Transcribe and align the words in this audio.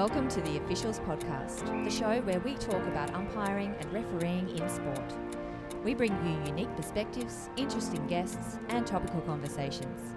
Welcome 0.00 0.28
to 0.28 0.40
the 0.40 0.56
Officials 0.56 0.98
Podcast, 1.00 1.84
the 1.84 1.90
show 1.90 2.22
where 2.22 2.40
we 2.40 2.54
talk 2.54 2.82
about 2.86 3.12
umpiring 3.12 3.74
and 3.78 3.92
refereeing 3.92 4.48
in 4.48 4.66
sport. 4.66 5.12
We 5.84 5.92
bring 5.92 6.12
you 6.24 6.50
unique 6.50 6.74
perspectives, 6.74 7.50
interesting 7.58 8.06
guests, 8.06 8.58
and 8.70 8.86
topical 8.86 9.20
conversations. 9.20 10.14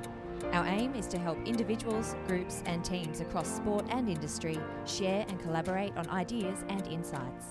Our 0.53 0.65
aim 0.67 0.95
is 0.95 1.05
to 1.07 1.17
help 1.17 1.37
individuals, 1.45 2.15
groups, 2.27 2.63
and 2.65 2.81
teams 2.81 3.19
across 3.19 3.53
sport 3.53 3.85
and 3.89 4.07
industry 4.07 4.57
share 4.85 5.25
and 5.27 5.37
collaborate 5.41 5.91
on 5.97 6.09
ideas 6.11 6.63
and 6.69 6.87
insights. 6.87 7.47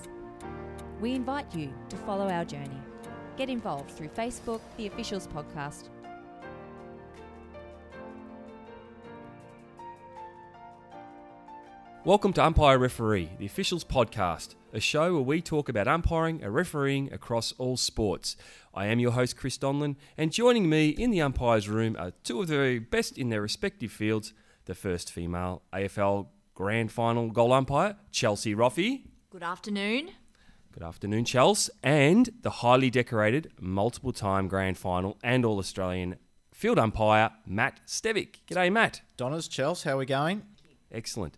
We 0.99 1.13
invite 1.13 1.53
you 1.53 1.71
to 1.89 1.97
follow 1.97 2.31
our 2.31 2.45
journey. 2.45 2.81
Get 3.37 3.51
involved 3.51 3.91
through 3.91 4.09
Facebook, 4.09 4.61
the 4.77 4.87
Officials 4.87 5.27
Podcast, 5.27 5.89
Welcome 12.05 12.33
to 12.33 12.43
Umpire 12.43 12.77
Referee, 12.77 13.29
the 13.39 13.45
officials 13.45 13.85
podcast, 13.85 14.55
a 14.73 14.81
show 14.81 15.13
where 15.13 15.21
we 15.21 15.41
talk 15.41 15.69
about 15.69 15.87
umpiring 15.87 16.43
and 16.43 16.53
refereeing 16.53 17.13
across 17.13 17.53
all 17.53 17.77
sports. 17.77 18.35
I 18.73 18.87
am 18.87 18.99
your 18.99 19.11
host, 19.11 19.37
Chris 19.37 19.57
Donlan, 19.57 19.95
and 20.17 20.33
joining 20.33 20.67
me 20.67 20.89
in 20.89 21.11
the 21.11 21.21
umpires 21.21 21.69
room 21.69 21.95
are 21.97 22.11
two 22.25 22.41
of 22.41 22.49
the 22.49 22.55
very 22.57 22.79
best 22.79 23.17
in 23.17 23.29
their 23.29 23.41
respective 23.41 23.89
fields 23.89 24.33
the 24.65 24.75
first 24.75 25.13
female 25.13 25.61
AFL 25.71 26.27
Grand 26.53 26.91
Final 26.91 27.29
goal 27.29 27.53
umpire, 27.53 27.95
Chelsea 28.11 28.53
Roffey. 28.53 29.03
Good 29.29 29.43
afternoon. 29.43 30.11
Good 30.73 30.83
afternoon, 30.83 31.23
Chels, 31.23 31.69
and 31.81 32.29
the 32.41 32.49
highly 32.49 32.89
decorated 32.89 33.53
multiple 33.61 34.11
time 34.11 34.49
Grand 34.49 34.77
Final 34.77 35.17
and 35.23 35.45
All 35.45 35.57
Australian 35.57 36.17
field 36.53 36.79
umpire, 36.79 37.31
Matt 37.45 37.79
Stevic. 37.87 38.39
G'day, 38.45 38.69
Matt. 38.69 39.03
Donners, 39.15 39.47
Chels, 39.47 39.85
how 39.85 39.91
are 39.91 39.97
we 39.99 40.05
going? 40.05 40.43
Excellent 40.91 41.37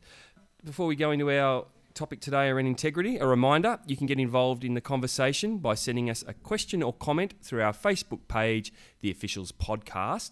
before 0.65 0.87
we 0.87 0.95
go 0.95 1.11
into 1.11 1.31
our 1.31 1.67
topic 1.93 2.19
today 2.19 2.49
around 2.49 2.65
integrity, 2.65 3.17
a 3.17 3.27
reminder 3.27 3.79
you 3.85 3.95
can 3.95 4.07
get 4.07 4.19
involved 4.19 4.63
in 4.63 4.73
the 4.73 4.81
conversation 4.81 5.59
by 5.59 5.75
sending 5.75 6.09
us 6.09 6.23
a 6.27 6.33
question 6.33 6.81
or 6.81 6.91
comment 6.91 7.35
through 7.41 7.61
our 7.61 7.71
Facebook 7.71 8.27
page, 8.27 8.73
The 9.01 9.11
Officials 9.11 9.51
Podcast. 9.51 10.31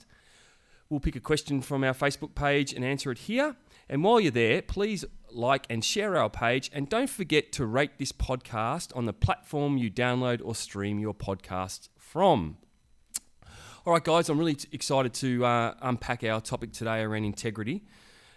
We'll 0.89 0.99
pick 0.99 1.15
a 1.15 1.19
question 1.19 1.61
from 1.61 1.83
our 1.83 1.93
Facebook 1.93 2.33
page 2.33 2.73
and 2.73 2.83
answer 2.83 3.11
it 3.11 3.19
here. 3.19 3.55
And 3.87 4.03
while 4.03 4.19
you're 4.19 4.31
there, 4.31 4.63
please 4.63 5.05
like 5.31 5.67
and 5.69 5.85
share 5.85 6.17
our 6.17 6.29
page. 6.31 6.71
And 6.73 6.89
don't 6.89 7.09
forget 7.09 7.51
to 7.53 7.65
rate 7.65 7.99
this 7.99 8.11
podcast 8.11 8.95
on 8.95 9.05
the 9.05 9.13
platform 9.13 9.77
you 9.77 9.91
download 9.91 10.41
or 10.43 10.55
stream 10.55 10.99
your 10.99 11.13
podcasts 11.13 11.89
from. 11.95 12.57
All 13.85 13.93
right, 13.93 14.03
guys, 14.03 14.29
I'm 14.29 14.39
really 14.39 14.57
excited 14.71 15.13
to 15.15 15.45
uh, 15.45 15.73
unpack 15.81 16.23
our 16.23 16.41
topic 16.41 16.73
today 16.73 17.01
around 17.01 17.25
integrity. 17.25 17.83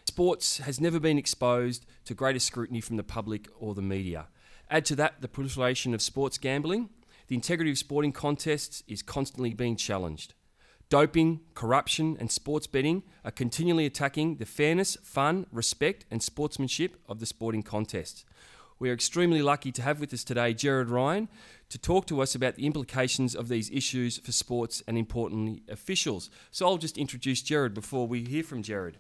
Sports 0.09 0.59
has 0.59 0.81
never 0.81 1.01
been 1.01 1.19
exposed 1.19 1.85
to 2.05 2.15
greater 2.15 2.39
scrutiny 2.39 2.81
from 2.81 2.97
the 2.97 3.03
public 3.03 3.49
or 3.59 3.75
the 3.75 3.83
media. 3.83 4.29
Add 4.71 4.85
to 4.87 4.97
that 4.97 5.21
the 5.21 5.27
proliferation 5.27 5.95
of 5.95 6.01
sports 6.01 6.39
gambling. 6.39 6.91
The 7.27 7.35
integrity 7.35 7.73
of 7.73 7.79
sporting 7.79 8.13
contests 8.13 8.85
is 8.87 9.03
constantly 9.03 9.53
being 9.53 9.75
challenged. 9.75 10.35
Doping, 10.89 11.41
corruption, 11.55 12.17
and 12.21 12.31
sports 12.31 12.69
betting 12.69 13.03
are 13.25 13.33
continually 13.33 13.85
attacking 13.85 14.37
the 14.37 14.47
fairness, 14.47 14.97
fun, 15.03 15.47
respect, 15.51 16.07
and 16.09 16.23
sportsmanship 16.23 16.97
of 17.09 17.19
the 17.19 17.27
sporting 17.27 17.65
contests. 17.65 18.25
We 18.79 18.91
are 18.91 18.95
extremely 18.95 19.43
lucky 19.43 19.73
to 19.73 19.83
have 19.83 19.99
with 20.01 20.15
us 20.15 20.23
today 20.23 20.55
Gerard 20.55 20.91
Ryan 20.91 21.29
to 21.71 21.79
talk 21.79 22.07
to 22.07 22.21
us 22.21 22.35
about 22.35 22.55
the 22.55 22.67
implications 22.67 23.35
of 23.35 23.49
these 23.49 23.71
issues 23.71 24.19
for 24.19 24.31
sports 24.31 24.83
and, 24.87 24.97
importantly, 24.97 25.63
officials. 25.69 26.31
So 26.53 26.67
I'll 26.67 26.77
just 26.77 26.97
introduce 26.97 27.43
Jared 27.43 27.75
before 27.75 28.07
we 28.07 28.23
hear 28.23 28.45
from 28.45 28.63
Gerard. 28.63 28.99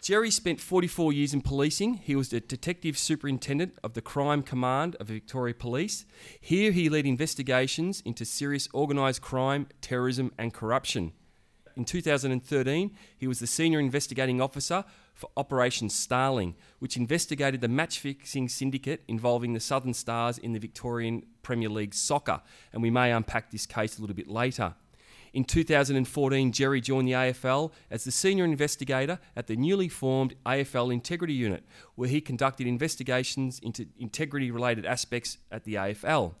Gerry 0.00 0.30
spent 0.30 0.60
44 0.60 1.12
years 1.12 1.34
in 1.34 1.42
policing. 1.42 1.94
He 1.94 2.16
was 2.16 2.30
the 2.30 2.40
detective 2.40 2.96
superintendent 2.96 3.78
of 3.84 3.92
the 3.92 4.00
Crime 4.00 4.42
Command 4.42 4.96
of 4.96 5.08
Victoria 5.08 5.54
Police. 5.54 6.06
Here 6.40 6.72
he 6.72 6.88
led 6.88 7.04
investigations 7.04 8.02
into 8.06 8.24
serious 8.24 8.66
organised 8.72 9.20
crime, 9.20 9.66
terrorism, 9.82 10.32
and 10.38 10.54
corruption. 10.54 11.12
In 11.76 11.84
2013, 11.84 12.96
he 13.16 13.26
was 13.26 13.40
the 13.40 13.46
senior 13.46 13.78
investigating 13.78 14.40
officer 14.40 14.84
for 15.12 15.30
Operation 15.36 15.90
Starling, 15.90 16.56
which 16.78 16.96
investigated 16.96 17.60
the 17.60 17.68
match 17.68 17.98
fixing 17.98 18.48
syndicate 18.48 19.02
involving 19.06 19.52
the 19.52 19.60
Southern 19.60 19.92
Stars 19.92 20.38
in 20.38 20.54
the 20.54 20.58
Victorian 20.58 21.26
Premier 21.42 21.68
League 21.68 21.94
soccer. 21.94 22.40
And 22.72 22.82
we 22.82 22.90
may 22.90 23.12
unpack 23.12 23.50
this 23.50 23.66
case 23.66 23.98
a 23.98 24.00
little 24.00 24.16
bit 24.16 24.28
later. 24.28 24.74
In 25.32 25.44
2014, 25.44 26.50
Gerry 26.52 26.80
joined 26.80 27.06
the 27.06 27.12
AFL 27.12 27.70
as 27.90 28.04
the 28.04 28.10
senior 28.10 28.44
investigator 28.44 29.20
at 29.36 29.46
the 29.46 29.56
newly 29.56 29.88
formed 29.88 30.34
AFL 30.44 30.92
Integrity 30.92 31.34
Unit, 31.34 31.64
where 31.94 32.08
he 32.08 32.20
conducted 32.20 32.66
investigations 32.66 33.60
into 33.60 33.86
integrity 33.98 34.50
related 34.50 34.84
aspects 34.84 35.38
at 35.52 35.64
the 35.64 35.74
AFL. 35.74 36.34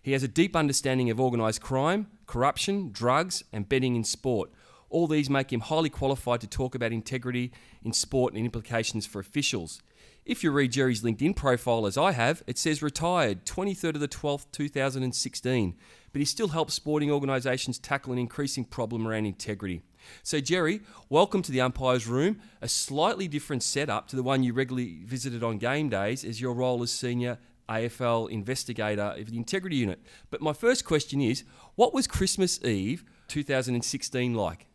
He 0.00 0.12
has 0.12 0.22
a 0.22 0.28
deep 0.28 0.56
understanding 0.56 1.10
of 1.10 1.20
organised 1.20 1.60
crime, 1.60 2.08
corruption, 2.26 2.90
drugs, 2.90 3.44
and 3.52 3.68
betting 3.68 3.96
in 3.96 4.04
sport. 4.04 4.50
All 4.88 5.06
these 5.06 5.30
make 5.30 5.52
him 5.52 5.60
highly 5.60 5.90
qualified 5.90 6.40
to 6.40 6.46
talk 6.46 6.74
about 6.74 6.92
integrity 6.92 7.52
in 7.84 7.92
sport 7.92 8.34
and 8.34 8.44
implications 8.44 9.06
for 9.06 9.20
officials. 9.20 9.82
If 10.24 10.44
you 10.44 10.52
read 10.52 10.72
Gerry's 10.72 11.02
LinkedIn 11.02 11.34
profile 11.36 11.86
as 11.86 11.98
I 11.98 12.12
have, 12.12 12.42
it 12.46 12.56
says 12.56 12.82
retired 12.82 13.44
23rd 13.44 13.94
of 13.94 14.00
the 14.00 14.08
12th, 14.08 14.46
2016 14.52 15.74
but 16.12 16.20
he 16.20 16.24
still 16.24 16.48
helps 16.48 16.74
sporting 16.74 17.10
organisations 17.10 17.78
tackle 17.78 18.12
an 18.12 18.18
increasing 18.18 18.64
problem 18.64 19.06
around 19.06 19.26
integrity. 19.26 19.82
So, 20.22 20.40
Gerry, 20.40 20.80
welcome 21.08 21.42
to 21.42 21.52
the 21.52 21.60
umpire's 21.60 22.06
room, 22.06 22.40
a 22.60 22.68
slightly 22.68 23.28
different 23.28 23.62
setup 23.62 24.08
to 24.08 24.16
the 24.16 24.22
one 24.22 24.42
you 24.42 24.52
regularly 24.52 25.00
visited 25.04 25.42
on 25.42 25.58
game 25.58 25.88
days 25.88 26.24
as 26.24 26.40
your 26.40 26.54
role 26.54 26.82
as 26.82 26.90
senior 26.90 27.38
AFL 27.68 28.30
investigator 28.30 29.14
of 29.16 29.30
the 29.30 29.36
integrity 29.36 29.76
unit. 29.76 30.00
But 30.30 30.42
my 30.42 30.52
first 30.52 30.84
question 30.84 31.20
is 31.20 31.44
what 31.74 31.94
was 31.94 32.06
Christmas 32.06 32.62
Eve 32.64 33.04
2016 33.28 34.34
like? 34.34 34.66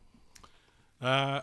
Uh, 1.02 1.42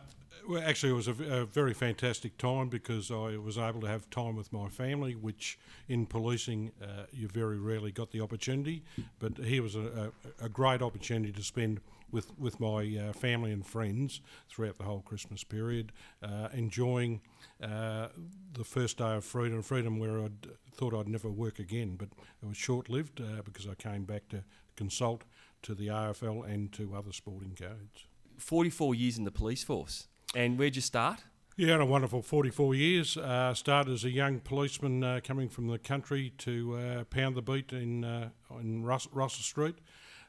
well, 0.48 0.62
actually, 0.64 0.92
it 0.92 0.96
was 0.96 1.08
a, 1.08 1.42
a, 1.42 1.44
very 1.46 1.74
fantastic 1.74 2.36
time 2.38 2.68
because 2.68 3.10
I 3.10 3.36
was 3.36 3.58
able 3.58 3.80
to 3.82 3.86
have 3.86 4.08
time 4.10 4.36
with 4.36 4.52
my 4.52 4.68
family, 4.68 5.14
which 5.14 5.58
in 5.88 6.06
policing 6.06 6.72
uh, 6.82 7.04
you 7.12 7.28
very 7.28 7.58
rarely 7.58 7.92
got 7.92 8.10
the 8.10 8.20
opportunity. 8.20 8.82
But 9.18 9.38
here 9.38 9.62
was 9.62 9.74
a, 9.74 10.12
a, 10.40 10.46
a 10.46 10.48
great 10.48 10.82
opportunity 10.82 11.32
to 11.32 11.42
spend 11.42 11.80
with 12.10 12.38
with 12.38 12.60
my 12.60 12.96
uh, 12.96 13.12
family 13.12 13.52
and 13.52 13.66
friends 13.66 14.20
throughout 14.48 14.78
the 14.78 14.84
whole 14.84 15.00
Christmas 15.00 15.44
period, 15.44 15.92
uh, 16.22 16.48
enjoying 16.52 17.20
uh, 17.62 18.08
the 18.52 18.64
first 18.64 18.98
day 18.98 19.16
of 19.16 19.24
freedom, 19.24 19.62
freedom 19.62 19.98
where 19.98 20.20
I 20.20 20.28
thought 20.72 20.94
I'd 20.94 21.08
never 21.08 21.30
work 21.30 21.58
again. 21.58 21.96
But 21.96 22.08
it 22.42 22.46
was 22.46 22.56
short 22.56 22.88
lived 22.88 23.20
uh, 23.20 23.42
because 23.44 23.66
I 23.66 23.74
came 23.74 24.04
back 24.04 24.28
to 24.30 24.44
consult 24.76 25.24
to 25.62 25.74
the 25.74 25.88
AFL 25.88 26.48
and 26.48 26.72
to 26.72 26.94
other 26.94 27.12
sporting 27.12 27.54
codes. 27.54 28.06
44 28.38 28.94
years 28.94 29.18
in 29.18 29.24
the 29.24 29.30
police 29.30 29.62
force. 29.62 30.08
And 30.34 30.58
where'd 30.58 30.74
you 30.74 30.82
start? 30.82 31.20
Yeah, 31.56 31.76
a 31.76 31.84
wonderful 31.84 32.20
44 32.20 32.74
years. 32.74 33.16
Uh, 33.16 33.54
started 33.54 33.92
as 33.92 34.04
a 34.04 34.10
young 34.10 34.40
policeman 34.40 35.04
uh, 35.04 35.20
coming 35.22 35.48
from 35.48 35.68
the 35.68 35.78
country 35.78 36.32
to 36.38 36.76
uh, 36.76 37.04
pound 37.04 37.36
the 37.36 37.42
beat 37.42 37.72
in, 37.72 38.04
uh, 38.04 38.30
in 38.60 38.82
Rus- 38.82 39.06
Russell 39.12 39.44
Street. 39.44 39.76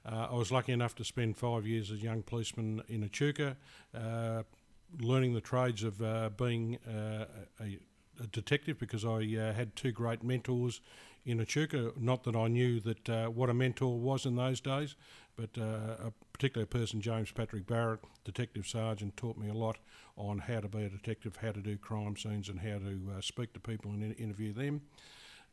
Uh, 0.06 0.28
I 0.30 0.36
was 0.36 0.52
lucky 0.52 0.72
enough 0.72 0.94
to 0.96 1.04
spend 1.04 1.38
five 1.38 1.66
years 1.66 1.90
as 1.90 1.98
a 1.98 2.04
young 2.04 2.22
policeman 2.22 2.84
in 2.88 3.04
Echuca, 3.04 3.58
uh, 3.96 4.44
learning 5.00 5.34
the 5.34 5.42
trades 5.42 5.82
of 5.82 5.98
being 6.38 6.78
a, 6.88 7.26
a, 7.60 8.28
detective 8.32 8.78
because 8.78 9.04
I 9.04 9.24
had 9.54 9.76
two 9.76 9.92
great 9.92 10.24
mentors 10.24 10.80
in 11.26 11.42
Echuca. 11.42 11.92
Not 11.98 12.24
that 12.26 12.36
I 12.36 12.48
knew 12.48 12.80
that 12.82 13.34
what 13.34 13.50
a 13.50 13.54
mentor 13.56 13.98
was 14.00 14.28
in 14.28 14.36
those 14.36 14.62
days, 14.62 14.96
but 15.36 15.50
uh, 15.58 16.08
a 16.08 16.14
particular 16.32 16.66
person, 16.66 17.02
James 17.02 17.32
Patrick 17.32 17.68
Barrett, 17.68 18.00
detective 18.24 18.68
sergeant, 18.68 19.18
taught 19.18 19.38
me 19.38 19.50
a 19.50 19.54
lot 19.54 19.78
on 20.18 20.40
how 20.40 20.60
to 20.60 20.68
be 20.68 20.84
a 20.84 20.90
detective, 20.90 21.38
how 21.42 21.52
to 21.52 21.62
do 21.62 21.78
crime 21.78 22.16
scenes, 22.16 22.50
and 22.50 22.60
how 22.60 22.78
to 22.78 23.00
uh, 23.18 23.22
speak 23.22 23.54
to 23.54 23.60
people 23.60 23.92
and 23.92 24.04
in- 24.04 24.14
interview 24.14 24.54
them. 24.54 24.82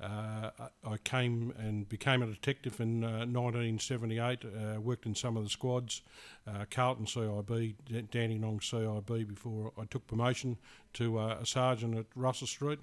Uh, 0.01 0.51
I 0.85 0.97
came 1.05 1.53
and 1.59 1.89
became 1.89 2.23
a 2.23 2.27
detective 2.27 2.81
in 2.81 3.05
uh, 3.05 3.25
1978, 3.27 4.45
uh, 4.45 4.81
worked 4.81 5.07
in 5.07 5.15
some 5.15 5.37
of 5.37 5.45
the 5.45 5.51
squads, 5.51 6.03
uh, 6.47 6.65
Carlton 6.71 7.07
CIB, 7.07 7.75
Dandenong 8.11 8.59
CIB, 8.59 9.29
before 9.29 9.73
I 9.79 9.85
took 9.85 10.07
promotion 10.09 10.59
to 10.95 11.19
uh, 11.19 11.39
a 11.41 11.47
sergeant 11.47 11.97
at 11.97 12.07
Russell 12.17 12.49
Street. 12.49 12.81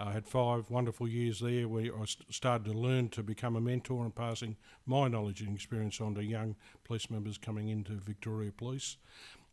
I 0.00 0.12
had 0.12 0.26
five 0.26 0.70
wonderful 0.70 1.08
years 1.08 1.40
there 1.40 1.66
where 1.66 1.92
I 1.92 2.04
started 2.30 2.64
to 2.66 2.72
learn 2.72 3.08
to 3.10 3.22
become 3.22 3.56
a 3.56 3.60
mentor 3.60 4.04
and 4.04 4.14
passing 4.14 4.56
my 4.86 5.08
knowledge 5.08 5.40
and 5.40 5.54
experience 5.54 6.00
on 6.00 6.14
to 6.14 6.22
young 6.22 6.54
police 6.84 7.10
members 7.10 7.36
coming 7.36 7.68
into 7.68 7.92
Victoria 7.94 8.52
Police. 8.52 8.96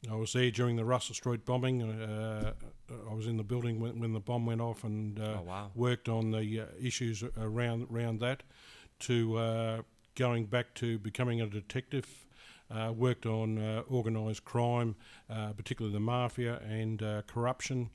I 0.09 0.15
was 0.15 0.33
there 0.33 0.51
during 0.51 0.75
the 0.75 0.85
Russell 0.85 1.15
Street 1.15 1.45
bombing. 1.45 1.81
Uh, 1.81 2.53
I 3.09 3.13
was 3.13 3.25
in 3.25 3.37
the 3.37 3.43
building 3.43 3.79
when, 3.79 3.99
when 3.99 4.13
the 4.13 4.19
bomb 4.19 4.45
went 4.45 4.61
off 4.61 4.83
and 4.83 5.19
uh, 5.19 5.37
oh, 5.39 5.41
wow. 5.41 5.71
worked 5.73 6.09
on 6.09 6.31
the 6.31 6.61
uh, 6.61 6.65
issues 6.79 7.23
around 7.37 7.87
around 7.91 8.19
that. 8.19 8.43
To 8.99 9.37
uh, 9.37 9.81
going 10.15 10.45
back 10.45 10.73
to 10.75 10.99
becoming 10.99 11.41
a 11.41 11.47
detective, 11.47 12.27
uh, 12.69 12.93
worked 12.95 13.25
on 13.25 13.57
uh, 13.57 13.81
organised 13.91 14.45
crime, 14.45 14.95
particularly 15.27 15.93
the 15.93 15.99
mafia 15.99 16.59
and 16.59 17.03
corruption. 17.27 17.89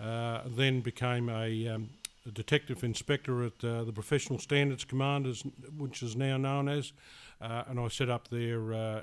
Uh, 0.00 0.42
then 0.46 0.80
became 0.80 1.28
a, 1.28 1.68
um, 1.68 1.90
a 2.26 2.30
detective 2.30 2.84
inspector 2.84 3.42
at 3.42 3.64
uh, 3.64 3.82
the 3.82 3.92
Professional 3.92 4.38
Standards 4.38 4.84
Command, 4.84 5.26
as, 5.26 5.42
which 5.76 6.02
is 6.02 6.14
now 6.14 6.36
known 6.36 6.68
as, 6.68 6.92
uh, 7.40 7.64
and 7.68 7.80
I 7.80 7.88
set 7.88 8.08
up 8.08 8.28
their 8.28 8.72
uh, 8.72 9.00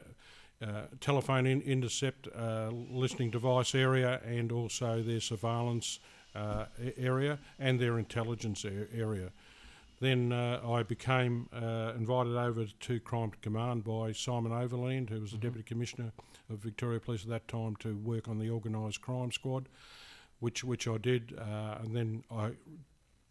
uh, 0.61 0.81
telephone 1.01 1.45
in- 1.45 1.61
intercept 1.63 2.29
uh, 2.33 2.69
listening 2.89 3.29
device 3.29 3.75
area 3.75 4.21
and 4.25 4.51
also 4.51 5.01
their 5.01 5.19
surveillance 5.19 5.99
uh, 6.33 6.65
area 6.97 7.39
and 7.59 7.79
their 7.79 7.99
intelligence 7.99 8.65
area. 8.65 9.31
Then 9.99 10.31
uh, 10.31 10.61
I 10.67 10.83
became 10.83 11.47
uh, 11.53 11.93
invited 11.95 12.35
over 12.35 12.65
to 12.65 12.99
Crime 12.99 13.31
Command 13.41 13.83
by 13.83 14.11
Simon 14.11 14.51
Overland, 14.51 15.09
who 15.09 15.21
was 15.21 15.31
the 15.31 15.37
Deputy 15.37 15.63
Commissioner 15.63 16.11
of 16.49 16.57
Victoria 16.57 16.99
Police 16.99 17.23
at 17.23 17.29
that 17.29 17.47
time, 17.47 17.75
to 17.77 17.95
work 17.95 18.27
on 18.27 18.37
the 18.37 18.49
organised 18.49 19.01
crime 19.01 19.31
squad, 19.31 19.67
which 20.39 20.63
which 20.63 20.87
I 20.87 20.97
did, 20.97 21.33
uh, 21.37 21.77
and 21.81 21.95
then 21.95 22.23
I 22.31 22.51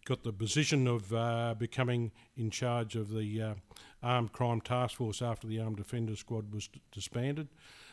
got 0.05 0.23
the 0.23 0.33
position 0.33 0.87
of 0.87 1.13
uh, 1.13 1.55
becoming 1.59 2.13
in 2.37 2.51
charge 2.51 2.95
of 2.95 3.11
the 3.11 3.41
uh, 3.41 3.55
Armed 4.03 4.33
Crime 4.33 4.61
Task 4.61 4.97
Force 4.97 5.23
after 5.23 5.47
the 5.47 5.61
Armed 5.61 5.79
Defender 5.79 6.15
Squad 6.17 6.53
was 6.53 6.69
d- 6.69 6.81
disbanded. 6.93 7.49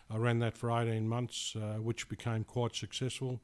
I 0.09 0.17
ran 0.17 0.39
that 0.39 0.57
for 0.57 0.71
18 0.71 1.07
months, 1.07 1.55
uh, 1.55 1.79
which 1.79 2.09
became 2.09 2.43
quite 2.43 2.75
successful. 2.75 3.39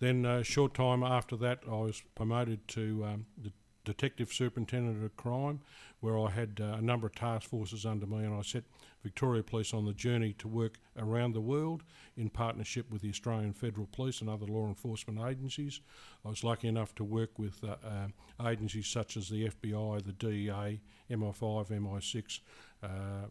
Then, 0.00 0.26
a 0.26 0.44
short 0.44 0.74
time 0.74 1.02
after 1.02 1.34
that, 1.36 1.60
I 1.66 1.76
was 1.76 2.02
promoted 2.14 2.68
to 2.68 3.04
um, 3.06 3.26
the 3.42 3.52
Detective 3.88 4.30
Superintendent 4.30 5.02
of 5.02 5.16
Crime, 5.16 5.60
where 6.00 6.18
I 6.18 6.28
had 6.28 6.60
uh, 6.60 6.76
a 6.76 6.82
number 6.82 7.06
of 7.06 7.14
task 7.14 7.48
forces 7.48 7.86
under 7.86 8.04
me, 8.04 8.18
and 8.18 8.34
I 8.34 8.42
set 8.42 8.64
Victoria 9.02 9.42
Police 9.42 9.72
on 9.72 9.86
the 9.86 9.94
journey 9.94 10.34
to 10.34 10.46
work 10.46 10.78
around 10.98 11.32
the 11.32 11.40
world 11.40 11.84
in 12.14 12.28
partnership 12.28 12.90
with 12.90 13.00
the 13.00 13.08
Australian 13.08 13.54
Federal 13.54 13.86
Police 13.90 14.20
and 14.20 14.28
other 14.28 14.44
law 14.44 14.66
enforcement 14.66 15.26
agencies. 15.26 15.80
I 16.22 16.28
was 16.28 16.44
lucky 16.44 16.68
enough 16.68 16.94
to 16.96 17.04
work 17.04 17.38
with 17.38 17.64
uh, 17.64 17.76
uh, 17.82 18.46
agencies 18.46 18.88
such 18.88 19.16
as 19.16 19.30
the 19.30 19.48
FBI, 19.48 20.04
the 20.04 20.12
DEA, 20.12 20.80
MI5, 21.10 21.68
MI6, 21.70 22.40
uh, 22.82 22.88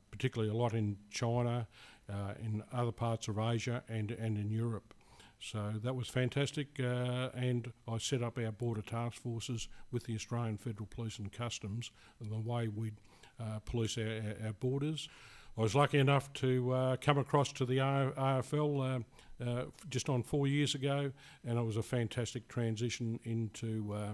particularly 0.09 0.51
a 0.51 0.57
lot 0.57 0.73
in 0.73 0.97
China, 1.11 1.67
uh, 2.09 2.33
in 2.39 2.63
other 2.73 2.91
parts 2.91 3.27
of 3.27 3.37
Asia, 3.37 3.83
and, 3.87 4.09
and 4.09 4.39
in 4.39 4.49
Europe. 4.49 4.95
So 5.39 5.73
that 5.83 5.95
was 5.95 6.07
fantastic, 6.07 6.79
uh, 6.79 7.29
and 7.35 7.71
I 7.87 7.99
set 7.99 8.23
up 8.23 8.39
our 8.39 8.51
border 8.51 8.81
task 8.81 9.21
forces 9.21 9.67
with 9.91 10.03
the 10.05 10.15
Australian 10.15 10.57
Federal 10.57 10.87
Police 10.87 11.19
and 11.19 11.31
Customs 11.31 11.91
and 12.19 12.31
the 12.31 12.39
way 12.39 12.67
we'd 12.67 12.95
uh, 13.39 13.59
police 13.65 13.97
our, 13.97 14.35
our, 14.43 14.53
borders. 14.53 15.07
I 15.55 15.61
was 15.61 15.75
lucky 15.75 15.99
enough 15.99 16.33
to 16.33 16.71
uh, 16.71 16.95
come 16.97 17.19
across 17.19 17.51
to 17.53 17.65
the 17.65 17.77
AFL 17.77 19.03
uh, 19.41 19.43
uh, 19.43 19.65
just 19.89 20.09
on 20.09 20.23
four 20.23 20.47
years 20.47 20.73
ago, 20.73 21.11
and 21.45 21.59
it 21.59 21.61
was 21.63 21.77
a 21.77 21.83
fantastic 21.83 22.47
transition 22.47 23.19
into 23.23 23.93
uh, 23.93 24.13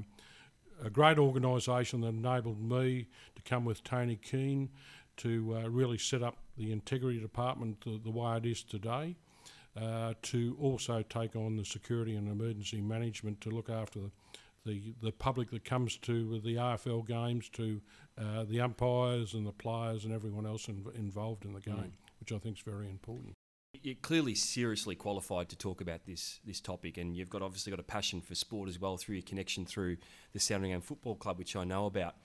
a 0.83 0.89
great 0.89 1.17
organisation 1.17 2.01
that 2.01 2.09
enabled 2.09 2.61
me 2.61 3.07
to 3.35 3.41
come 3.43 3.63
with 3.63 3.83
Tony 3.83 4.17
Keane 4.17 4.69
to 5.15 5.53
really 5.69 5.97
set 5.97 6.23
up 6.23 6.37
the 6.57 6.71
integrity 6.71 7.19
department 7.19 7.79
the, 7.85 7.99
the 8.03 8.09
way 8.09 8.35
it 8.37 8.45
is 8.45 8.63
today. 8.63 9.15
Uh, 9.75 10.13
to 10.21 10.55
also 10.61 11.01
take 11.09 11.35
on 11.35 11.55
the 11.57 11.65
security 11.65 12.15
and 12.15 12.27
emergency 12.29 12.79
management 12.79 13.41
to 13.41 13.49
look 13.49 13.71
after 13.71 13.99
the, 13.99 14.11
the, 14.65 14.93
the 15.01 15.11
public 15.11 15.49
that 15.49 15.65
comes 15.65 15.97
to 15.97 16.39
the 16.41 16.55
AFL 16.55 17.07
games, 17.07 17.49
to 17.49 17.81
uh, 18.19 18.43
the 18.43 18.61
umpires 18.61 19.33
and 19.33 19.47
the 19.47 19.51
players 19.51 20.05
and 20.05 20.13
everyone 20.13 20.45
else 20.45 20.67
inv- 20.67 20.95
involved 20.95 21.43
in 21.43 21.53
the 21.53 21.59
game, 21.59 21.93
which 22.19 22.31
I 22.31 22.37
think 22.37 22.57
is 22.57 22.63
very 22.63 22.87
important. 22.87 23.33
You're 23.81 23.95
clearly 23.95 24.35
seriously 24.35 24.95
qualified 24.95 25.49
to 25.49 25.57
talk 25.57 25.81
about 25.81 26.05
this 26.05 26.39
this 26.45 26.61
topic, 26.61 26.97
and 26.97 27.17
you've 27.17 27.29
got 27.29 27.41
obviously 27.41 27.71
got 27.71 27.79
a 27.79 27.83
passion 27.83 28.21
for 28.21 28.35
sport 28.35 28.69
as 28.69 28.79
well 28.79 28.97
through 28.97 29.15
your 29.15 29.23
connection 29.23 29.65
through 29.65 29.97
the 30.31 30.39
Sandringham 30.39 30.81
Football 30.81 31.15
Club, 31.15 31.39
which 31.39 31.55
I 31.55 31.63
know 31.63 31.87
about. 31.87 32.15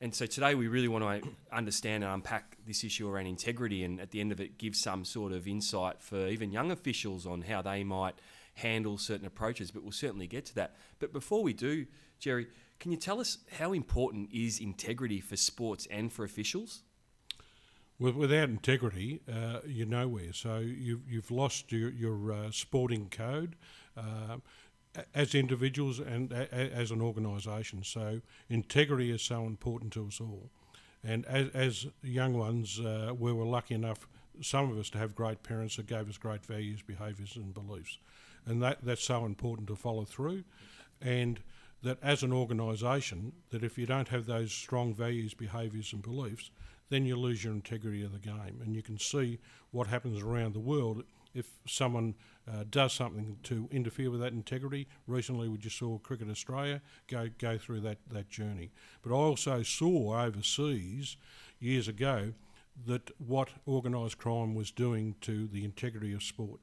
And 0.00 0.14
so 0.14 0.24
today 0.24 0.54
we 0.54 0.68
really 0.68 0.88
want 0.88 1.04
to 1.04 1.30
understand 1.52 2.02
and 2.02 2.12
unpack 2.12 2.56
this 2.66 2.82
issue 2.82 3.08
around 3.08 3.26
integrity, 3.26 3.84
and 3.84 4.00
at 4.00 4.10
the 4.10 4.20
end 4.20 4.32
of 4.32 4.40
it, 4.40 4.56
give 4.56 4.74
some 4.74 5.04
sort 5.04 5.32
of 5.32 5.46
insight 5.46 6.00
for 6.00 6.26
even 6.28 6.50
young 6.50 6.70
officials 6.70 7.26
on 7.26 7.42
how 7.42 7.60
they 7.60 7.84
might 7.84 8.14
handle 8.54 8.96
certain 8.96 9.26
approaches. 9.26 9.70
But 9.70 9.82
we'll 9.82 9.92
certainly 9.92 10.26
get 10.26 10.46
to 10.46 10.54
that. 10.56 10.76
But 10.98 11.12
before 11.12 11.42
we 11.42 11.52
do, 11.52 11.86
Gerry, 12.18 12.46
can 12.80 12.90
you 12.90 12.96
tell 12.96 13.20
us 13.20 13.38
how 13.58 13.74
important 13.74 14.30
is 14.32 14.58
integrity 14.58 15.20
for 15.20 15.36
sports 15.36 15.86
and 15.90 16.10
for 16.10 16.24
officials? 16.24 16.82
With, 18.00 18.14
without 18.14 18.48
integrity, 18.48 19.20
uh, 19.30 19.60
you're 19.66 19.86
nowhere. 19.86 20.32
So 20.32 20.58
you've, 20.58 21.02
you've 21.06 21.30
lost 21.30 21.70
your, 21.70 21.90
your 21.90 22.32
uh, 22.32 22.50
sporting 22.50 23.10
code 23.10 23.56
uh, 23.94 24.38
as 25.14 25.34
individuals 25.34 26.00
and 26.00 26.32
a, 26.32 26.48
a- 26.52 26.72
as 26.72 26.90
an 26.90 27.02
organisation. 27.02 27.84
So 27.84 28.22
integrity 28.48 29.10
is 29.10 29.20
so 29.20 29.44
important 29.44 29.92
to 29.92 30.06
us 30.06 30.18
all. 30.18 30.48
And 31.04 31.26
as, 31.26 31.50
as 31.50 31.86
young 32.02 32.32
ones, 32.38 32.80
uh, 32.80 33.12
we 33.18 33.34
were 33.34 33.44
lucky 33.44 33.74
enough, 33.74 34.08
some 34.40 34.70
of 34.70 34.78
us, 34.78 34.88
to 34.90 34.98
have 34.98 35.14
great 35.14 35.42
parents 35.42 35.76
that 35.76 35.86
gave 35.86 36.08
us 36.08 36.16
great 36.16 36.44
values, 36.44 36.80
behaviours, 36.80 37.36
and 37.36 37.52
beliefs. 37.52 37.98
And 38.46 38.62
that, 38.62 38.78
that's 38.82 39.04
so 39.04 39.26
important 39.26 39.68
to 39.68 39.76
follow 39.76 40.04
through. 40.04 40.44
And 41.02 41.40
that 41.82 41.98
as 42.02 42.22
an 42.22 42.32
organisation, 42.32 43.32
that 43.50 43.62
if 43.62 43.76
you 43.78 43.86
don't 43.86 44.08
have 44.08 44.24
those 44.24 44.52
strong 44.52 44.94
values, 44.94 45.34
behaviours, 45.34 45.92
and 45.92 46.02
beliefs, 46.02 46.50
then 46.90 47.06
you 47.06 47.16
lose 47.16 47.42
your 47.42 47.54
integrity 47.54 48.04
of 48.04 48.12
the 48.12 48.18
game. 48.18 48.60
And 48.62 48.76
you 48.76 48.82
can 48.82 48.98
see 48.98 49.38
what 49.70 49.86
happens 49.86 50.22
around 50.22 50.54
the 50.54 50.60
world 50.60 51.04
if 51.32 51.46
someone 51.66 52.14
uh, 52.50 52.64
does 52.70 52.92
something 52.92 53.38
to 53.44 53.68
interfere 53.70 54.10
with 54.10 54.20
that 54.20 54.32
integrity. 54.32 54.88
Recently, 55.06 55.48
we 55.48 55.58
just 55.58 55.78
saw 55.78 55.98
Cricket 55.98 56.28
Australia 56.28 56.82
go 57.06 57.28
go 57.38 57.56
through 57.56 57.80
that 57.80 57.98
that 58.10 58.28
journey. 58.28 58.72
But 59.02 59.12
I 59.12 59.18
also 59.18 59.62
saw 59.62 60.20
overseas 60.20 61.16
years 61.60 61.88
ago 61.88 62.32
that 62.86 63.10
what 63.18 63.50
organised 63.68 64.18
crime 64.18 64.54
was 64.54 64.70
doing 64.70 65.14
to 65.20 65.46
the 65.46 65.64
integrity 65.64 66.12
of 66.12 66.22
sport. 66.22 66.60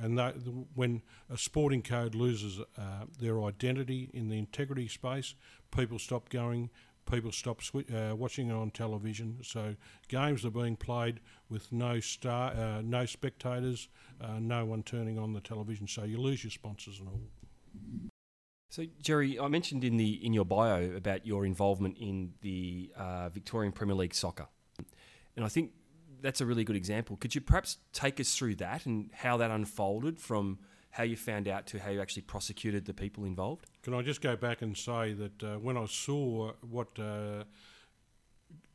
And 0.00 0.16
that, 0.16 0.36
when 0.74 1.02
a 1.28 1.36
sporting 1.36 1.82
code 1.82 2.14
loses 2.14 2.60
uh, 2.60 2.82
their 3.20 3.42
identity 3.42 4.08
in 4.14 4.28
the 4.28 4.38
integrity 4.38 4.86
space, 4.86 5.34
people 5.76 5.98
stop 5.98 6.28
going, 6.28 6.70
people 7.10 7.32
stop 7.32 7.60
swi- 7.60 8.12
uh, 8.12 8.14
watching 8.14 8.50
it 8.50 8.54
on 8.54 8.70
television. 8.70 9.38
So 9.42 9.74
games 10.08 10.44
are 10.44 10.50
being 10.50 10.76
played 10.76 11.20
with 11.48 11.72
no 11.72 12.00
star, 12.00 12.52
uh, 12.52 12.82
no 12.82 13.06
spectators, 13.06 13.88
uh, 14.20 14.38
no 14.38 14.64
one 14.64 14.82
turning 14.82 15.18
on 15.18 15.32
the 15.32 15.40
television. 15.40 15.88
So 15.88 16.04
you 16.04 16.18
lose 16.18 16.44
your 16.44 16.50
sponsors 16.50 17.00
and 17.00 17.08
all. 17.08 17.20
So, 18.70 18.84
Gerry, 19.00 19.40
I 19.40 19.48
mentioned 19.48 19.82
in 19.82 19.96
the 19.96 20.24
in 20.24 20.34
your 20.34 20.44
bio 20.44 20.94
about 20.94 21.26
your 21.26 21.46
involvement 21.46 21.96
in 21.98 22.34
the 22.42 22.92
uh, 22.96 23.30
Victorian 23.30 23.72
Premier 23.72 23.94
League 23.94 24.14
soccer, 24.14 24.46
and 25.36 25.44
I 25.44 25.48
think 25.48 25.72
that's 26.20 26.42
a 26.42 26.46
really 26.46 26.64
good 26.64 26.76
example. 26.76 27.16
Could 27.16 27.34
you 27.34 27.40
perhaps 27.40 27.78
take 27.94 28.20
us 28.20 28.36
through 28.36 28.56
that 28.56 28.84
and 28.84 29.10
how 29.14 29.38
that 29.38 29.50
unfolded 29.50 30.20
from 30.20 30.58
how 30.90 31.04
you 31.04 31.16
found 31.16 31.48
out 31.48 31.66
to 31.68 31.78
how 31.78 31.90
you 31.90 32.00
actually 32.00 32.22
prosecuted 32.22 32.84
the 32.84 32.94
people 32.94 33.24
involved? 33.24 33.66
Can 33.82 33.94
I 33.94 34.02
just 34.02 34.20
go 34.20 34.36
back 34.36 34.62
and 34.62 34.76
say 34.76 35.12
that 35.12 35.42
uh, 35.42 35.56
when 35.58 35.76
I 35.76 35.86
saw 35.86 36.52
what 36.68 36.98
uh, 36.98 37.44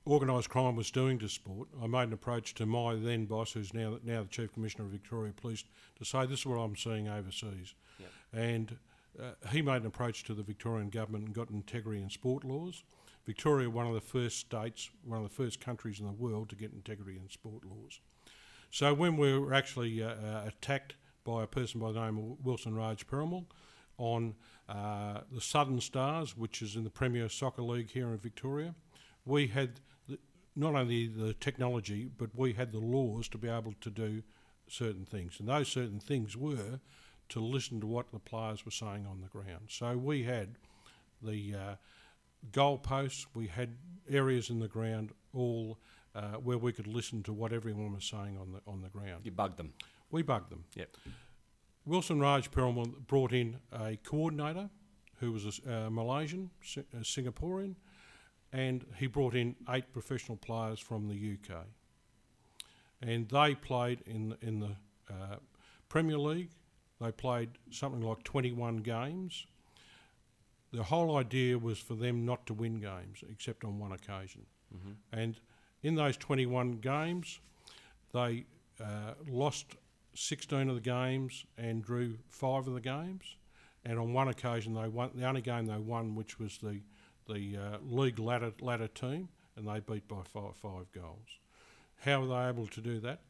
organised 0.05 0.49
crime 0.49 0.75
was 0.75 0.91
doing 0.91 1.19
to 1.19 1.29
sport, 1.29 1.69
I 1.81 1.87
made 1.87 2.03
an 2.03 2.13
approach 2.13 2.53
to 2.55 2.65
my 2.65 2.95
then 2.95 3.25
boss, 3.25 3.53
who's 3.53 3.73
now 3.73 3.97
now 4.03 4.23
the 4.23 4.29
Chief 4.29 4.53
Commissioner 4.53 4.85
of 4.85 4.91
Victoria 4.91 5.33
Police, 5.33 5.63
to 5.97 6.05
say 6.05 6.25
this 6.25 6.39
is 6.39 6.45
what 6.45 6.57
I'm 6.57 6.75
seeing 6.75 7.07
overseas, 7.07 7.73
Yep. 7.99 8.09
and 8.33 8.77
uh, 9.21 9.49
he 9.51 9.61
made 9.61 9.81
an 9.81 9.85
approach 9.87 10.23
to 10.25 10.33
the 10.33 10.43
Victorian 10.43 10.89
government 10.89 11.25
and 11.25 11.35
got 11.35 11.49
integrity 11.49 12.01
in 12.01 12.09
sport 12.09 12.43
laws. 12.43 12.83
Victoria, 13.25 13.69
one 13.69 13.87
of 13.87 13.93
the 13.93 14.01
first 14.01 14.39
states, 14.39 14.89
one 15.05 15.23
of 15.23 15.23
the 15.23 15.33
first 15.33 15.59
countries 15.61 15.99
in 15.99 16.05
the 16.05 16.11
world 16.11 16.49
to 16.49 16.55
get 16.55 16.73
integrity 16.73 17.17
in 17.17 17.29
sport 17.29 17.63
laws. 17.63 18.01
So 18.69 18.93
when 18.93 19.15
we 19.17 19.37
were 19.37 19.53
actually 19.53 20.01
uh, 20.03 20.09
uh, 20.09 20.43
attacked 20.47 20.95
by 21.23 21.43
a 21.43 21.47
person 21.47 21.79
by 21.79 21.91
the 21.91 21.99
name 21.99 22.17
of 22.17 22.45
Wilson 22.45 22.75
Raj 22.75 23.05
Perumal 23.07 23.45
on 23.97 24.35
uh, 24.67 25.21
the 25.31 25.41
Southern 25.41 25.79
Stars, 25.79 26.35
which 26.35 26.61
is 26.61 26.75
in 26.75 26.83
the 26.83 26.89
Premier 26.89 27.29
Soccer 27.29 27.61
League 27.61 27.91
here 27.91 28.09
in 28.09 28.17
Victoria, 28.17 28.73
we 29.25 29.47
had 29.47 29.79
the, 30.07 30.17
not 30.55 30.75
only 30.75 31.07
the 31.07 31.33
technology, 31.33 32.09
but 32.17 32.29
we 32.35 32.53
had 32.53 32.71
the 32.71 32.79
laws 32.79 33.27
to 33.29 33.37
be 33.37 33.47
able 33.47 33.73
to 33.81 33.89
do 33.89 34.23
certain 34.67 35.05
things. 35.05 35.39
And 35.39 35.47
those 35.47 35.67
certain 35.67 35.99
things 35.99 36.35
were 36.35 36.79
to 37.29 37.39
listen 37.39 37.79
to 37.81 37.87
what 37.87 38.11
the 38.11 38.19
players 38.19 38.65
were 38.65 38.71
saying 38.71 39.05
on 39.09 39.21
the 39.21 39.27
ground. 39.27 39.67
So 39.69 39.97
we 39.97 40.23
had 40.23 40.55
the 41.21 41.55
uh, 41.55 41.75
goalposts, 42.51 43.25
we 43.33 43.47
had 43.47 43.77
areas 44.09 44.49
in 44.49 44.59
the 44.59 44.67
ground 44.67 45.11
all 45.33 45.79
uh, 46.15 46.33
where 46.33 46.57
we 46.57 46.71
could 46.71 46.87
listen 46.87 47.23
to 47.23 47.33
what 47.33 47.53
everyone 47.53 47.93
was 47.93 48.05
saying 48.05 48.37
on 48.39 48.51
the 48.51 48.61
on 48.67 48.81
the 48.81 48.89
ground. 48.89 49.21
You 49.23 49.31
bugged 49.31 49.57
them. 49.57 49.73
We 50.13 50.21
bugged 50.21 50.51
them. 50.51 50.65
Yep. 50.75 50.95
Wilson 51.87 52.19
Raj 52.19 52.51
Perumal 52.51 53.07
brought 53.07 53.33
in 53.33 53.57
a 53.71 53.97
coordinator 53.97 54.69
who 55.19 55.31
was 55.31 55.59
a 55.65 55.87
uh, 55.87 55.89
Malaysian, 55.89 56.51
a 56.93 56.97
Singaporean, 56.97 57.75
and 58.51 58.85
he 58.97 59.07
brought 59.07 59.33
in 59.33 59.55
eight 59.69 59.91
professional 59.91 60.37
players 60.37 60.79
from 60.79 61.07
the 61.07 61.15
UK. 61.15 61.65
And 63.01 63.27
they 63.27 63.55
played 63.55 64.03
in 64.05 64.29
the, 64.29 64.37
in 64.41 64.59
the 64.59 64.75
uh, 65.09 65.37
Premier 65.89 66.19
League, 66.19 66.51
They 67.01 67.11
played 67.11 67.49
something 67.71 68.01
like 68.01 68.21
21 68.23 68.77
games. 68.77 69.47
The 70.71 70.83
whole 70.83 71.17
idea 71.17 71.57
was 71.57 71.79
for 71.79 71.95
them 71.95 72.23
not 72.23 72.45
to 72.45 72.53
win 72.53 72.79
games, 72.79 73.23
except 73.31 73.63
on 73.63 73.79
one 73.79 73.91
occasion. 73.91 74.45
And 75.11 75.39
in 75.81 75.95
those 75.95 76.17
21 76.17 76.73
games, 76.73 77.39
they 78.13 78.45
uh, 78.79 79.13
lost 79.27 79.75
16 80.15 80.69
of 80.69 80.75
the 80.75 80.81
games 80.81 81.45
and 81.57 81.83
drew 81.83 82.17
five 82.29 82.67
of 82.67 82.73
the 82.73 82.81
games. 82.81 83.35
And 83.85 83.99
on 83.99 84.13
one 84.13 84.27
occasion, 84.27 84.73
they 84.73 84.87
won 84.87 85.11
the 85.13 85.25
only 85.25 85.41
game 85.41 85.65
they 85.65 85.77
won, 85.77 86.15
which 86.15 86.39
was 86.39 86.57
the 86.57 86.81
the 87.27 87.57
uh, 87.57 87.77
league 87.81 88.19
ladder 88.19 88.51
ladder 88.59 88.87
team, 88.87 89.29
and 89.55 89.67
they 89.67 89.79
beat 89.79 90.07
by 90.07 90.21
five, 90.23 90.55
five 90.55 90.91
goals. 90.91 91.39
How 92.01 92.23
are 92.23 92.27
they 92.27 92.49
able 92.49 92.67
to 92.67 92.81
do 92.81 92.99
that? 92.99 93.21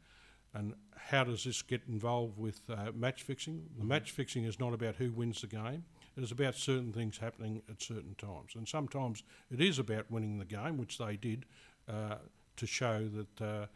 And 0.52 0.74
how 0.96 1.24
does 1.24 1.44
this 1.44 1.62
get 1.62 1.82
involved 1.88 2.38
with 2.38 2.60
uh, 2.68 2.92
match 2.94 3.22
fixing? 3.22 3.68
The 3.76 3.84
match 3.84 4.12
fixing 4.12 4.44
is 4.44 4.60
not 4.60 4.72
about 4.72 4.96
who 4.96 5.10
wins 5.10 5.40
the 5.40 5.48
game. 5.48 5.84
It 6.16 6.22
is 6.22 6.30
about 6.30 6.54
certain 6.54 6.92
things 6.92 7.18
happening 7.18 7.62
at 7.68 7.82
certain 7.82 8.14
times. 8.14 8.52
And 8.54 8.68
sometimes 8.68 9.24
it 9.50 9.60
is 9.60 9.80
about 9.80 10.10
winning 10.10 10.38
the 10.38 10.44
game, 10.44 10.78
which 10.78 10.98
they 10.98 11.16
did 11.16 11.44
uh, 11.88 12.16
to 12.56 12.66
show 12.66 13.08
that 13.08 13.44
uh, 13.44 13.66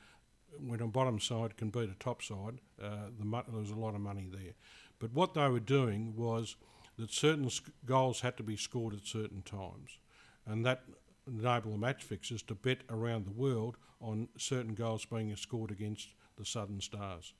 when 0.58 0.80
a 0.80 0.86
bottom 0.86 1.20
side 1.20 1.56
can 1.56 1.70
beat 1.70 1.90
a 1.90 1.94
top 1.98 2.22
side, 2.22 2.60
uh, 2.82 3.10
the 3.18 3.24
mo- 3.24 3.44
there 3.48 3.60
was 3.60 3.70
a 3.70 3.76
lot 3.76 3.94
of 3.94 4.00
money 4.00 4.28
there. 4.30 4.54
But 4.98 5.12
what 5.12 5.34
they 5.34 5.48
were 5.48 5.60
doing 5.60 6.14
was 6.16 6.56
that 6.96 7.12
certain 7.12 7.50
sc- 7.50 7.70
goals 7.86 8.20
had 8.20 8.36
to 8.36 8.42
be 8.42 8.56
scored 8.56 8.94
at 8.94 9.06
certain 9.06 9.42
times. 9.42 9.98
And 10.46 10.64
that 10.66 10.82
enabled 11.26 11.74
the 11.74 11.78
match 11.78 12.02
fixers 12.02 12.42
to 12.42 12.54
bet 12.54 12.78
around 12.90 13.26
the 13.26 13.32
world 13.32 13.76
on 14.00 14.28
certain 14.36 14.74
goals 14.74 15.04
being 15.04 15.34
scored 15.36 15.70
against 15.70 16.08
the 16.36 16.44
Southern 16.44 16.80
Stars. 16.80 17.34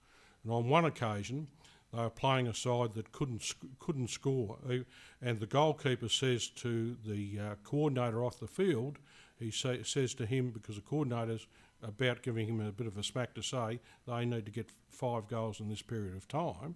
And 0.44 0.52
on 0.52 0.68
one 0.68 0.84
occasion, 0.84 1.48
they 1.92 1.98
were 1.98 2.10
playing 2.10 2.46
a 2.46 2.54
side 2.54 2.94
that 2.94 3.12
couldn't 3.12 3.42
sc- 3.42 3.78
couldn't 3.78 4.10
score, 4.10 4.58
Uh, 4.68 4.78
and 5.22 5.40
the 5.40 5.46
goalkeeper 5.46 6.08
says 6.08 6.48
to 6.48 6.96
the 7.04 7.38
uh, 7.40 7.54
coordinator 7.64 8.22
off 8.22 8.38
the 8.38 8.46
field, 8.46 8.98
he 9.38 9.50
say, 9.50 9.82
says 9.82 10.14
to 10.14 10.26
him 10.26 10.50
because 10.50 10.76
the 10.76 10.82
coordinator's 10.82 11.46
about 11.82 12.22
giving 12.22 12.48
him 12.48 12.60
a 12.60 12.72
bit 12.72 12.86
of 12.86 12.96
a 12.98 13.02
smack 13.02 13.34
to 13.34 13.42
say 13.42 13.80
they 14.06 14.24
need 14.24 14.44
to 14.46 14.50
get 14.52 14.70
five 14.90 15.28
goals 15.28 15.60
in 15.60 15.68
this 15.68 15.82
period 15.82 16.16
of 16.16 16.26
time, 16.28 16.74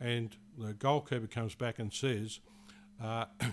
and 0.00 0.36
the 0.58 0.72
goalkeeper 0.74 1.26
comes 1.26 1.54
back 1.54 1.78
and 1.78 1.92
says. 1.92 2.40
Uh, 3.02 3.24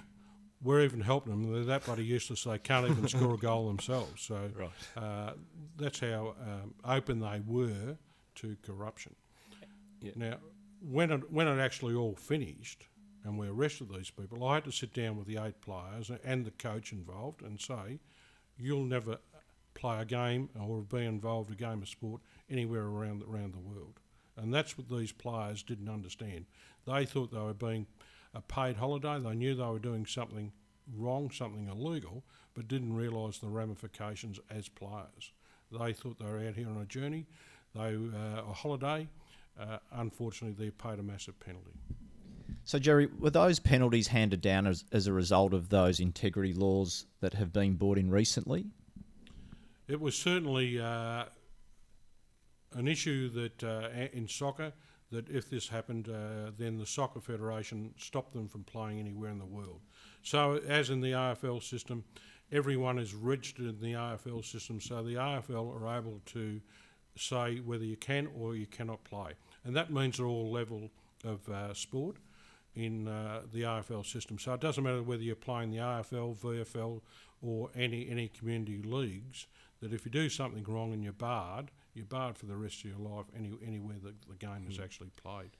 we're 0.61 0.81
even 0.81 1.01
helping 1.01 1.31
them. 1.31 1.53
They're 1.53 1.63
that 1.63 1.85
bloody 1.85 2.03
useless. 2.03 2.43
They 2.43 2.57
can't 2.57 2.89
even 2.89 3.07
score 3.07 3.35
a 3.35 3.37
goal 3.37 3.67
themselves. 3.67 4.21
So 4.21 4.51
Right. 4.55 4.69
uh, 5.03 5.33
that's 5.77 5.99
how 6.01 6.35
um, 6.41 6.73
open 6.83 7.19
they 7.19 7.41
were 7.45 7.97
to 8.35 8.57
corruption. 8.61 9.15
Yeah. 10.01 10.11
Now, 10.15 10.35
when 10.81 11.11
it, 11.11 11.31
when 11.31 11.47
it 11.47 11.59
actually 11.61 11.95
all 11.95 12.15
finished 12.15 12.87
and 13.23 13.37
we 13.37 13.47
arrested 13.47 13.89
these 13.89 14.09
people, 14.09 14.45
I 14.45 14.55
had 14.55 14.65
to 14.65 14.71
sit 14.71 14.93
down 14.93 15.17
with 15.17 15.27
the 15.27 15.37
eight 15.37 15.61
players 15.61 16.11
and 16.23 16.45
the 16.45 16.51
coach 16.51 16.91
involved 16.91 17.41
and 17.41 17.59
say, 17.59 17.99
you'll 18.57 18.83
never 18.85 19.17
play 19.73 20.01
a 20.01 20.05
game 20.05 20.49
or 20.59 20.81
be 20.81 21.05
involved 21.05 21.49
in 21.49 21.53
a 21.53 21.57
game 21.57 21.81
of 21.81 21.89
sport 21.89 22.21
anywhere 22.49 22.83
around 22.83 23.23
around 23.23 23.53
the 23.53 23.59
world. 23.59 23.99
And 24.37 24.53
that's 24.53 24.77
what 24.77 24.89
these 24.89 25.11
players 25.11 25.63
didn't 25.63 25.89
understand. 25.89 26.45
They 26.87 27.05
thought 27.05 27.31
they 27.31 27.39
were 27.39 27.53
being 27.53 27.87
a 28.33 28.41
paid 28.41 28.77
holiday. 28.77 29.19
They 29.19 29.35
knew 29.35 29.55
they 29.55 29.63
were 29.63 29.79
doing 29.79 30.05
something 30.05 30.51
wrong, 30.95 31.29
something 31.31 31.67
illegal, 31.67 32.23
but 32.53 32.67
didn't 32.67 32.95
realise 32.95 33.37
the 33.39 33.47
ramifications 33.47 34.39
as 34.49 34.69
players. 34.69 35.33
They 35.71 35.93
thought 35.93 36.19
they 36.19 36.25
were 36.25 36.47
out 36.47 36.55
here 36.55 36.69
on 36.69 36.81
a 36.81 36.85
journey, 36.85 37.27
they 37.75 37.95
uh, 37.95 38.49
a 38.49 38.53
holiday. 38.53 39.07
Uh, 39.59 39.77
unfortunately, 39.91 40.65
they 40.65 40.71
paid 40.71 40.99
a 40.99 41.03
massive 41.03 41.37
penalty. 41.39 41.71
So, 42.63 42.79
Gerry, 42.79 43.07
were 43.19 43.29
those 43.29 43.59
penalties 43.59 44.07
handed 44.07 44.41
down 44.41 44.67
as, 44.67 44.85
as 44.91 45.07
a 45.07 45.13
result 45.13 45.53
of 45.53 45.69
those 45.69 45.99
integrity 45.99 46.53
laws 46.53 47.07
that 47.19 47.33
have 47.33 47.51
been 47.51 47.73
brought 47.73 47.97
in 47.97 48.09
recently? 48.09 48.67
It 49.89 49.99
was 49.99 50.15
certainly 50.15 50.79
uh, 50.79 51.25
an 52.73 52.87
issue 52.87 53.27
that 53.29 53.63
uh, 53.63 53.89
in 54.13 54.27
soccer 54.27 54.71
that 55.11 55.27
if 55.29 55.49
this 55.49 55.67
happened, 55.67 56.07
uh, 56.07 56.51
then 56.55 56.77
the 56.77 56.85
soccer 56.85 57.19
federation 57.19 57.95
stopped 57.97 58.33
them 58.33 58.47
from 58.47 58.63
playing 58.65 58.99
anywhere 58.99 59.31
in 59.31 59.39
the 59.39 59.45
world. 59.45 59.81
So, 60.21 60.61
as 60.67 60.91
in 60.91 61.01
the 61.01 61.13
AFL 61.13 61.63
system, 61.63 62.03
everyone 62.51 62.99
is 62.99 63.15
registered 63.15 63.65
in 63.65 63.79
the 63.79 63.93
AFL 63.93 64.45
system, 64.45 64.79
so 64.79 65.01
the 65.01 65.15
AFL 65.15 65.81
are 65.81 65.97
able 65.97 66.21
to 66.27 66.61
say 67.17 67.57
whether 67.57 67.83
you 67.83 67.97
can 67.97 68.27
or 68.39 68.55
you 68.55 68.67
cannot 68.67 69.03
play, 69.03 69.31
and 69.63 69.75
that 69.75 69.91
means 69.91 70.17
they're 70.17 70.27
all 70.27 70.51
level 70.51 70.91
of 71.23 71.49
uh, 71.49 71.73
sport 71.73 72.17
in 72.75 73.07
uh, 73.07 73.41
the 73.51 73.63
AFL 73.63 74.05
system. 74.05 74.37
So 74.37 74.53
it 74.53 74.61
doesn't 74.61 74.83
matter 74.83 75.01
whether 75.01 75.23
you're 75.23 75.35
playing 75.35 75.71
the 75.71 75.77
AFL, 75.77 76.37
VFL, 76.37 77.01
or 77.41 77.71
any 77.75 78.07
any 78.07 78.27
community 78.27 78.83
leagues. 78.83 79.47
That 79.81 79.93
if 79.93 80.05
you 80.05 80.11
do 80.11 80.29
something 80.29 80.63
wrong 80.67 80.93
and 80.93 81.03
you're 81.03 81.13
barred, 81.13 81.71
you're 81.93 82.05
barred 82.05 82.37
for 82.37 82.45
the 82.45 82.55
rest 82.55 82.83
of 82.83 82.91
your 82.91 82.99
life 82.99 83.25
any, 83.35 83.51
anywhere 83.65 83.97
that 84.03 84.27
the 84.27 84.35
game 84.35 84.67
is 84.69 84.79
actually 84.79 85.11
played. 85.21 85.51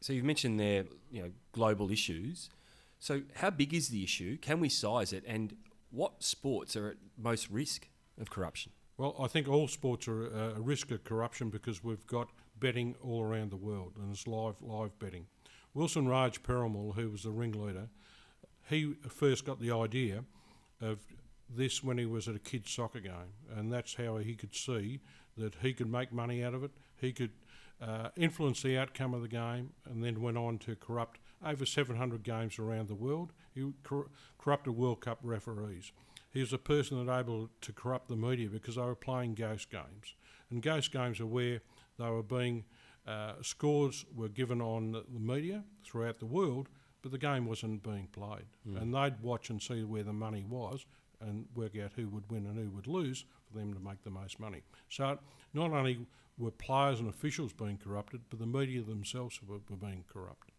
So 0.00 0.12
you've 0.12 0.24
mentioned 0.24 0.60
there, 0.60 0.84
you 1.10 1.22
know, 1.22 1.30
global 1.52 1.90
issues. 1.90 2.50
So 2.98 3.22
how 3.36 3.50
big 3.50 3.74
is 3.74 3.88
the 3.88 4.04
issue? 4.04 4.36
Can 4.38 4.60
we 4.60 4.68
size 4.68 5.12
it? 5.12 5.24
And 5.26 5.56
what 5.90 6.22
sports 6.22 6.76
are 6.76 6.90
at 6.90 6.96
most 7.18 7.50
risk 7.50 7.88
of 8.20 8.30
corruption? 8.30 8.72
Well, 8.98 9.14
I 9.20 9.26
think 9.26 9.48
all 9.48 9.68
sports 9.68 10.08
are 10.08 10.26
uh, 10.26 10.56
a 10.56 10.60
risk 10.60 10.90
of 10.90 11.04
corruption 11.04 11.50
because 11.50 11.84
we've 11.84 12.06
got 12.06 12.28
betting 12.58 12.94
all 13.02 13.22
around 13.22 13.50
the 13.50 13.56
world 13.56 13.92
and 13.96 14.10
it's 14.12 14.26
live 14.26 14.62
live 14.62 14.98
betting. 14.98 15.26
Wilson 15.74 16.08
Raj 16.08 16.42
Perumal, 16.42 16.94
who 16.94 17.10
was 17.10 17.24
the 17.24 17.30
ringleader, 17.30 17.88
he 18.68 18.94
first 19.08 19.44
got 19.44 19.60
the 19.60 19.70
idea 19.70 20.24
of 20.80 21.00
this 21.48 21.82
when 21.82 21.98
he 21.98 22.06
was 22.06 22.28
at 22.28 22.34
a 22.34 22.40
kids' 22.40 22.72
soccer 22.72 23.00
game, 23.00 23.34
and 23.54 23.72
that's 23.72 23.94
how 23.94 24.16
he 24.18 24.34
could 24.34 24.54
see 24.54 25.00
that 25.36 25.56
he 25.56 25.72
could 25.72 25.90
make 25.90 26.12
money 26.12 26.42
out 26.42 26.54
of 26.54 26.64
it. 26.64 26.72
He 26.96 27.12
could 27.12 27.32
uh, 27.80 28.08
influence 28.16 28.62
the 28.62 28.78
outcome 28.78 29.14
of 29.14 29.22
the 29.22 29.28
game, 29.28 29.70
and 29.84 30.02
then 30.02 30.20
went 30.20 30.38
on 30.38 30.58
to 30.58 30.74
corrupt 30.76 31.20
over 31.44 31.66
700 31.66 32.22
games 32.22 32.58
around 32.58 32.88
the 32.88 32.94
world. 32.94 33.32
He 33.54 33.72
cor- 33.82 34.10
corrupted 34.38 34.76
World 34.76 35.00
Cup 35.00 35.18
referees. 35.22 35.92
He 36.32 36.40
was 36.40 36.52
a 36.52 36.58
person 36.58 37.04
that 37.04 37.18
able 37.18 37.48
to 37.60 37.72
corrupt 37.72 38.08
the 38.08 38.16
media 38.16 38.48
because 38.48 38.76
they 38.76 38.82
were 38.82 38.94
playing 38.94 39.34
ghost 39.34 39.70
games, 39.70 40.14
and 40.50 40.62
ghost 40.62 40.92
games 40.92 41.20
are 41.20 41.26
where 41.26 41.60
they 41.98 42.08
were 42.08 42.22
being 42.22 42.64
uh, 43.06 43.34
scores 43.42 44.04
were 44.14 44.28
given 44.28 44.60
on 44.60 44.92
the 44.92 45.20
media 45.20 45.62
throughout 45.84 46.18
the 46.18 46.26
world, 46.26 46.68
but 47.02 47.12
the 47.12 47.18
game 47.18 47.46
wasn't 47.46 47.82
being 47.82 48.08
played. 48.10 48.46
And 48.80 48.92
they'd 48.92 49.20
watch 49.22 49.48
and 49.48 49.62
see 49.62 49.84
where 49.84 50.02
the 50.02 50.12
money 50.12 50.44
was 50.48 50.84
and 51.20 51.46
work 51.54 51.72
out 51.82 51.92
who 51.96 52.08
would 52.08 52.30
win 52.30 52.46
and 52.46 52.58
who 52.58 52.70
would 52.74 52.86
lose 52.86 53.24
for 53.46 53.58
them 53.58 53.72
to 53.74 53.80
make 53.80 54.02
the 54.02 54.10
most 54.10 54.38
money. 54.38 54.62
So 54.88 55.18
not 55.54 55.72
only 55.72 56.06
were 56.38 56.50
players 56.50 57.00
and 57.00 57.08
officials 57.08 57.52
being 57.52 57.78
corrupted, 57.78 58.22
but 58.28 58.38
the 58.38 58.46
media 58.46 58.82
themselves 58.82 59.40
were, 59.46 59.58
were 59.70 59.76
being 59.76 60.04
corrupted. 60.12 60.52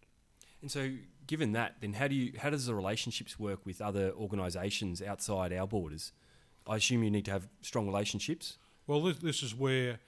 And 0.62 0.72
so, 0.72 0.94
given 1.28 1.52
that, 1.52 1.76
then 1.82 1.94
how 1.94 2.08
do 2.08 2.16
you 2.16 2.34
how 2.40 2.50
does 2.50 2.66
the 2.66 2.74
relationships 2.74 3.38
work 3.38 3.64
with 3.66 3.80
other 3.80 4.12
organisations 4.12 5.02
outside 5.02 5.54
our 5.54 5.68
borders? 5.68 6.14
I 6.66 6.78
assume 6.78 7.04
you 7.04 7.12
need 7.12 7.26
to 7.26 7.32
have 7.32 7.48
strong 7.62 7.86
relationships. 7.86 8.58
Well, 8.88 9.04
this, 9.04 9.18
this 9.20 9.44
is 9.44 9.54
where 9.54 10.00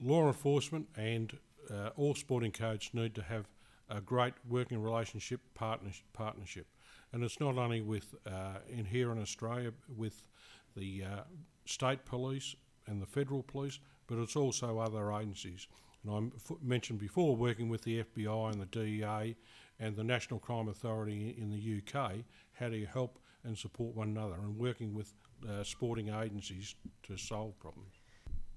law 0.00 0.26
enforcement 0.26 0.88
and 0.96 1.36
uh, 1.70 1.90
all 1.96 2.14
sporting 2.14 2.52
codes 2.52 2.90
need 2.92 3.14
to 3.16 3.22
have 3.22 3.46
a 3.88 4.00
great 4.00 4.34
working 4.48 4.80
relationship 4.80 5.40
partnership. 5.54 6.04
partnership. 6.12 6.66
And 7.16 7.24
it's 7.24 7.40
not 7.40 7.56
only 7.56 7.80
with 7.80 8.14
uh, 8.26 8.58
in 8.68 8.84
here 8.84 9.10
in 9.10 9.18
Australia 9.18 9.72
with 9.88 10.28
the 10.76 11.02
uh, 11.02 11.20
state 11.64 12.04
police 12.04 12.54
and 12.86 13.00
the 13.00 13.06
federal 13.06 13.42
police, 13.42 13.80
but 14.06 14.18
it's 14.18 14.36
also 14.36 14.78
other 14.78 15.10
agencies. 15.10 15.66
And 16.04 16.12
I 16.12 16.36
f- 16.36 16.58
mentioned 16.62 16.98
before 16.98 17.34
working 17.34 17.70
with 17.70 17.84
the 17.84 18.04
FBI 18.04 18.52
and 18.52 18.60
the 18.60 18.66
DEA 18.66 19.34
and 19.80 19.96
the 19.96 20.04
National 20.04 20.38
Crime 20.38 20.68
Authority 20.68 21.34
in 21.38 21.48
the 21.48 21.78
UK, 21.78 22.16
how 22.52 22.68
do 22.68 22.76
you 22.76 22.86
help 22.86 23.18
and 23.44 23.56
support 23.56 23.96
one 23.96 24.08
another, 24.08 24.34
and 24.34 24.58
working 24.58 24.92
with 24.92 25.14
uh, 25.48 25.64
sporting 25.64 26.10
agencies 26.10 26.74
to 27.04 27.16
solve 27.16 27.58
problems. 27.58 27.94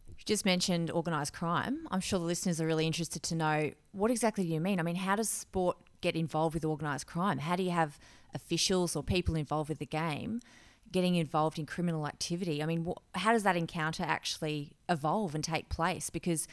You 0.09 0.25
just 0.25 0.43
mentioned 0.43 0.91
organised 0.91 1.31
crime. 1.31 1.87
I'm 1.91 2.01
sure 2.01 2.19
the 2.19 2.25
listeners 2.25 2.59
are 2.59 2.67
really 2.67 2.87
interested 2.87 3.23
to 3.23 3.35
know 3.35 3.71
what 3.93 4.11
exactly 4.11 4.43
do 4.43 4.53
you 4.53 4.59
mean? 4.59 4.81
I 4.81 4.83
mean, 4.83 4.97
how 4.97 5.15
does 5.15 5.29
sport 5.29 5.77
get 6.01 6.17
involved 6.17 6.55
with 6.55 6.65
organised 6.65 7.07
crime? 7.07 7.37
How 7.37 7.55
do 7.55 7.63
you 7.63 7.71
have 7.71 7.97
officials 8.33 8.95
or 8.95 9.03
people 9.03 9.35
involved 9.35 9.69
with 9.69 9.79
the 9.79 9.85
game 9.85 10.41
getting 10.91 11.15
involved 11.15 11.59
in 11.59 11.65
criminal 11.65 12.07
activity? 12.07 12.63
I 12.63 12.65
mean, 12.65 12.85
wh- 12.85 13.17
how 13.17 13.31
does 13.31 13.43
that 13.43 13.55
encounter 13.55 14.03
actually 14.03 14.71
evolve 14.87 15.35
and 15.35 15.43
take 15.43 15.69
place? 15.69 16.09
Because 16.09 16.47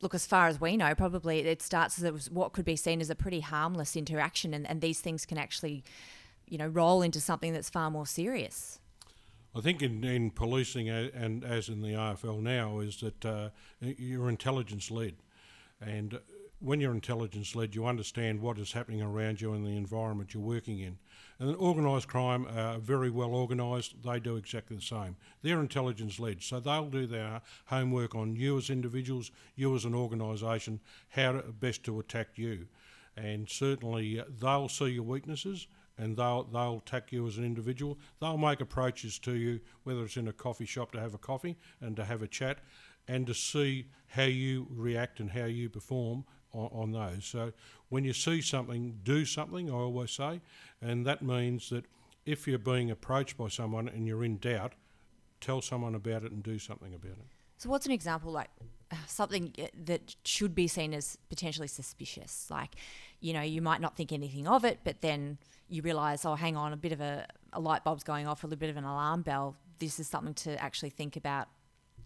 look, 0.00 0.14
as 0.14 0.26
far 0.26 0.48
as 0.48 0.60
we 0.60 0.76
know, 0.76 0.94
probably 0.94 1.40
it 1.40 1.62
starts 1.62 2.02
as 2.02 2.30
what 2.30 2.52
could 2.52 2.64
be 2.64 2.76
seen 2.76 3.00
as 3.00 3.10
a 3.10 3.14
pretty 3.14 3.40
harmless 3.40 3.96
interaction, 3.96 4.54
and, 4.54 4.68
and 4.68 4.80
these 4.80 5.00
things 5.00 5.26
can 5.26 5.38
actually, 5.38 5.84
you 6.46 6.58
know, 6.58 6.66
roll 6.66 7.02
into 7.02 7.20
something 7.20 7.52
that's 7.52 7.70
far 7.70 7.90
more 7.90 8.06
serious. 8.06 8.78
I 9.54 9.60
think 9.60 9.82
in, 9.82 10.04
in 10.04 10.30
policing 10.30 10.88
and 10.88 11.44
as 11.44 11.68
in 11.68 11.82
the 11.82 11.88
AFL 11.88 12.40
now 12.40 12.78
is 12.78 13.00
that 13.00 13.24
uh, 13.24 13.50
you're 13.80 14.28
intelligence 14.28 14.90
led, 14.90 15.16
and 15.80 16.20
when 16.60 16.78
you're 16.78 16.92
intelligence 16.92 17.56
led, 17.56 17.74
you 17.74 17.86
understand 17.86 18.40
what 18.40 18.58
is 18.58 18.72
happening 18.72 19.00
around 19.00 19.40
you 19.40 19.54
and 19.54 19.66
the 19.66 19.76
environment 19.76 20.34
you're 20.34 20.42
working 20.42 20.78
in. 20.78 20.98
And 21.38 21.56
organised 21.56 22.08
crime 22.08 22.46
are 22.54 22.78
very 22.78 23.08
well 23.08 23.34
organised. 23.34 24.02
They 24.02 24.20
do 24.20 24.36
exactly 24.36 24.76
the 24.76 24.82
same. 24.82 25.16
They're 25.40 25.60
intelligence 25.60 26.20
led, 26.20 26.42
so 26.42 26.60
they'll 26.60 26.90
do 26.90 27.06
their 27.06 27.40
homework 27.64 28.14
on 28.14 28.36
you 28.36 28.58
as 28.58 28.68
individuals, 28.68 29.30
you 29.56 29.74
as 29.74 29.86
an 29.86 29.94
organisation, 29.94 30.80
how 31.08 31.32
to, 31.32 31.42
best 31.52 31.82
to 31.84 31.98
attack 31.98 32.28
you. 32.36 32.68
And 33.16 33.48
certainly 33.48 34.20
uh, 34.20 34.24
they'll 34.38 34.68
see 34.68 34.88
your 34.90 35.02
weaknesses 35.02 35.66
and 35.96 36.16
they'll 36.16 36.44
they'll 36.44 36.78
attack 36.78 37.10
you 37.10 37.26
as 37.26 37.38
an 37.38 37.44
individual. 37.44 37.98
They'll 38.20 38.38
make 38.38 38.60
approaches 38.60 39.18
to 39.20 39.34
you, 39.34 39.60
whether 39.84 40.04
it's 40.04 40.16
in 40.16 40.28
a 40.28 40.32
coffee 40.32 40.66
shop 40.66 40.92
to 40.92 41.00
have 41.00 41.14
a 41.14 41.18
coffee 41.18 41.56
and 41.80 41.96
to 41.96 42.04
have 42.04 42.22
a 42.22 42.28
chat, 42.28 42.58
and 43.08 43.26
to 43.26 43.34
see 43.34 43.86
how 44.08 44.24
you 44.24 44.66
react 44.70 45.20
and 45.20 45.30
how 45.30 45.44
you 45.44 45.68
perform 45.68 46.24
on, 46.52 46.70
on 46.72 46.92
those. 46.92 47.24
So 47.24 47.52
when 47.88 48.04
you 48.04 48.12
see 48.12 48.40
something, 48.40 48.98
do 49.02 49.24
something. 49.24 49.70
I 49.70 49.74
always 49.74 50.10
say, 50.10 50.40
and 50.80 51.06
that 51.06 51.22
means 51.22 51.70
that 51.70 51.84
if 52.26 52.46
you're 52.46 52.58
being 52.58 52.90
approached 52.90 53.36
by 53.36 53.48
someone 53.48 53.88
and 53.88 54.06
you're 54.06 54.24
in 54.24 54.38
doubt, 54.38 54.74
tell 55.40 55.60
someone 55.60 55.94
about 55.94 56.22
it 56.22 56.32
and 56.32 56.42
do 56.42 56.58
something 56.58 56.94
about 56.94 57.12
it. 57.12 57.26
So, 57.56 57.68
what's 57.68 57.86
an 57.86 57.92
example 57.92 58.32
like 58.32 58.50
something 59.06 59.52
uh, 59.58 59.66
that 59.84 60.14
should 60.24 60.54
be 60.54 60.68
seen 60.68 60.94
as 60.94 61.18
potentially 61.28 61.68
suspicious? 61.68 62.46
Like, 62.50 62.76
you 63.20 63.32
know, 63.32 63.42
you 63.42 63.60
might 63.60 63.80
not 63.80 63.96
think 63.96 64.12
anything 64.12 64.46
of 64.46 64.64
it, 64.64 64.80
but 64.84 65.00
then 65.02 65.38
you 65.68 65.82
realise, 65.82 66.24
oh, 66.24 66.34
hang 66.34 66.56
on, 66.56 66.72
a 66.72 66.76
bit 66.76 66.92
of 66.92 67.00
a, 67.00 67.26
a 67.52 67.60
light 67.60 67.84
bulb's 67.84 68.04
going 68.04 68.26
off, 68.26 68.44
a 68.44 68.46
little 68.46 68.58
bit 68.58 68.70
of 68.70 68.76
an 68.76 68.84
alarm 68.84 69.22
bell. 69.22 69.56
This 69.78 70.00
is 70.00 70.08
something 70.08 70.34
to 70.34 70.62
actually 70.62 70.90
think 70.90 71.16
about 71.16 71.48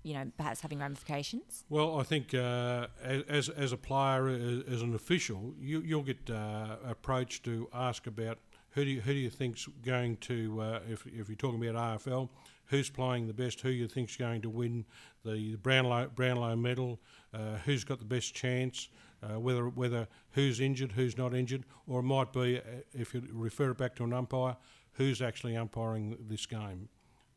you 0.05 0.15
know, 0.15 0.31
perhaps 0.37 0.61
having 0.61 0.79
ramifications? 0.79 1.65
Well, 1.69 1.99
I 1.99 2.05
think 2.05 2.35
uh, 2.35 2.87
as, 3.03 3.49
as 3.49 3.73
a 3.73 3.77
player, 3.77 4.29
as, 4.29 4.83
an 4.83 4.95
official, 4.95 5.55
you, 5.59 5.81
you'll 5.81 6.03
get 6.03 6.31
uh, 6.31 6.77
approached 6.87 7.45
to 7.45 7.69
ask 7.73 8.07
about 8.07 8.39
who 8.71 8.85
do 8.85 8.91
you, 8.91 9.01
who 9.01 9.13
do 9.13 9.19
you 9.19 9.31
think's 9.31 9.67
going 9.85 10.19
to, 10.19 10.61
uh, 10.61 10.81
if, 10.89 11.07
if 11.07 11.29
you're 11.29 11.37
talking 11.37 11.67
about 11.67 12.01
AFL, 12.01 12.29
who's 12.67 12.91
playing 12.91 13.27
the 13.27 13.33
best, 13.33 13.61
who 13.63 13.71
you 13.71 13.89
think's 13.89 14.17
going 14.17 14.43
to 14.43 14.51
win 14.51 14.85
the 15.25 15.57
Brownlow, 15.57 16.11
Brownlow 16.15 16.55
medal, 16.57 17.01
uh, 17.33 17.57
who's 17.65 17.83
got 17.83 17.99
the 17.99 18.05
best 18.05 18.35
chance, 18.35 18.89
uh, 19.23 19.39
whether 19.39 19.69
whether 19.69 20.07
who's 20.33 20.61
injured, 20.61 20.93
who's 20.93 21.17
not 21.17 21.35
injured, 21.35 21.65
or 21.87 22.01
it 22.01 22.05
might 22.05 22.33
be, 22.33 22.59
uh, 22.59 22.63
if 22.93 23.15
you 23.15 23.23
refer 23.33 23.71
it 23.71 23.79
back 23.79 23.95
to 23.97 24.05
an 24.05 24.13
umpire, 24.13 24.57
who's 24.93 25.23
actually 25.23 25.57
umpiring 25.57 26.17
this 26.29 26.47
game. 26.47 26.89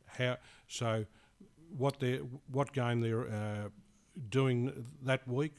How 0.06 0.36
so? 0.66 1.06
What 1.76 2.00
they 2.00 2.16
what 2.50 2.72
game 2.72 3.00
they're 3.00 3.28
uh, 3.28 3.68
doing 4.30 4.86
that 5.02 5.26
week? 5.28 5.54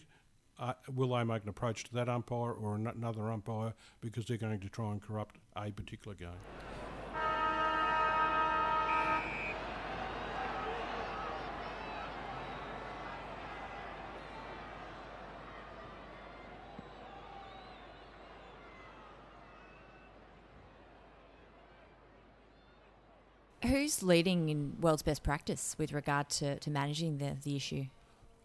Uh, 0.59 0.73
will 0.93 1.09
they 1.09 1.23
make 1.23 1.43
an 1.43 1.49
approach 1.49 1.85
to 1.85 1.93
that 1.93 2.09
umpire 2.09 2.51
or 2.51 2.75
another 2.75 3.31
umpire 3.31 3.73
because 4.01 4.25
they're 4.25 4.37
going 4.37 4.59
to 4.59 4.69
try 4.69 4.91
and 4.91 5.01
corrupt 5.01 5.37
a 5.55 5.71
particular 5.71 6.15
game? 6.15 6.29
Who's 23.63 24.03
leading 24.03 24.49
in 24.49 24.75
world's 24.79 25.03
best 25.03 25.23
practice 25.23 25.75
with 25.77 25.91
regard 25.91 26.29
to, 26.31 26.59
to 26.59 26.69
managing 26.69 27.17
the, 27.17 27.35
the 27.43 27.55
issue? 27.55 27.85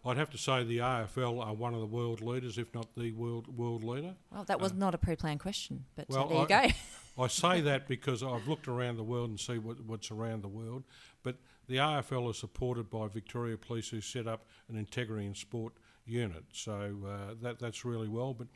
I'd 0.05 0.17
have 0.17 0.29
to 0.31 0.37
say 0.37 0.63
the 0.63 0.79
AFL 0.79 1.43
are 1.43 1.53
one 1.53 1.73
of 1.73 1.79
the 1.79 1.87
world 1.87 2.21
leaders, 2.21 2.59
if 2.59 2.71
not 2.75 2.87
the 2.95 3.11
world 3.13 3.57
world 3.57 3.83
leader. 3.83 4.13
Well, 4.31 4.43
that 4.43 4.59
was 4.59 4.71
uh, 4.71 4.75
not 4.75 4.93
a 4.93 4.99
pre-planned 4.99 5.39
question, 5.39 5.85
but 5.95 6.07
well, 6.09 6.27
there 6.27 6.37
you 6.37 6.43
I, 6.43 6.67
go. 6.67 6.73
I 7.23 7.27
say 7.27 7.61
that 7.61 7.87
because 7.87 8.21
I've 8.21 8.47
looked 8.47 8.67
around 8.67 8.97
the 8.97 9.03
world 9.03 9.29
and 9.29 9.39
see 9.39 9.57
what, 9.57 9.83
what's 9.83 10.11
around 10.11 10.43
the 10.43 10.47
world. 10.47 10.83
But 11.23 11.37
the 11.67 11.77
AFL 11.77 12.29
is 12.29 12.37
supported 12.37 12.91
by 12.91 13.07
Victoria 13.07 13.57
Police, 13.57 13.89
who 13.89 13.99
set 13.99 14.27
up 14.27 14.45
an 14.69 14.77
integrity 14.77 15.25
in 15.25 15.33
sport 15.33 15.73
unit. 16.05 16.43
So 16.53 16.97
uh, 17.07 17.33
that 17.41 17.57
that's 17.59 17.83
really 17.83 18.07
well. 18.07 18.35
But 18.35 18.47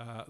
uh, 0.00 0.24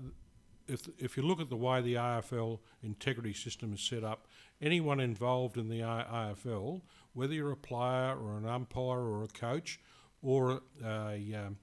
if 0.69 0.89
if 0.99 1.17
you 1.17 1.23
look 1.23 1.41
at 1.41 1.49
the 1.49 1.57
way 1.57 1.81
the 1.81 1.95
AFL 1.95 2.59
integrity 2.83 3.33
system 3.33 3.73
is 3.75 3.81
set 3.81 4.05
up, 4.05 4.27
anyone 4.61 5.01
involved 5.01 5.57
in 5.57 5.69
the 5.69 5.81
AFL, 5.81 6.83
whether 7.15 7.35
you're 7.35 7.53
a 7.53 7.57
player 7.57 8.17
or 8.17 8.37
an 8.37 8.47
umpire 8.47 9.01
or 9.01 9.25
a 9.25 9.29
coach 9.29 9.81
or 10.23 10.63
a, 10.85 11.35
um, 11.35 11.57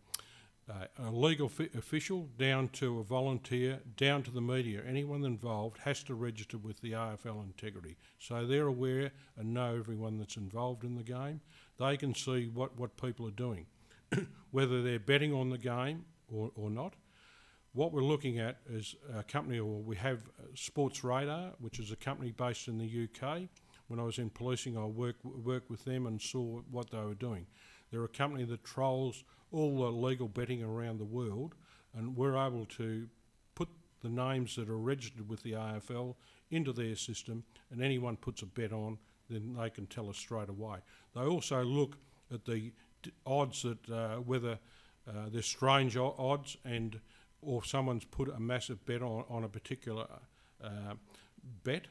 a 0.69 1.11
legal 1.11 1.49
fi- 1.49 1.69
official 1.77 2.29
down 2.37 2.69
to 2.69 2.99
a 2.99 3.03
volunteer, 3.03 3.79
down 3.97 4.23
to 4.23 4.31
the 4.31 4.41
media, 4.41 4.81
anyone 4.87 5.25
involved 5.25 5.79
has 5.79 6.03
to 6.03 6.15
register 6.15 6.57
with 6.57 6.79
the 6.81 6.93
AFL 6.93 7.43
Integrity. 7.43 7.97
So 8.19 8.45
they're 8.45 8.67
aware 8.67 9.11
and 9.37 9.53
know 9.53 9.75
everyone 9.75 10.17
that's 10.17 10.37
involved 10.37 10.83
in 10.83 10.95
the 10.95 11.03
game. 11.03 11.41
They 11.77 11.97
can 11.97 12.15
see 12.15 12.47
what, 12.47 12.79
what 12.79 12.95
people 12.95 13.27
are 13.27 13.31
doing, 13.31 13.65
whether 14.51 14.81
they're 14.81 14.99
betting 14.99 15.33
on 15.33 15.49
the 15.49 15.57
game 15.57 16.05
or, 16.31 16.51
or 16.55 16.69
not. 16.69 16.93
What 17.75 17.91
we're 17.91 18.03
looking 18.03 18.37
at 18.37 18.57
is 18.69 18.95
a 19.17 19.23
company, 19.23 19.57
or 19.57 19.81
we 19.81 19.95
have 19.95 20.29
Sports 20.53 21.03
Radar, 21.03 21.53
which 21.59 21.79
is 21.79 21.91
a 21.91 21.95
company 21.95 22.29
based 22.29 22.67
in 22.67 22.77
the 22.77 23.07
UK. 23.07 23.49
When 23.87 23.99
I 23.99 24.03
was 24.03 24.19
in 24.19 24.29
policing, 24.29 24.77
I 24.77 24.85
worked 24.85 25.25
worked 25.25 25.71
with 25.71 25.83
them 25.83 26.05
and 26.05 26.21
saw 26.21 26.61
what 26.69 26.91
they 26.91 26.99
were 26.99 27.15
doing. 27.15 27.47
They're 27.89 28.03
a 28.03 28.07
company 28.07 28.43
that 28.43 28.63
trolls 28.63 29.23
all 29.51 29.79
the 29.79 29.91
legal 29.91 30.27
betting 30.27 30.61
around 30.61 30.99
the 30.99 31.05
world, 31.05 31.55
and 31.95 32.15
we're 32.15 32.37
able 32.37 32.67
to 32.77 33.07
put 33.55 33.69
the 34.03 34.09
names 34.09 34.55
that 34.55 34.69
are 34.69 34.77
registered 34.77 35.27
with 35.27 35.41
the 35.41 35.53
AFL 35.53 36.13
into 36.51 36.73
their 36.73 36.95
system, 36.95 37.43
and 37.71 37.81
anyone 37.81 38.17
puts 38.17 38.43
a 38.43 38.45
bet 38.45 38.71
on, 38.71 38.99
then 39.31 39.55
they 39.59 39.71
can 39.71 39.87
tell 39.87 40.11
us 40.11 40.17
straight 40.17 40.49
away. 40.49 40.77
They 41.15 41.21
also 41.21 41.63
look 41.63 41.97
at 42.31 42.45
the 42.45 42.71
odds 43.25 43.63
that 43.63 43.89
uh, 43.89 44.17
whether 44.17 44.59
uh, 45.07 45.29
they're 45.31 45.41
strange 45.41 45.97
odds 45.97 46.55
and 46.63 46.99
or 47.45 47.63
someone's 47.63 48.05
put 48.05 48.29
a 48.29 48.39
massive 48.39 48.85
bet 48.85 49.01
on, 49.01 49.23
on 49.29 49.43
a 49.43 49.49
particular 49.49 50.07
uh, 50.63 50.93
bet 51.63 51.87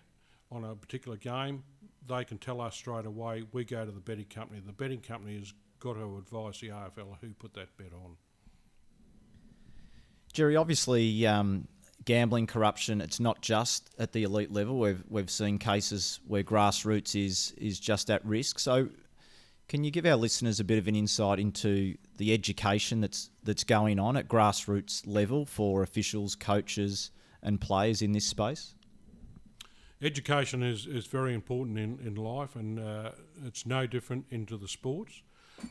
on 0.51 0.65
a 0.65 0.75
particular 0.75 1.17
game, 1.17 1.63
they 2.07 2.25
can 2.25 2.39
tell 2.39 2.61
us 2.61 2.75
straight 2.75 3.07
away. 3.07 3.45
We 3.53 3.65
go 3.65 3.85
to 3.85 3.91
the 3.91 4.01
betting 4.01 4.27
company. 4.27 4.61
The 4.65 4.73
betting 4.73 5.01
company 5.01 5.39
has 5.39 5.53
got 5.81 5.95
to 5.95 6.19
advise 6.19 6.61
the 6.61 6.69
AFL 6.69 7.17
who 7.21 7.29
put 7.35 7.55
that 7.55 7.77
bet 7.77 7.93
on. 7.93 8.17
Gerry, 10.33 10.57
obviously, 10.57 11.27
um, 11.27 11.69
gambling 12.05 12.47
corruption. 12.47 13.01
It's 13.01 13.21
not 13.21 13.43
just 13.43 13.91
at 13.99 14.13
the 14.13 14.23
elite 14.23 14.53
level. 14.53 14.79
We've 14.79 15.03
we've 15.09 15.31
seen 15.31 15.59
cases 15.59 16.21
where 16.27 16.43
grassroots 16.43 17.15
is 17.15 17.53
is 17.57 17.79
just 17.79 18.11
at 18.11 18.25
risk. 18.25 18.59
So, 18.59 18.89
can 19.69 19.85
you 19.85 19.91
give 19.91 20.05
our 20.05 20.17
listeners 20.17 20.61
a 20.61 20.65
bit 20.65 20.79
of 20.79 20.89
an 20.89 20.95
insight 20.95 21.39
into 21.39 21.97
the 22.17 22.33
education 22.33 23.01
that's 23.01 23.31
that's 23.43 23.65
going 23.65 23.99
on 23.99 24.17
at 24.17 24.29
grassroots 24.29 25.03
level 25.07 25.47
for 25.47 25.83
officials, 25.83 26.35
coaches, 26.35 27.11
and 27.43 27.61
players 27.61 28.03
in 28.03 28.13
this 28.13 28.27
space? 28.27 28.75
Education 30.01 30.63
is, 30.63 30.87
is 30.87 31.07
very 31.07 31.33
important 31.33 31.79
in, 31.79 31.99
in 32.05 32.17
life, 32.17 32.57
and 32.57 32.81
uh, 32.81 33.13
it's 33.47 33.65
no 33.65 33.87
different 33.87 34.27
into 34.31 34.57
the 34.57 34.67
sports. 34.67 35.23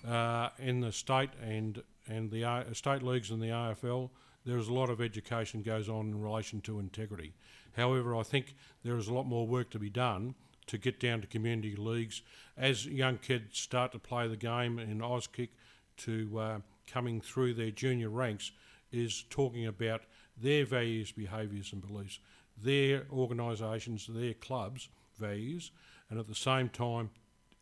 Uh, 0.08 0.50
in 0.58 0.80
the 0.80 0.92
state 0.92 1.32
and 1.44 1.84
and 2.08 2.32
the 2.32 2.44
uh, 2.44 2.64
state 2.74 3.04
leagues 3.04 3.30
and 3.30 3.42
the 3.42 3.48
AFL, 3.48 4.10
there 4.46 4.58
is 4.58 4.68
a 4.68 4.74
lot 4.74 4.90
of 4.90 5.02
education 5.02 5.62
goes 5.62 5.90
on 5.90 6.08
in 6.08 6.22
relation 6.22 6.62
to 6.62 6.80
integrity. 6.80 7.34
However, 7.74 8.16
I 8.16 8.24
think 8.24 8.56
there 8.84 8.98
is 8.98 9.08
a 9.08 9.14
lot 9.14 9.26
more 9.26 9.46
work 9.46 9.70
to 9.72 9.80
be 9.80 9.90
done 9.90 10.36
to 10.72 10.78
get 10.78 11.02
down 11.02 11.20
to 11.20 11.28
community 11.28 11.76
leagues 11.76 12.22
as 12.56 12.86
young 12.86 13.18
kids 13.18 13.60
start 13.60 13.92
to 13.92 14.00
play 14.00 14.26
the 14.26 14.38
game 14.38 14.80
in 14.80 15.00
Auskick 15.00 15.50
to 15.98 16.40
uh, 16.40 16.60
coming 16.88 17.20
through 17.20 17.54
their 17.54 17.72
junior 17.72 18.10
ranks 18.10 18.54
is 18.90 19.26
talking 19.30 19.68
about 19.68 20.04
their 20.38 20.66
values, 20.66 21.12
behaviours, 21.12 21.74
and 21.74 21.86
beliefs, 21.86 22.20
their 22.58 23.04
organisations, 23.12 24.08
their 24.10 24.34
clubs' 24.34 24.88
values, 25.20 25.72
and 26.10 26.18
at 26.18 26.28
the 26.30 26.36
same 26.36 26.70
time 26.70 27.10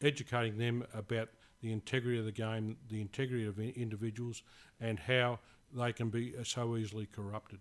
educating 0.03 0.59
them 0.59 0.85
about 0.93 1.29
the 1.63 1.71
integrity 1.71 2.19
of 2.19 2.25
the 2.25 2.31
game, 2.31 2.77
the 2.91 3.01
integrity 3.01 3.47
of 3.47 3.59
individuals, 3.59 4.43
and 4.79 4.99
how 4.99 5.39
they 5.75 5.91
can 5.91 6.09
be 6.09 6.35
so 6.43 6.77
easily 6.77 7.07
corrupted. 7.07 7.59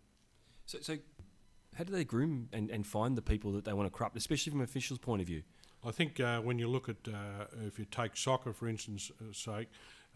So, 0.66 0.78
so 0.82 0.98
how 1.78 1.84
do 1.84 1.92
they 1.92 2.04
groom 2.04 2.48
and, 2.52 2.70
and 2.70 2.84
find 2.84 3.16
the 3.16 3.22
people 3.22 3.52
that 3.52 3.64
they 3.64 3.72
want 3.72 3.86
to 3.86 3.96
corrupt, 3.96 4.16
especially 4.16 4.50
from 4.50 4.60
an 4.60 4.64
official's 4.64 4.98
point 4.98 5.22
of 5.22 5.28
view? 5.28 5.42
I 5.86 5.92
think 5.92 6.18
uh, 6.18 6.40
when 6.40 6.58
you 6.58 6.66
look 6.66 6.88
at, 6.88 6.96
uh, 7.06 7.44
if 7.64 7.78
you 7.78 7.84
take 7.84 8.16
soccer 8.16 8.52
for 8.52 8.68
instance' 8.68 9.12
uh, 9.20 9.32
sake, 9.32 9.68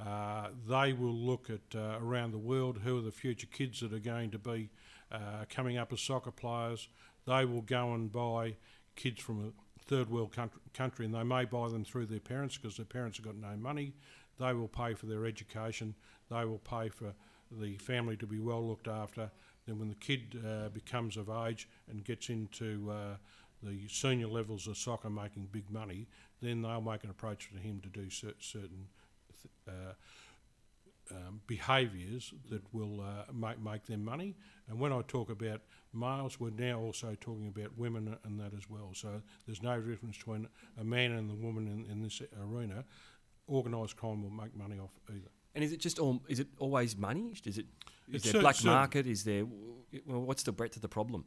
uh, 0.04 0.48
they 0.68 0.92
will 0.92 1.14
look 1.14 1.48
at 1.48 1.78
uh, 1.78 2.00
around 2.02 2.32
the 2.32 2.38
world 2.38 2.80
who 2.82 2.98
are 2.98 3.00
the 3.00 3.12
future 3.12 3.46
kids 3.46 3.78
that 3.78 3.92
are 3.92 4.00
going 4.00 4.32
to 4.32 4.40
be 4.40 4.70
uh, 5.12 5.44
coming 5.48 5.78
up 5.78 5.92
as 5.92 6.00
soccer 6.00 6.32
players. 6.32 6.88
They 7.28 7.44
will 7.44 7.62
go 7.62 7.94
and 7.94 8.10
buy 8.10 8.56
kids 8.96 9.22
from 9.22 9.46
a 9.46 9.84
third 9.84 10.10
world 10.10 10.32
country, 10.32 10.60
country 10.74 11.06
and 11.06 11.14
they 11.14 11.22
may 11.22 11.44
buy 11.44 11.68
them 11.68 11.84
through 11.84 12.06
their 12.06 12.18
parents 12.18 12.58
because 12.58 12.76
their 12.76 12.86
parents 12.86 13.18
have 13.18 13.26
got 13.26 13.36
no 13.36 13.56
money. 13.56 13.92
They 14.40 14.52
will 14.52 14.66
pay 14.66 14.94
for 14.94 15.06
their 15.06 15.26
education. 15.26 15.94
They 16.28 16.44
will 16.44 16.58
pay 16.58 16.88
for 16.88 17.14
the 17.52 17.76
family 17.76 18.16
to 18.16 18.26
be 18.26 18.40
well 18.40 18.66
looked 18.66 18.88
after. 18.88 19.30
Then, 19.66 19.78
when 19.78 19.88
the 19.88 19.94
kid 19.94 20.38
uh, 20.46 20.68
becomes 20.68 21.16
of 21.16 21.28
age 21.28 21.68
and 21.88 22.04
gets 22.04 22.28
into 22.28 22.90
uh, 22.90 23.16
the 23.62 23.86
senior 23.88 24.26
levels 24.26 24.66
of 24.66 24.76
soccer 24.76 25.10
making 25.10 25.48
big 25.52 25.70
money, 25.70 26.08
then 26.40 26.62
they'll 26.62 26.80
make 26.80 27.04
an 27.04 27.10
approach 27.10 27.50
to 27.52 27.58
him 27.58 27.80
to 27.80 27.88
do 27.88 28.10
cer- 28.10 28.34
certain 28.40 28.88
th- 29.42 29.76
uh, 29.76 29.92
um, 31.10 31.40
behaviours 31.46 32.32
that 32.50 32.62
will 32.72 33.00
uh, 33.00 33.30
make, 33.32 33.62
make 33.62 33.84
them 33.86 34.04
money. 34.04 34.34
And 34.68 34.80
when 34.80 34.92
I 34.92 35.02
talk 35.06 35.30
about 35.30 35.60
males, 35.92 36.40
we're 36.40 36.50
now 36.50 36.80
also 36.80 37.16
talking 37.20 37.48
about 37.48 37.76
women 37.76 38.16
and 38.24 38.40
that 38.40 38.52
as 38.56 38.68
well. 38.68 38.90
So 38.94 39.22
there's 39.46 39.62
no 39.62 39.80
difference 39.80 40.16
between 40.16 40.48
a 40.80 40.84
man 40.84 41.12
and 41.12 41.28
the 41.28 41.34
woman 41.34 41.66
in, 41.66 41.90
in 41.90 42.02
this 42.02 42.22
arena. 42.40 42.84
Organised 43.48 43.96
crime 43.96 44.22
will 44.22 44.30
make 44.30 44.56
money 44.56 44.78
off 44.78 44.92
either. 45.10 45.28
And 45.54 45.62
is 45.62 45.72
it 45.72 45.80
just 45.80 45.98
all? 45.98 46.22
Is 46.28 46.40
it 46.40 46.46
always 46.58 46.96
money? 46.96 47.34
Is 47.44 47.58
it? 47.58 47.66
Is 48.10 48.22
there 48.22 48.32
cer- 48.32 48.40
black 48.40 48.56
cer- 48.56 48.68
market? 48.68 49.06
Is 49.06 49.24
there? 49.24 49.44
Well, 50.06 50.20
what's 50.20 50.42
the 50.42 50.52
breadth 50.52 50.76
of 50.76 50.82
the 50.82 50.88
problem? 50.88 51.24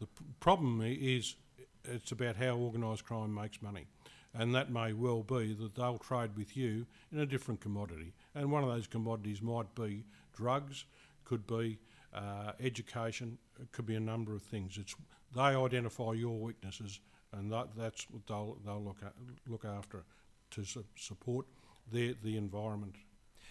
The 0.00 0.06
p- 0.06 0.24
problem 0.40 0.80
is 0.82 1.36
it's 1.84 2.12
about 2.12 2.36
how 2.36 2.56
organised 2.56 3.04
crime 3.04 3.34
makes 3.34 3.62
money. 3.62 3.86
And 4.34 4.54
that 4.54 4.70
may 4.70 4.92
well 4.92 5.22
be 5.22 5.54
that 5.54 5.74
they'll 5.74 5.98
trade 5.98 6.36
with 6.36 6.56
you 6.56 6.86
in 7.10 7.18
a 7.18 7.26
different 7.26 7.60
commodity. 7.60 8.12
And 8.34 8.52
one 8.52 8.62
of 8.62 8.68
those 8.68 8.86
commodities 8.86 9.40
might 9.40 9.74
be 9.74 10.04
drugs, 10.36 10.84
could 11.24 11.46
be 11.46 11.78
uh, 12.14 12.52
education, 12.60 13.38
it 13.60 13.72
could 13.72 13.86
be 13.86 13.94
a 13.96 14.00
number 14.00 14.34
of 14.34 14.42
things. 14.42 14.76
It's 14.78 14.94
They 15.34 15.40
identify 15.40 16.12
your 16.12 16.38
weaknesses 16.38 17.00
and 17.32 17.50
that, 17.52 17.68
that's 17.76 18.06
what 18.10 18.26
they'll, 18.26 18.58
they'll 18.64 18.82
look, 18.82 18.98
at, 19.04 19.12
look 19.46 19.64
after 19.64 20.04
to 20.52 20.64
su- 20.64 20.84
support 20.96 21.46
their, 21.90 22.14
the 22.22 22.36
environment. 22.36 22.96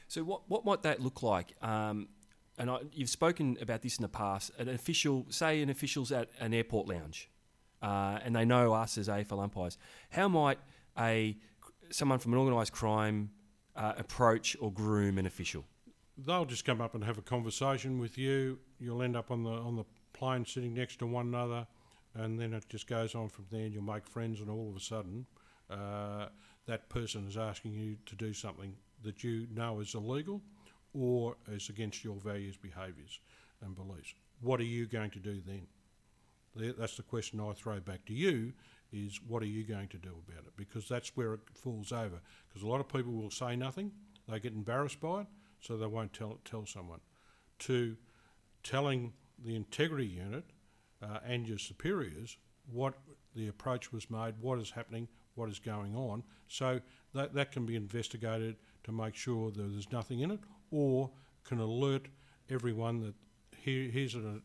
So 0.07 0.23
what 0.23 0.41
what 0.47 0.63
might 0.63 0.83
that 0.83 1.01
look 1.01 1.21
like? 1.21 1.53
Um, 1.61 2.07
and 2.57 2.69
I, 2.69 2.79
you've 2.91 3.09
spoken 3.09 3.57
about 3.61 3.81
this 3.81 3.97
in 3.97 4.01
the 4.01 4.09
past. 4.09 4.51
An 4.57 4.69
official, 4.69 5.25
say, 5.29 5.61
an 5.61 5.69
official's 5.69 6.11
at 6.11 6.29
an 6.39 6.53
airport 6.53 6.87
lounge, 6.87 7.29
uh, 7.81 8.19
and 8.23 8.35
they 8.35 8.45
know 8.45 8.73
us 8.73 8.97
as 8.97 9.07
AFL 9.07 9.43
umpires. 9.43 9.77
How 10.09 10.27
might 10.27 10.59
a 10.97 11.37
someone 11.89 12.19
from 12.19 12.33
an 12.33 12.39
organised 12.39 12.73
crime 12.73 13.31
uh, 13.75 13.93
approach 13.97 14.57
or 14.59 14.71
groom 14.71 15.17
an 15.17 15.25
official? 15.25 15.63
they'll 16.17 16.45
just 16.45 16.65
come 16.65 16.81
up 16.81 16.95
and 16.95 17.03
have 17.03 17.17
a 17.17 17.21
conversation 17.21 17.99
with 17.99 18.17
you. 18.17 18.59
You'll 18.79 19.03
end 19.03 19.15
up 19.15 19.31
on 19.31 19.43
the 19.43 19.51
on 19.51 19.75
the 19.75 19.83
plane 20.13 20.45
sitting 20.45 20.73
next 20.73 20.97
to 20.99 21.05
one 21.05 21.27
another, 21.27 21.67
and 22.15 22.39
then 22.39 22.53
it 22.53 22.65
just 22.69 22.87
goes 22.87 23.15
on 23.15 23.29
from 23.29 23.45
there. 23.51 23.65
And 23.65 23.73
you'll 23.73 23.83
make 23.83 24.07
friends, 24.07 24.41
and 24.41 24.49
all 24.49 24.69
of 24.69 24.75
a 24.75 24.79
sudden, 24.79 25.25
uh, 25.69 26.27
that 26.65 26.89
person 26.89 27.27
is 27.27 27.37
asking 27.37 27.73
you 27.73 27.97
to 28.05 28.15
do 28.15 28.33
something 28.33 28.75
that 29.03 29.23
you 29.23 29.47
know 29.53 29.79
is 29.79 29.93
illegal 29.93 30.41
or 30.97 31.35
is 31.51 31.69
against 31.69 32.03
your 32.03 32.15
values, 32.15 32.57
behaviours, 32.57 33.19
and 33.61 33.75
beliefs. 33.75 34.13
What 34.41 34.59
are 34.59 34.65
you 34.65 34.85
going 34.85 35.11
to 35.11 35.19
do 35.19 35.41
then? 35.45 35.67
That's 36.55 36.97
the 36.97 37.03
question 37.03 37.39
I 37.39 37.53
throw 37.53 37.79
back 37.79 38.05
to 38.05 38.13
you: 38.13 38.53
is 38.91 39.19
what 39.27 39.43
are 39.43 39.47
you 39.47 39.63
going 39.63 39.89
to 39.89 39.97
do 39.97 40.15
about 40.27 40.45
it? 40.45 40.53
Because 40.55 40.87
that's 40.87 41.15
where 41.15 41.33
it 41.35 41.41
falls 41.53 41.91
over. 41.91 42.19
Because 42.47 42.63
a 42.63 42.67
lot 42.67 42.79
of 42.79 42.87
people 42.87 43.13
will 43.13 43.31
say 43.31 43.55
nothing; 43.55 43.91
they 44.27 44.39
get 44.39 44.53
embarrassed 44.53 44.99
by 44.99 45.21
it, 45.21 45.27
so 45.61 45.77
they 45.77 45.85
won't 45.85 46.13
tell 46.13 46.39
tell 46.45 46.65
someone. 46.65 46.99
To 47.59 47.95
telling 48.63 49.13
the 49.43 49.55
integrity 49.55 50.07
unit 50.07 50.45
uh, 51.01 51.19
and 51.25 51.47
your 51.47 51.57
superiors 51.59 52.37
what 52.71 52.95
the 53.35 53.47
approach 53.47 53.93
was 53.93 54.09
made, 54.09 54.33
what 54.41 54.59
is 54.59 54.71
happening, 54.71 55.07
what 55.35 55.49
is 55.49 55.59
going 55.59 55.95
on, 55.95 56.23
so 56.47 56.81
that 57.13 57.33
that 57.33 57.51
can 57.51 57.65
be 57.65 57.75
investigated 57.75 58.55
to 58.83 58.91
make 58.91 59.15
sure 59.15 59.51
that 59.51 59.61
there's 59.61 59.91
nothing 59.91 60.21
in 60.21 60.31
it, 60.31 60.39
or 60.71 61.09
can 61.43 61.59
alert 61.59 62.07
everyone 62.49 63.01
that 63.01 63.13
here, 63.57 63.89
here's 63.89 64.15
a, 64.15 64.41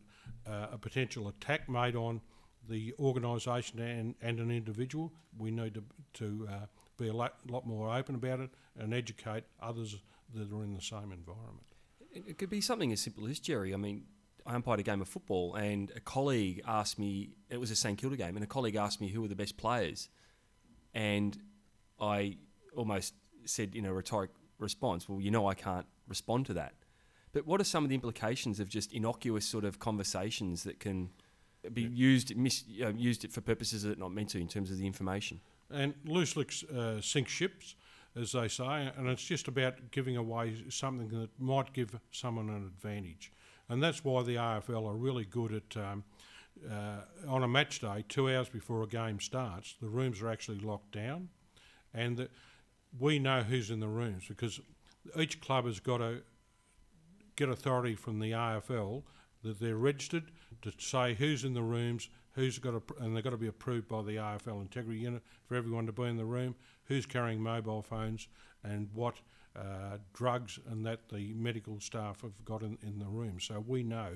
uh, 0.47 0.67
a 0.73 0.77
potential 0.77 1.27
attack 1.27 1.69
made 1.69 1.95
on 1.95 2.21
the 2.69 2.93
organisation 2.99 3.79
and, 3.79 4.15
and 4.21 4.39
an 4.39 4.51
individual. 4.51 5.11
We 5.37 5.51
need 5.51 5.75
to, 5.75 5.83
to 6.15 6.47
uh, 6.49 6.65
be 6.97 7.07
a 7.07 7.13
lot, 7.13 7.35
lot 7.49 7.65
more 7.65 7.93
open 7.93 8.15
about 8.15 8.39
it 8.39 8.49
and 8.77 8.93
educate 8.93 9.43
others 9.61 9.97
that 10.33 10.51
are 10.51 10.63
in 10.63 10.73
the 10.73 10.81
same 10.81 11.11
environment. 11.11 11.65
It, 12.11 12.37
could 12.37 12.49
be 12.49 12.61
something 12.61 12.91
as 12.91 13.01
simple 13.01 13.27
as 13.27 13.39
Gerry. 13.39 13.73
I 13.73 13.77
mean, 13.77 14.03
I 14.45 14.55
umpired 14.55 14.79
a 14.79 14.83
game 14.83 15.01
of 15.01 15.07
football, 15.07 15.55
and 15.55 15.91
a 15.95 15.99
colleague 15.99 16.61
asked 16.67 16.99
me. 16.99 17.31
It 17.49 17.59
was 17.59 17.71
a 17.71 17.75
St 17.75 17.97
Kilda 17.97 18.17
game, 18.17 18.35
and 18.35 18.43
a 18.43 18.47
colleague 18.47 18.75
asked 18.75 19.01
me 19.01 19.07
who 19.07 19.21
were 19.21 19.27
the 19.27 19.35
best 19.35 19.57
players, 19.57 20.09
and 20.93 21.37
I 21.99 22.37
almost 22.75 23.13
said 23.45 23.75
in 23.75 23.85
a 23.85 23.93
rhetoric 23.93 24.31
response, 24.59 25.07
"Well, 25.07 25.21
you 25.21 25.31
know, 25.31 25.47
I 25.47 25.55
can't 25.55 25.87
respond 26.07 26.45
to 26.47 26.53
that." 26.53 26.73
But 27.33 27.47
what 27.47 27.59
are 27.59 27.65
some 27.65 27.83
of 27.83 27.89
the 27.89 27.95
implications 27.95 28.59
of 28.59 28.69
just 28.69 28.93
innocuous 28.93 29.45
sort 29.45 29.65
of 29.65 29.79
conversations 29.79 30.63
that 30.63 30.79
can 30.79 31.09
be 31.73 31.81
used 31.81 32.35
mis, 32.37 32.63
know, 32.67 32.89
used 32.89 33.29
for 33.31 33.41
purposes 33.41 33.83
that 33.83 33.97
are 33.97 33.99
not 33.99 34.11
meant 34.11 34.29
to 34.29 34.39
in 34.39 34.47
terms 34.47 34.69
of 34.69 34.77
the 34.77 34.85
information? 34.85 35.41
And 35.71 35.95
loose 36.05 36.35
lips 36.35 36.63
uh, 36.63 37.01
sink 37.01 37.27
ships, 37.27 37.75
as 38.15 38.33
they 38.33 38.47
say, 38.47 38.91
and 38.95 39.09
it's 39.09 39.23
just 39.23 39.47
about 39.47 39.91
giving 39.91 40.15
away 40.15 40.63
something 40.69 41.07
that 41.19 41.29
might 41.39 41.73
give 41.73 41.99
someone 42.11 42.49
an 42.49 42.65
advantage. 42.65 43.31
And 43.69 43.81
that's 43.81 44.03
why 44.03 44.21
the 44.21 44.35
AFL 44.35 44.87
are 44.87 44.95
really 44.95 45.25
good 45.25 45.53
at, 45.53 45.77
um, 45.77 46.03
uh, 46.69 47.01
on 47.27 47.43
a 47.43 47.47
match 47.47 47.79
day, 47.79 48.05
two 48.07 48.29
hours 48.29 48.49
before 48.49 48.83
a 48.83 48.87
game 48.87 49.19
starts, 49.19 49.75
the 49.81 49.87
rooms 49.87 50.21
are 50.21 50.29
actually 50.29 50.59
locked 50.59 50.91
down, 50.91 51.29
and 51.93 52.17
the, 52.17 52.29
we 52.99 53.17
know 53.17 53.41
who's 53.41 53.71
in 53.71 53.79
the 53.79 53.87
rooms 53.87 54.25
because 54.27 54.59
each 55.17 55.41
club 55.41 55.65
has 55.65 55.79
got 55.79 55.97
to 55.97 56.21
get 57.35 57.49
authority 57.49 57.95
from 57.95 58.19
the 58.19 58.31
AFL 58.31 59.03
that 59.43 59.59
they're 59.59 59.77
registered 59.77 60.31
to 60.61 60.71
say 60.77 61.13
who's 61.13 61.43
in 61.43 61.53
the 61.53 61.61
rooms, 61.61 62.09
who's 62.31 62.57
got 62.57 62.71
to, 62.71 63.03
and 63.03 63.15
they've 63.15 63.23
got 63.23 63.31
to 63.31 63.37
be 63.37 63.47
approved 63.47 63.87
by 63.87 64.01
the 64.01 64.15
AFL 64.15 64.61
Integrity 64.61 64.99
Unit 64.99 65.21
for 65.45 65.55
everyone 65.55 65.85
to 65.85 65.91
be 65.91 66.03
in 66.03 66.17
the 66.17 66.25
room, 66.25 66.55
who's 66.85 67.05
carrying 67.05 67.41
mobile 67.41 67.81
phones, 67.81 68.27
and 68.63 68.89
what 68.93 69.15
uh, 69.55 69.97
drugs 70.13 70.59
and 70.69 70.85
that 70.85 71.09
the 71.09 71.33
medical 71.33 71.79
staff 71.79 72.21
have 72.21 72.33
got 72.45 72.63
in, 72.63 72.77
in 72.81 72.97
the 72.99 73.05
room. 73.05 73.39
So 73.39 73.63
we 73.65 73.83
know 73.83 74.11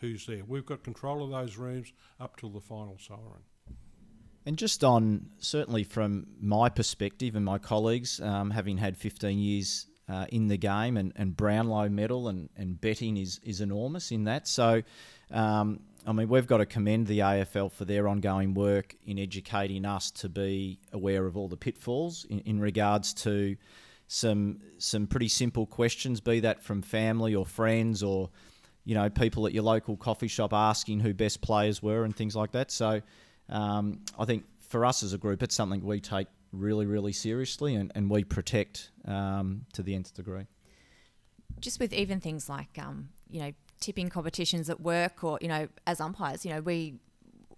who's 0.00 0.26
there. 0.26 0.42
We've 0.46 0.66
got 0.66 0.82
control 0.82 1.22
of 1.22 1.30
those 1.30 1.56
rooms 1.56 1.92
up 2.18 2.36
till 2.36 2.50
the 2.50 2.60
final 2.60 2.98
siren. 2.98 3.42
And 4.44 4.56
just 4.56 4.82
on, 4.82 5.26
certainly 5.38 5.84
from 5.84 6.26
my 6.40 6.68
perspective 6.68 7.36
and 7.36 7.44
my 7.44 7.58
colleagues, 7.58 8.20
um, 8.20 8.50
having 8.50 8.78
had 8.78 8.96
15 8.96 9.38
years 9.38 9.86
uh, 10.12 10.26
in 10.28 10.48
the 10.48 10.58
game 10.58 10.98
and, 10.98 11.12
and 11.16 11.34
Brownlow 11.34 11.88
medal 11.88 12.28
and, 12.28 12.50
and 12.56 12.78
betting 12.78 13.16
is, 13.16 13.40
is 13.42 13.62
enormous 13.62 14.10
in 14.10 14.24
that. 14.24 14.46
So, 14.46 14.82
um, 15.30 15.80
I 16.06 16.12
mean, 16.12 16.28
we've 16.28 16.46
got 16.46 16.58
to 16.58 16.66
commend 16.66 17.06
the 17.06 17.20
AFL 17.20 17.72
for 17.72 17.86
their 17.86 18.06
ongoing 18.08 18.52
work 18.52 18.94
in 19.06 19.18
educating 19.18 19.86
us 19.86 20.10
to 20.10 20.28
be 20.28 20.78
aware 20.92 21.24
of 21.24 21.38
all 21.38 21.48
the 21.48 21.56
pitfalls 21.56 22.26
in, 22.28 22.40
in 22.40 22.60
regards 22.60 23.14
to 23.14 23.56
some 24.06 24.58
some 24.76 25.06
pretty 25.06 25.28
simple 25.28 25.64
questions, 25.64 26.20
be 26.20 26.40
that 26.40 26.62
from 26.62 26.82
family 26.82 27.34
or 27.34 27.46
friends 27.46 28.02
or 28.02 28.28
you 28.84 28.94
know 28.94 29.08
people 29.08 29.46
at 29.46 29.54
your 29.54 29.62
local 29.62 29.96
coffee 29.96 30.28
shop 30.28 30.52
asking 30.52 31.00
who 31.00 31.14
best 31.14 31.40
players 31.40 31.82
were 31.82 32.04
and 32.04 32.14
things 32.14 32.36
like 32.36 32.52
that. 32.52 32.70
So 32.70 33.00
um, 33.48 34.00
I 34.18 34.26
think 34.26 34.44
for 34.68 34.84
us 34.84 35.02
as 35.02 35.14
a 35.14 35.18
group, 35.18 35.42
it's 35.42 35.54
something 35.54 35.82
we 35.82 36.00
take 36.00 36.26
really, 36.52 36.86
really 36.86 37.12
seriously 37.12 37.74
and, 37.74 37.90
and 37.94 38.10
we 38.10 38.24
protect 38.24 38.90
um, 39.06 39.66
to 39.72 39.82
the 39.82 39.94
nth 39.94 40.14
degree. 40.14 40.46
just 41.60 41.80
with 41.80 41.92
even 41.92 42.20
things 42.20 42.48
like 42.48 42.78
um, 42.78 43.08
you 43.30 43.40
know 43.40 43.52
tipping 43.80 44.08
competitions 44.08 44.70
at 44.70 44.80
work 44.80 45.24
or 45.24 45.38
you 45.40 45.48
know 45.48 45.66
as 45.86 46.00
umpires 46.00 46.44
you 46.44 46.52
know 46.52 46.60
we 46.60 46.94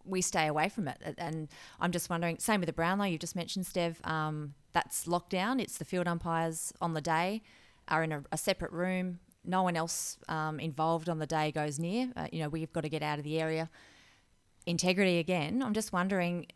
we 0.07 0.21
stay 0.21 0.47
away 0.47 0.69
from 0.69 0.87
it. 0.89 0.99
And 1.19 1.49
i'm 1.81 1.91
just 1.93 2.09
wondering 2.11 2.39
same 2.39 2.61
with 2.61 2.67
the 2.67 2.73
brownlow 2.73 3.05
you 3.07 3.19
just 3.19 3.37
mentioned 3.37 3.65
stev 3.67 4.07
um, 4.07 4.55
that's 4.73 5.07
lockdown 5.07 5.61
it's 5.61 5.79
the 5.79 5.85
field 5.85 6.07
umpires 6.09 6.73
on 6.81 6.95
the 6.95 7.01
day 7.01 7.43
are 7.89 8.03
in 8.03 8.13
a, 8.13 8.23
a 8.33 8.39
separate 8.39 8.73
room. 8.73 9.19
No 9.45 9.63
one 9.63 9.77
else 9.77 10.17
um, 10.29 10.59
involved 10.59 11.11
on 11.11 11.19
the 11.19 11.27
day 11.27 11.53
goes 11.53 11.79
near. 11.79 12.11
Uh, 12.17 12.29
you 12.33 12.41
know 12.41 12.49
we've 12.49 12.73
got 12.73 12.83
to 12.85 12.89
get 12.89 13.03
out 13.03 13.19
of 13.19 13.25
the 13.25 13.39
area. 13.41 13.69
Integrity 14.67 15.19
again 15.19 15.63
i'm 15.63 15.75
just 15.75 15.93
wondering 15.93 16.47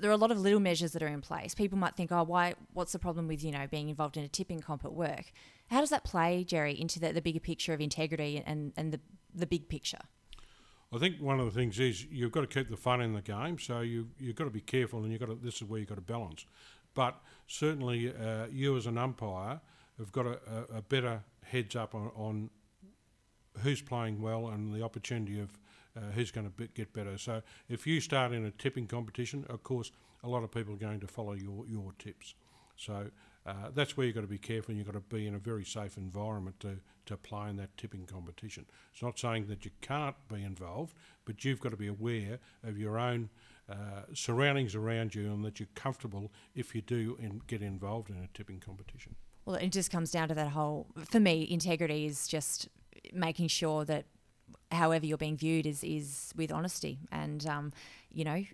there 0.00 0.10
are 0.10 0.14
a 0.14 0.18
lot 0.18 0.30
of 0.30 0.40
little 0.40 0.60
measures 0.60 0.92
that 0.92 1.02
are 1.02 1.08
in 1.08 1.20
place. 1.20 1.54
People 1.54 1.78
might 1.78 1.96
think 1.96 2.12
oh 2.12 2.22
why 2.22 2.54
what's 2.72 2.92
the 2.92 2.98
problem 2.98 3.26
with 3.26 3.42
you 3.42 3.50
know 3.50 3.66
being 3.70 3.88
involved 3.88 4.16
in 4.16 4.24
a 4.24 4.28
tipping 4.28 4.60
comp 4.60 4.84
at 4.84 4.92
work? 4.92 5.32
How 5.70 5.80
does 5.80 5.90
that 5.90 6.04
play 6.04 6.44
Gerry 6.44 6.78
into 6.78 7.00
the, 7.00 7.12
the 7.12 7.22
bigger 7.22 7.40
picture 7.40 7.72
of 7.72 7.80
integrity 7.80 8.42
and, 8.44 8.72
and 8.76 8.92
the, 8.92 9.00
the 9.34 9.46
big 9.46 9.68
picture? 9.68 10.00
I 10.92 10.98
think 10.98 11.20
one 11.20 11.40
of 11.40 11.46
the 11.46 11.50
things 11.50 11.80
is 11.80 12.04
you've 12.04 12.30
got 12.30 12.42
to 12.42 12.46
keep 12.46 12.70
the 12.70 12.76
fun 12.76 13.00
in 13.00 13.14
the 13.14 13.22
game, 13.22 13.58
so 13.58 13.80
you 13.80 14.08
you've 14.18 14.36
got 14.36 14.44
to 14.44 14.50
be 14.50 14.60
careful, 14.60 15.02
and 15.02 15.10
you've 15.10 15.20
got 15.20 15.28
to, 15.28 15.34
this 15.34 15.56
is 15.56 15.64
where 15.64 15.80
you've 15.80 15.88
got 15.88 15.96
to 15.96 16.00
balance. 16.00 16.46
But 16.94 17.20
certainly, 17.48 18.14
uh, 18.14 18.46
you 18.52 18.76
as 18.76 18.86
an 18.86 18.96
umpire 18.96 19.60
have 19.98 20.12
got 20.12 20.26
a, 20.26 20.38
a, 20.46 20.78
a 20.78 20.82
better 20.82 21.24
heads 21.42 21.74
up 21.74 21.94
on, 21.94 22.10
on 22.14 22.50
who's 23.58 23.82
playing 23.82 24.20
well 24.20 24.48
and 24.48 24.72
the 24.72 24.82
opportunity 24.82 25.40
of 25.40 25.50
uh, 25.96 26.12
who's 26.14 26.30
going 26.30 26.46
to 26.46 26.52
be, 26.52 26.68
get 26.74 26.92
better. 26.92 27.18
So 27.18 27.42
if 27.68 27.86
you 27.86 28.00
start 28.00 28.32
in 28.32 28.44
a 28.44 28.50
tipping 28.50 28.86
competition, 28.86 29.44
of 29.48 29.62
course, 29.62 29.92
a 30.22 30.28
lot 30.28 30.42
of 30.42 30.50
people 30.50 30.74
are 30.74 30.78
going 30.78 31.00
to 31.00 31.06
follow 31.06 31.32
your, 31.32 31.64
your 31.66 31.92
tips. 31.98 32.34
So 32.76 33.10
uh, 33.46 33.70
that's 33.74 33.96
where 33.96 34.06
you've 34.06 34.14
got 34.14 34.22
to 34.22 34.26
be 34.26 34.38
careful 34.38 34.70
and 34.72 34.78
you've 34.78 34.86
got 34.86 34.94
to 34.94 35.14
be 35.14 35.26
in 35.26 35.34
a 35.34 35.38
very 35.38 35.64
safe 35.64 35.96
environment 35.96 36.58
to, 36.60 36.78
to 37.06 37.16
play 37.16 37.50
in 37.50 37.56
that 37.56 37.76
tipping 37.76 38.06
competition. 38.06 38.64
It's 38.92 39.02
not 39.02 39.18
saying 39.18 39.46
that 39.48 39.64
you 39.64 39.70
can't 39.82 40.16
be 40.28 40.42
involved, 40.42 40.94
but 41.24 41.44
you've 41.44 41.60
got 41.60 41.70
to 41.70 41.76
be 41.76 41.88
aware 41.88 42.38
of 42.62 42.78
your 42.78 42.98
own 42.98 43.28
uh, 43.68 44.02
surroundings 44.14 44.74
around 44.74 45.14
you 45.14 45.32
and 45.32 45.44
that 45.44 45.60
you're 45.60 45.68
comfortable 45.74 46.32
if 46.54 46.74
you 46.74 46.80
do 46.80 47.16
in, 47.20 47.42
get 47.46 47.62
involved 47.62 48.10
in 48.10 48.16
a 48.16 48.28
tipping 48.34 48.60
competition. 48.60 49.14
Well, 49.44 49.56
it 49.56 49.70
just 49.70 49.90
comes 49.90 50.10
down 50.10 50.28
to 50.28 50.34
that 50.34 50.48
whole. 50.48 50.86
For 51.04 51.20
me, 51.20 51.46
integrity 51.50 52.06
is 52.06 52.26
just 52.26 52.68
making 53.12 53.48
sure 53.48 53.84
that 53.84 54.06
however 54.70 55.06
you're 55.06 55.18
being 55.18 55.36
viewed 55.36 55.66
is 55.66 55.82
is 55.84 56.32
with 56.36 56.52
honesty. 56.52 56.98
And 57.10 57.46
um, 57.46 57.72
you 58.10 58.24
know, 58.24 58.44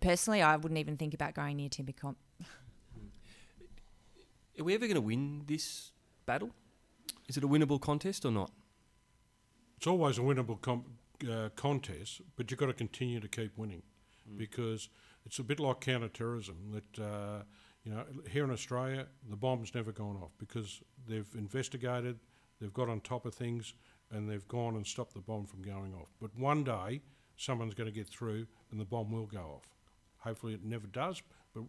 personally, 0.00 0.42
I 0.42 0.56
wouldn't 0.56 0.78
even 0.78 0.96
think 0.96 1.14
about 1.14 1.34
going 1.34 1.56
near 1.56 1.68
tipping 1.68 1.94
comp. 1.94 2.18
Are 4.58 4.64
we 4.64 4.74
ever 4.74 4.86
going 4.86 4.96
to 4.96 5.00
win 5.00 5.42
this 5.46 5.92
battle? 6.26 6.50
Is 7.28 7.36
it 7.36 7.44
a 7.44 7.48
winnable 7.48 7.80
contest 7.80 8.24
or 8.24 8.32
not? 8.32 8.50
It's 9.76 9.86
always 9.86 10.18
a 10.18 10.22
winnable 10.22 10.60
com- 10.60 10.96
uh, 11.30 11.50
contest, 11.54 12.22
but 12.36 12.50
you've 12.50 12.58
got 12.58 12.66
to 12.66 12.72
continue 12.72 13.20
to 13.20 13.28
keep 13.28 13.56
winning 13.56 13.82
because 14.36 14.88
it's 15.24 15.38
a 15.38 15.44
bit 15.44 15.60
like 15.60 15.80
counter-terrorism 15.80 16.56
that 16.72 17.02
uh, 17.02 17.42
you 17.84 17.92
know 17.92 18.04
here 18.28 18.44
in 18.44 18.50
Australia 18.50 19.06
the 19.30 19.36
bomb's 19.36 19.74
never 19.74 19.92
gone 19.92 20.16
off 20.16 20.32
because 20.38 20.82
they've 21.06 21.28
investigated, 21.36 22.18
they've 22.60 22.72
got 22.72 22.88
on 22.88 23.00
top 23.00 23.26
of 23.26 23.34
things, 23.34 23.74
and 24.10 24.28
they've 24.28 24.46
gone 24.48 24.76
and 24.76 24.86
stopped 24.86 25.14
the 25.14 25.20
bomb 25.20 25.46
from 25.46 25.62
going 25.62 25.94
off. 25.94 26.08
But 26.20 26.36
one 26.36 26.64
day 26.64 27.02
someone's 27.36 27.74
going 27.74 27.88
to 27.88 27.94
get 27.94 28.08
through 28.08 28.46
and 28.70 28.80
the 28.80 28.84
bomb 28.84 29.10
will 29.10 29.26
go 29.26 29.56
off. 29.56 29.68
Hopefully 30.18 30.54
it 30.54 30.64
never 30.64 30.86
does, 30.86 31.22
but 31.54 31.64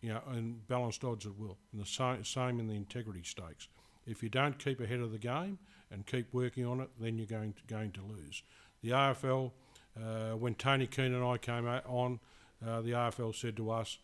you 0.00 0.08
know, 0.10 0.22
and 0.30 0.66
balanced 0.66 1.04
odds 1.04 1.26
it 1.26 1.38
will. 1.38 1.58
And 1.72 1.80
the 1.80 1.86
same, 1.86 2.24
same 2.24 2.58
in 2.58 2.66
the 2.66 2.74
integrity 2.74 3.22
stakes. 3.22 3.68
If 4.06 4.22
you 4.22 4.28
don't 4.28 4.58
keep 4.58 4.80
ahead 4.80 5.00
of 5.00 5.12
the 5.12 5.18
game 5.18 5.58
and 5.90 6.06
keep 6.06 6.32
working 6.32 6.64
on 6.64 6.80
it, 6.80 6.88
then 6.98 7.18
you're 7.18 7.26
going 7.26 7.52
to, 7.52 7.62
going 7.66 7.92
to 7.92 8.00
lose. 8.02 8.42
The 8.82 8.90
AFL, 8.90 9.52
uh, 9.96 10.36
when 10.36 10.54
Tony 10.54 10.86
Keane 10.86 11.12
and 11.12 11.24
I 11.24 11.36
came 11.36 11.66
on, 11.66 12.18
uh, 12.66 12.80
the 12.80 12.92
AFL 12.92 13.34
said 13.34 13.56
to 13.56 13.70
us, 13.70 13.98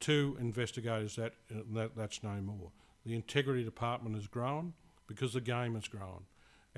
two 0.00 0.36
investigators, 0.40 1.16
that, 1.16 1.32
that 1.72 1.96
that's 1.96 2.22
no 2.22 2.40
more. 2.40 2.70
The 3.06 3.14
integrity 3.14 3.64
department 3.64 4.16
has 4.16 4.26
grown 4.26 4.74
because 5.06 5.32
the 5.32 5.40
game 5.40 5.74
has 5.74 5.88
grown. 5.88 6.24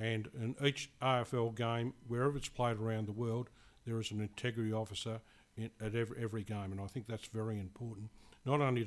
And 0.00 0.28
in 0.34 0.56
each 0.64 0.90
AFL 1.02 1.54
game, 1.54 1.92
wherever 2.08 2.38
it's 2.38 2.48
played 2.48 2.78
around 2.78 3.06
the 3.06 3.12
world, 3.12 3.50
there 3.86 4.00
is 4.00 4.10
an 4.10 4.20
integrity 4.22 4.72
officer 4.72 5.20
in, 5.56 5.70
at 5.78 5.94
every, 5.94 6.16
every 6.22 6.42
game, 6.42 6.72
and 6.72 6.80
I 6.80 6.86
think 6.86 7.06
that's 7.06 7.28
very 7.28 7.60
important. 7.60 8.08
Not 8.46 8.62
only 8.62 8.86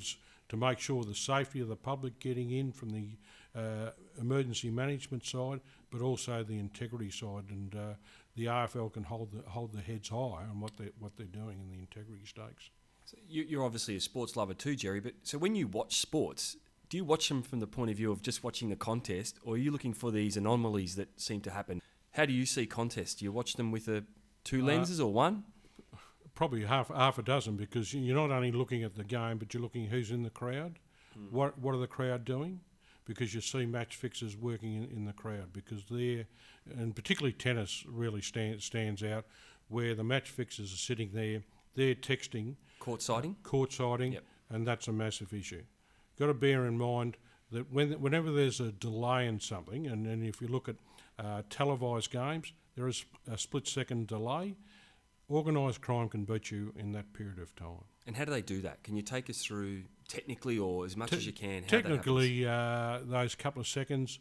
to, 0.50 0.58
make 0.58 0.80
sure 0.80 1.04
the 1.04 1.16
safety 1.16 1.62
of 1.62 1.68
the 1.68 1.76
public 1.76 2.20
getting 2.20 2.52
in 2.52 2.72
from 2.72 2.90
the 2.92 3.08
uh, 3.56 3.90
emergency 4.20 4.70
management 4.70 5.26
side, 5.26 5.60
but 5.92 6.02
also 6.02 6.44
the 6.44 6.60
integrity 6.60 7.10
side, 7.10 7.46
and 7.50 7.76
uh, 7.76 7.94
the 8.36 8.46
AFL 8.46 8.94
can 8.94 9.04
hold 9.04 9.32
the, 9.32 9.50
hold 9.50 9.74
their 9.74 9.82
heads 9.82 10.10
high 10.10 10.46
on 10.50 10.60
what 10.60 10.78
they 10.78 10.90
what 11.00 11.18
they're 11.18 11.26
doing 11.26 11.60
in 11.60 11.70
the 11.72 11.80
integrity 11.80 12.26
stakes. 12.26 12.70
So 13.06 13.18
you, 13.28 13.44
you're 13.44 13.64
obviously 13.64 13.96
a 13.96 14.00
sports 14.00 14.36
lover 14.36 14.54
too, 14.54 14.76
Gerry. 14.76 15.00
But 15.00 15.14
so 15.24 15.40
when 15.40 15.56
you 15.56 15.68
watch 15.68 15.98
sports, 15.98 16.56
do 16.94 16.98
you 16.98 17.04
watch 17.04 17.28
them 17.28 17.42
from 17.42 17.60
the 17.60 17.66
point 17.66 17.90
of 17.90 17.98
view 17.98 18.12
of 18.12 18.22
just 18.22 18.44
watching 18.44 18.70
the 18.70 18.76
contest, 18.76 19.40
or 19.44 19.56
are 19.56 19.58
you 19.58 19.72
looking 19.72 19.94
for 19.96 20.12
these 20.12 20.38
anomalies 20.38 20.96
that 20.96 21.20
seem 21.20 21.42
to 21.42 21.50
happen? 21.50 21.82
How 22.12 22.24
do 22.28 22.34
you 22.34 22.46
see 22.46 22.68
contests? 22.68 23.16
Do 23.16 23.26
you 23.26 23.32
watch 23.32 23.56
them 23.56 23.72
with 23.72 23.88
a 23.88 24.04
two 24.44 24.62
Uh, 24.62 24.66
lenses 24.66 25.02
or 25.02 25.12
one? 25.12 25.44
Probably 26.36 26.64
half 26.66 26.90
half 26.90 27.18
a 27.18 27.24
dozen 27.24 27.56
because 27.58 27.96
you're 27.96 28.16
not 28.16 28.30
only 28.30 28.52
looking 28.52 28.84
at 28.84 28.94
the 28.94 29.04
game, 29.04 29.40
but 29.40 29.56
you're 29.56 29.64
looking 29.64 29.88
who's 29.88 30.12
in 30.12 30.22
the 30.22 30.30
crowd, 30.30 30.78
what 31.32 31.58
what 31.58 31.74
are 31.74 31.80
the 31.80 31.88
crowd 31.88 32.26
doing, 32.26 32.60
because 33.06 33.34
you 33.34 33.42
see 33.42 33.66
match 33.66 33.96
fixers 33.96 34.38
working 34.38 34.76
in, 34.76 34.84
in 34.96 35.06
the 35.06 35.14
crowd 35.14 35.52
because 35.52 35.84
they're, 35.90 36.28
and 36.78 36.96
particularly 36.96 37.34
tennis 37.34 37.84
really 37.88 38.22
stand, 38.22 38.62
stands 38.62 39.02
out, 39.02 39.26
where 39.68 39.96
the 39.96 40.04
match 40.04 40.30
fixers 40.30 40.72
are 40.72 40.78
sitting 40.78 41.10
there, 41.12 41.42
they're 41.74 41.96
texting, 41.96 42.54
Court 42.78 43.02
siding? 43.02 43.36
court 43.42 43.74
siding, 43.74 44.14
Yep. 44.14 44.24
and 44.52 44.68
that's 44.68 44.88
a 44.88 44.94
massive 44.94 45.34
issue. 45.34 45.64
Got 46.18 46.28
to 46.28 46.34
bear 46.34 46.66
in 46.66 46.78
mind 46.78 47.18
that 47.52 47.72
when, 47.72 47.92
whenever 47.94 48.32
there's 48.32 48.60
a 48.60 48.72
delay 48.72 49.28
in 49.28 49.40
something, 49.40 49.88
and, 49.88 50.06
and 50.08 50.24
if 50.26 50.42
you 50.42 50.48
look 50.48 50.70
at 50.70 50.76
uh, 51.20 51.44
televised 51.50 52.12
games, 52.12 52.54
there 52.76 52.88
is 52.88 53.06
a 53.32 53.38
split 53.38 53.68
second 53.68 54.08
delay. 54.08 54.56
Organised 55.30 55.82
crime 55.82 56.10
can 56.10 56.26
beat 56.26 56.52
you 56.52 56.74
in 56.78 56.92
that 56.92 57.14
period 57.14 57.40
of 57.40 57.56
time. 57.56 57.86
And 58.06 58.16
how 58.16 58.26
do 58.26 58.32
they 58.32 58.42
do 58.42 58.62
that? 58.62 58.84
Can 58.84 58.96
you 58.96 59.02
take 59.02 59.30
us 59.30 59.42
through 59.42 59.84
technically 60.08 60.58
or 60.58 60.86
as 60.86 60.98
much 60.98 61.12
Te- 61.12 61.18
as 61.18 61.26
you 61.26 61.32
can? 61.32 61.64
How 61.64 61.70
they 61.70 61.78
do 61.78 61.78
that? 61.78 61.84
Technically, 61.84 62.46
uh, 62.46 63.00
those 63.04 63.36
couple 63.36 63.62
of 63.62 63.68
seconds, 63.68 64.20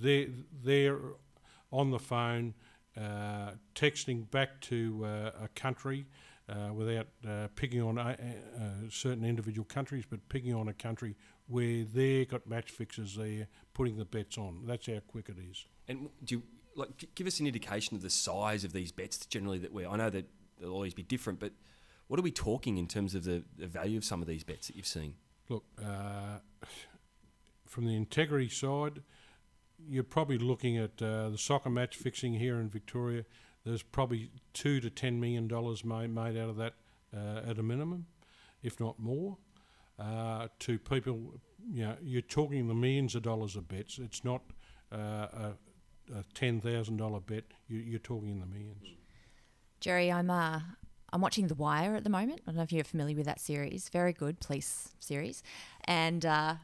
they're, 0.00 0.28
they're 0.62 0.98
on 1.72 1.90
the 1.90 1.98
phone, 1.98 2.54
uh, 2.96 3.52
texting 3.74 4.30
back 4.30 4.60
to 4.62 5.04
uh, 5.04 5.44
a 5.44 5.48
country 5.48 6.06
uh, 6.48 6.72
without 6.72 7.08
uh, 7.28 7.48
picking 7.56 7.82
on 7.82 7.98
a, 7.98 8.16
certain 8.88 9.24
individual 9.24 9.64
countries, 9.64 10.04
but 10.08 10.26
picking 10.28 10.54
on 10.54 10.68
a 10.68 10.72
country 10.72 11.16
where 11.48 11.84
they've 11.84 12.28
got 12.28 12.46
match 12.46 12.70
fixers 12.70 13.16
there 13.16 13.48
putting 13.74 13.96
the 13.96 14.04
bets 14.04 14.38
on. 14.38 14.62
That's 14.64 14.86
how 14.86 15.00
quick 15.06 15.28
it 15.28 15.36
is. 15.50 15.66
And 15.88 16.08
do 16.24 16.36
you, 16.36 16.42
like 16.74 17.14
give 17.14 17.26
us 17.26 17.40
an 17.40 17.46
indication 17.46 17.96
of 17.96 18.02
the 18.02 18.10
size 18.10 18.64
of 18.64 18.72
these 18.72 18.92
bets 18.92 19.24
generally 19.26 19.58
that 19.58 19.72
we're. 19.72 19.88
I 19.88 19.96
know 19.96 20.10
that 20.10 20.28
they'll 20.60 20.72
always 20.72 20.94
be 20.94 21.02
different, 21.02 21.40
but 21.40 21.52
what 22.08 22.20
are 22.20 22.22
we 22.22 22.30
talking 22.30 22.78
in 22.78 22.86
terms 22.86 23.14
of 23.14 23.24
the, 23.24 23.42
the 23.56 23.66
value 23.66 23.98
of 23.98 24.04
some 24.04 24.22
of 24.22 24.28
these 24.28 24.44
bets 24.44 24.68
that 24.68 24.76
you've 24.76 24.86
seen? 24.86 25.14
Look, 25.48 25.64
uh, 25.82 26.38
from 27.66 27.86
the 27.86 27.96
integrity 27.96 28.48
side, 28.48 29.02
you're 29.88 30.04
probably 30.04 30.38
looking 30.38 30.76
at 30.76 31.00
uh, 31.02 31.30
the 31.30 31.38
soccer 31.38 31.70
match 31.70 31.96
fixing 31.96 32.34
here 32.34 32.58
in 32.58 32.68
Victoria. 32.68 33.24
There's 33.66 33.82
probably 33.82 34.30
two 34.54 34.78
to 34.80 34.88
ten 34.88 35.18
million 35.18 35.48
dollars 35.48 35.84
made, 35.84 36.14
made 36.14 36.38
out 36.38 36.48
of 36.48 36.56
that 36.56 36.74
uh, 37.14 37.50
at 37.50 37.58
a 37.58 37.62
minimum, 37.64 38.06
if 38.62 38.78
not 38.78 39.00
more. 39.00 39.36
Uh, 39.98 40.46
to 40.60 40.78
people, 40.78 41.34
you 41.68 41.84
know, 41.84 41.96
you're 42.00 42.22
talking 42.22 42.68
the 42.68 42.74
millions 42.74 43.16
of 43.16 43.22
dollars 43.22 43.56
of 43.56 43.66
bets. 43.66 43.98
It's 43.98 44.24
not 44.24 44.42
uh, 44.92 44.96
a, 44.96 45.52
a 46.14 46.24
ten 46.32 46.60
thousand 46.60 46.98
dollar 46.98 47.18
bet. 47.18 47.42
You, 47.66 47.78
you're 47.78 47.98
talking 47.98 48.30
in 48.30 48.38
the 48.38 48.46
millions. 48.46 48.86
Gerry, 49.80 50.12
I'm 50.12 50.30
uh, 50.30 50.60
I'm 51.12 51.20
watching 51.20 51.48
The 51.48 51.54
Wire 51.56 51.96
at 51.96 52.04
the 52.04 52.10
moment. 52.10 52.42
I 52.46 52.50
don't 52.50 52.58
know 52.58 52.62
if 52.62 52.72
you're 52.72 52.84
familiar 52.84 53.16
with 53.16 53.26
that 53.26 53.40
series. 53.40 53.88
Very 53.88 54.12
good 54.12 54.38
police 54.38 54.90
series, 55.00 55.42
and 55.86 56.24
uh, 56.24 56.54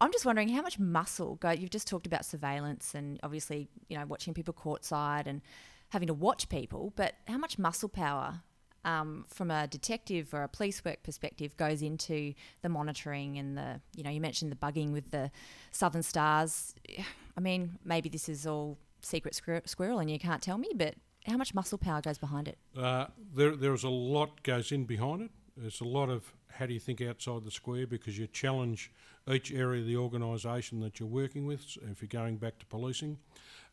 I'm 0.00 0.12
just 0.12 0.24
wondering 0.24 0.48
how 0.48 0.62
much 0.62 0.78
muscle. 0.78 1.34
Go, 1.34 1.50
you've 1.50 1.68
just 1.68 1.86
talked 1.86 2.06
about 2.06 2.24
surveillance 2.24 2.94
and 2.94 3.20
obviously 3.22 3.68
you 3.88 3.98
know 3.98 4.06
watching 4.06 4.32
people 4.32 4.54
courtside 4.54 5.26
and 5.26 5.42
having 5.90 6.08
to 6.08 6.14
watch 6.14 6.48
people, 6.48 6.92
but 6.96 7.14
how 7.26 7.38
much 7.38 7.58
muscle 7.58 7.88
power 7.88 8.40
um, 8.84 9.26
from 9.28 9.50
a 9.50 9.66
detective 9.66 10.32
or 10.32 10.42
a 10.42 10.48
police 10.48 10.84
work 10.84 11.02
perspective 11.02 11.56
goes 11.56 11.82
into 11.82 12.34
the 12.62 12.68
monitoring 12.68 13.38
and 13.38 13.56
the 13.56 13.80
you 13.94 14.02
know 14.02 14.10
you 14.10 14.20
mentioned 14.20 14.50
the 14.50 14.56
bugging 14.56 14.92
with 14.92 15.10
the 15.10 15.30
Southern 15.70 16.02
Stars. 16.02 16.74
I 17.36 17.40
mean 17.40 17.78
maybe 17.84 18.08
this 18.08 18.28
is 18.28 18.46
all 18.46 18.78
secret 19.02 19.34
squir- 19.34 19.66
squirrel 19.66 19.98
and 19.98 20.10
you 20.10 20.18
can't 20.18 20.42
tell 20.42 20.58
me, 20.58 20.70
but 20.74 20.94
how 21.26 21.36
much 21.36 21.54
muscle 21.54 21.78
power 21.78 22.00
goes 22.00 22.18
behind 22.18 22.48
it? 22.48 22.58
Uh, 22.76 23.06
there, 23.34 23.54
there's 23.54 23.84
a 23.84 23.90
lot 23.90 24.42
goes 24.42 24.72
in 24.72 24.84
behind 24.84 25.22
it. 25.22 25.30
There's 25.56 25.80
a 25.80 25.84
lot 25.84 26.08
of 26.08 26.32
how 26.48 26.66
do 26.66 26.72
you 26.72 26.80
think 26.80 27.00
outside 27.02 27.44
the 27.44 27.50
square 27.50 27.86
because 27.86 28.18
you 28.18 28.26
challenge 28.26 28.90
each 29.30 29.52
area 29.52 29.82
of 29.82 29.86
the 29.86 29.96
organisation 29.96 30.80
that 30.80 30.98
you're 30.98 31.08
working 31.08 31.46
with. 31.46 31.62
So 31.62 31.82
if 31.90 32.00
you're 32.00 32.08
going 32.08 32.36
back 32.36 32.58
to 32.60 32.66
policing, 32.66 33.18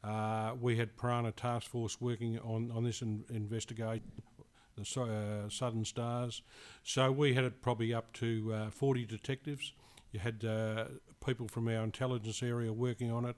uh, 0.04 0.54
we 0.60 0.78
had 0.78 0.98
Piranha 0.98 1.32
Task 1.32 1.70
Force 1.70 2.00
working 2.00 2.40
on, 2.40 2.72
on 2.72 2.84
this 2.84 3.02
in, 3.02 3.24
investigation, 3.30 4.04
the 4.76 5.02
uh, 5.02 5.50
Southern 5.50 5.86
Stars. 5.86 6.42
So 6.84 7.12
we 7.12 7.34
had 7.34 7.44
it 7.44 7.62
probably 7.62 7.94
up 7.94 8.14
to 8.14 8.54
uh, 8.54 8.70
40 8.70 9.06
detectives. 9.06 9.74
You 10.12 10.20
had 10.20 10.46
uh, 10.46 10.86
people 11.26 11.48
from 11.48 11.68
our 11.68 11.84
intelligence 11.84 12.42
area 12.44 12.72
working 12.72 13.12
on 13.12 13.26
it. 13.26 13.36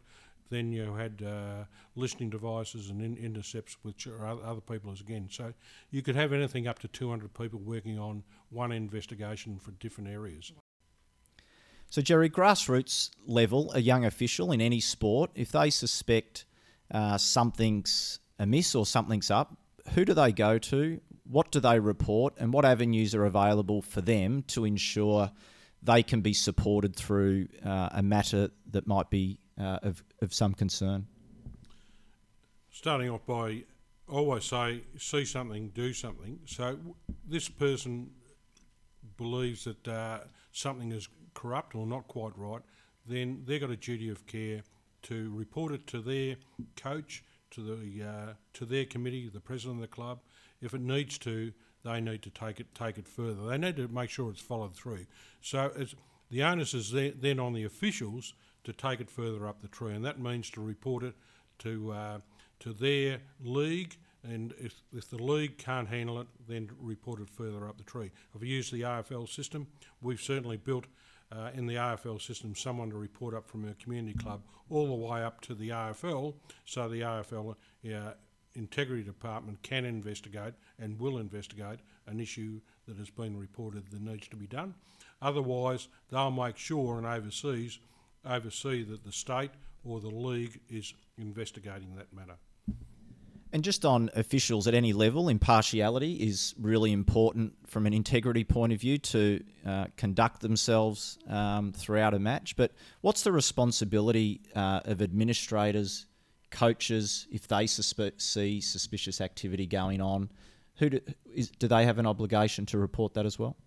Then 0.50 0.72
you 0.72 0.96
had 0.96 1.24
uh, 1.26 1.66
listening 1.96 2.32
devices 2.32 2.90
and 2.90 3.02
in- 3.02 3.18
intercepts, 3.18 3.78
which 3.84 4.08
are 4.08 4.26
other 4.26 4.62
people 4.62 4.92
as 4.92 5.00
again. 5.00 5.28
So 5.32 5.54
you 5.92 6.02
could 6.02 6.16
have 6.16 6.34
anything 6.34 6.68
up 6.68 6.80
to 6.80 6.88
200 6.88 7.34
people 7.34 7.60
working 7.60 8.00
on 8.00 8.24
one 8.50 8.72
investigation 8.72 9.60
for 9.60 9.72
different 9.72 10.10
areas. 10.10 10.52
So, 11.92 12.04
Gerry, 12.04 12.30
grassroots 12.30 13.10
level, 13.26 13.72
a 13.74 13.80
young 13.80 14.06
official 14.06 14.52
in 14.52 14.62
any 14.62 14.80
sport, 14.80 15.32
if 15.34 15.52
they 15.52 15.72
suspect 15.72 16.46
uh, 16.92 17.18
something's 17.18 18.20
amiss 18.40 18.76
or 18.76 18.86
something's 18.86 19.32
up, 19.32 19.58
who 19.94 20.06
do 20.06 20.14
they 20.14 20.32
go 20.32 20.58
to? 20.58 21.00
What 21.30 21.52
do 21.52 21.60
they 21.60 21.80
report? 21.80 22.36
And 22.38 22.54
what 22.54 22.66
avenues 22.66 23.14
are 23.14 23.26
available 23.26 23.82
for 23.82 24.02
them 24.02 24.44
to 24.48 24.66
ensure 24.66 25.32
they 25.82 26.04
can 26.04 26.22
be 26.22 26.34
supported 26.34 26.96
through 26.96 27.48
uh, 27.66 27.90
a 27.92 28.04
matter 28.04 28.50
that 28.72 28.88
might 28.88 29.10
be 29.10 29.40
uh, 29.60 29.80
of, 29.84 30.04
of 30.22 30.34
some 30.34 30.54
concern? 30.54 31.08
starting 32.72 33.10
off 33.10 33.26
by 33.26 33.62
always 34.08 34.46
say 34.46 34.82
see 34.98 35.26
something 35.26 35.70
do 35.70 35.92
something 35.92 36.40
so 36.46 36.78
this 37.28 37.50
person 37.50 38.10
believes 39.18 39.66
that 39.66 39.88
uh, 39.88 40.20
something 40.52 40.92
is 40.92 41.10
corrupt 41.34 41.76
or 41.76 41.86
not 41.86 42.08
quite 42.08 42.36
right, 42.38 42.62
then 43.06 43.44
they've 43.46 43.62
got 43.62 43.70
a 43.70 43.78
duty 43.78 44.10
of 44.10 44.26
care 44.26 44.64
to 45.04 45.32
report 45.36 45.72
it 45.72 45.88
to 45.88 46.02
their 46.02 46.36
coach, 46.76 47.24
to 47.52 47.62
the 47.62 48.04
uh, 48.08 48.34
to 48.54 48.66
their 48.66 48.86
committee, 48.86 49.30
the 49.30 49.40
president 49.40 49.78
of 49.78 49.82
the 49.82 49.88
club. 49.88 50.20
If 50.62 50.74
it 50.74 50.82
needs 50.82 51.18
to, 51.20 51.54
they 51.84 52.02
need 52.02 52.22
to 52.24 52.30
take 52.30 52.60
it 52.60 52.74
take 52.76 52.98
it 52.98 53.08
further. 53.08 53.48
They 53.48 53.58
need 53.58 53.78
to 53.78 53.88
make 53.88 54.10
sure 54.10 54.30
it's 54.30 54.42
followed 54.42 54.76
through. 54.76 55.06
So 55.42 55.72
the 56.30 56.44
onus 56.44 56.74
is 56.74 56.92
there, 56.92 57.12
then 57.12 57.40
on 57.40 57.54
the 57.54 57.64
officials 57.64 58.34
to 58.64 58.74
take 58.74 59.00
it 59.00 59.10
further 59.10 59.48
up 59.48 59.62
the 59.62 59.68
tree, 59.68 59.94
and 59.94 60.06
that 60.06 60.20
means 60.20 60.50
to 60.52 60.62
report 60.62 61.04
it 61.04 61.16
to 61.60 61.92
uh, 61.92 62.20
to 62.60 62.74
their 62.74 63.20
league. 63.42 63.98
And 64.22 64.54
if, 64.60 64.76
if 64.94 65.10
the 65.10 65.24
league 65.24 65.58
can't 65.58 65.88
handle 65.88 66.20
it, 66.20 66.28
then 66.46 66.70
report 66.78 67.22
it 67.22 67.30
further 67.30 67.66
up 67.66 67.78
the 67.78 67.86
tree. 67.86 68.12
If 68.36 68.42
we 68.42 68.50
use 68.50 68.70
the 68.70 68.82
AFL 68.82 69.30
system, 69.30 69.68
we've 70.02 70.20
certainly 70.20 70.58
built 70.58 70.86
uh, 71.32 71.50
in 71.54 71.66
the 71.68 71.76
AFL 71.76 72.22
system 72.22 72.56
someone 72.56 72.90
to 72.90 72.98
report 72.98 73.34
up 73.36 73.48
from 73.48 73.68
a 73.68 73.74
community 73.76 74.18
club 74.18 74.42
all 74.70 74.88
the 74.88 75.08
way 75.08 75.24
up 75.24 75.42
to 75.42 75.56
the 75.56 75.70
AFL, 75.70 76.34
so 76.66 76.88
the 76.88 77.02
AFL 77.02 77.56
uh, 77.86 78.12
integrity 78.56 79.04
department 79.04 79.62
can 79.64 79.86
investigate 79.86 80.54
and 80.80 81.00
will 81.00 81.18
investigate 81.18 81.80
an 82.08 82.20
issue 82.20 82.60
that 82.88 82.98
has 82.98 83.10
been 83.10 83.38
reported 83.38 83.90
that 83.92 84.02
needs 84.02 84.28
to 84.28 84.36
be 84.36 84.48
done. 84.48 84.74
Otherwise, 85.22 85.88
they'll 86.10 86.32
make 86.32 86.58
sure 86.58 86.98
and 86.98 87.08
overseas 87.08 87.80
oversee 88.26 88.84
that 88.84 89.04
the 89.04 89.12
state 89.12 89.52
or 89.84 90.00
the 90.00 90.10
league 90.10 90.60
is 90.70 90.94
investigating 91.18 91.96
that 91.96 92.12
matter. 92.14 92.36
And 93.52 93.64
just 93.64 93.84
on 93.84 94.12
officials 94.16 94.68
at 94.68 94.76
any 94.76 94.94
level, 94.94 95.28
impartiality 95.28 96.14
is 96.14 96.54
really 96.60 96.92
important 96.92 97.54
from 97.66 97.88
an 97.88 97.94
integrity 97.94 98.44
point 98.44 98.74
of 98.74 98.80
view 98.80 99.00
to 99.00 99.44
uh, 99.66 99.86
conduct 99.98 100.42
themselves 100.42 101.18
um, 101.28 101.74
throughout 101.74 102.14
a 102.14 102.20
match. 102.20 102.56
But 102.56 102.74
what's 103.02 103.24
the 103.24 103.32
responsibility 103.32 104.42
uh, 104.56 104.82
of 104.86 105.02
administrators, 105.02 106.06
coaches, 106.52 107.26
if 107.32 107.48
they 107.48 107.66
suspe- 107.66 108.22
see 108.22 108.62
suspicious 108.62 109.20
activity 109.20 109.66
going 109.66 110.00
on? 110.00 110.30
Who 110.78 110.92
do, 110.92 111.00
is, 111.34 111.50
do 111.50 111.68
they 111.68 111.86
have 111.86 111.98
an 111.98 112.06
obligation 112.06 112.68
to 112.68 112.78
report 112.78 113.16
that 113.16 113.26
as 113.26 113.40
well? 113.40 113.58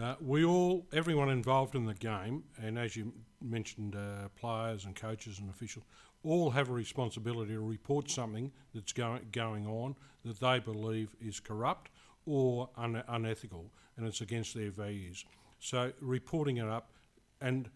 Uh, 0.00 0.14
we 0.20 0.44
all, 0.44 0.86
everyone 0.92 1.28
involved 1.28 1.74
in 1.74 1.84
the 1.84 1.94
game, 1.94 2.44
and 2.62 2.78
as 2.78 2.94
you 2.94 3.12
mentioned, 3.42 3.96
uh, 3.96 4.28
players 4.36 4.84
and 4.84 4.94
coaches 4.94 5.40
and 5.40 5.50
officials, 5.50 5.84
all 6.22 6.50
have 6.50 6.68
a 6.68 6.72
responsibility 6.72 7.52
to 7.52 7.60
report 7.60 8.08
something 8.08 8.52
that's 8.74 8.92
going 8.92 9.26
going 9.32 9.66
on 9.66 9.96
that 10.24 10.38
they 10.38 10.60
believe 10.60 11.16
is 11.20 11.40
corrupt 11.40 11.90
or 12.26 12.68
un- 12.76 13.02
unethical, 13.08 13.72
and 13.96 14.06
it's 14.06 14.20
against 14.20 14.54
their 14.54 14.70
values. 14.70 15.24
So 15.58 15.92
reporting 16.00 16.58
it 16.58 16.68
up 16.68 16.92
and 17.40 17.68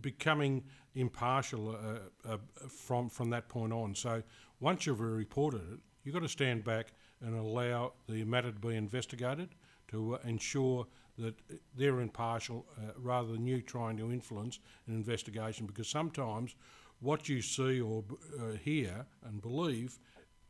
becoming 0.00 0.64
impartial 0.94 1.76
uh, 1.76 2.30
uh, 2.30 2.38
from 2.68 3.10
from 3.10 3.28
that 3.30 3.48
point 3.48 3.74
on. 3.74 3.94
So 3.94 4.22
once 4.60 4.86
you've 4.86 5.00
reported 5.00 5.60
it, 5.72 5.78
you've 6.02 6.14
got 6.14 6.22
to 6.22 6.28
stand 6.28 6.64
back 6.64 6.92
and 7.20 7.34
allow 7.34 7.92
the 8.08 8.24
matter 8.24 8.52
to 8.52 8.58
be 8.58 8.74
investigated 8.74 9.50
to 9.88 10.14
uh, 10.14 10.18
ensure 10.24 10.86
that 11.18 11.34
they're 11.76 12.00
impartial 12.00 12.66
uh, 12.78 12.92
rather 12.96 13.32
than 13.32 13.46
you 13.46 13.60
trying 13.60 13.96
to 13.96 14.12
influence 14.12 14.58
an 14.86 14.94
investigation 14.94 15.66
because 15.66 15.88
sometimes 15.88 16.54
what 17.00 17.28
you 17.28 17.42
see 17.42 17.80
or 17.80 18.04
uh, 18.40 18.52
hear 18.52 19.06
and 19.24 19.40
believe 19.42 19.98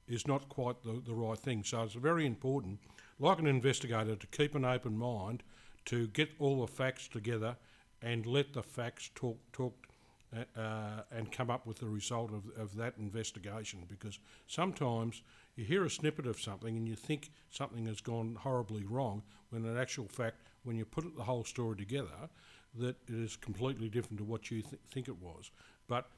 is 0.06 0.26
not 0.26 0.48
quite 0.48 0.82
the, 0.82 1.02
the 1.04 1.14
right 1.14 1.38
thing. 1.38 1.62
So 1.62 1.82
it's 1.82 1.94
very 1.94 2.26
important, 2.26 2.78
like 3.18 3.38
an 3.38 3.46
investigator, 3.46 4.16
to 4.16 4.26
keep 4.28 4.54
an 4.54 4.64
open 4.64 4.96
mind, 4.96 5.42
to 5.86 6.06
get 6.08 6.30
all 6.38 6.60
the 6.60 6.72
facts 6.72 7.08
together 7.08 7.56
and 8.02 8.26
let 8.26 8.52
the 8.52 8.62
facts 8.62 9.10
talk 9.14 9.38
talk 9.52 9.74
uh, 10.36 10.60
uh, 10.60 11.02
and 11.10 11.32
come 11.32 11.50
up 11.50 11.66
with 11.66 11.78
the 11.78 11.88
result 11.88 12.30
of, 12.32 12.44
of 12.60 12.76
that 12.76 12.94
investigation 12.98 13.80
because 13.88 14.18
sometimes 14.46 15.22
you 15.58 15.64
hear 15.64 15.84
a 15.84 15.90
snippet 15.90 16.26
of 16.26 16.40
something 16.40 16.76
and 16.76 16.86
you 16.86 16.94
think 16.94 17.30
something 17.50 17.86
has 17.86 18.00
gone 18.00 18.36
horribly 18.40 18.84
wrong 18.84 19.22
when 19.50 19.64
in 19.64 19.76
actual 19.76 20.06
fact 20.06 20.36
when 20.62 20.76
you 20.76 20.84
put 20.84 21.16
the 21.16 21.24
whole 21.24 21.44
story 21.44 21.76
together 21.76 22.28
that 22.74 22.96
it 23.08 23.14
is 23.14 23.36
completely 23.36 23.88
different 23.88 24.18
to 24.18 24.24
what 24.24 24.50
you 24.52 24.62
th- 24.62 24.80
think 24.90 25.08
it 25.08 25.20
was. 25.20 25.50
But 25.88 26.08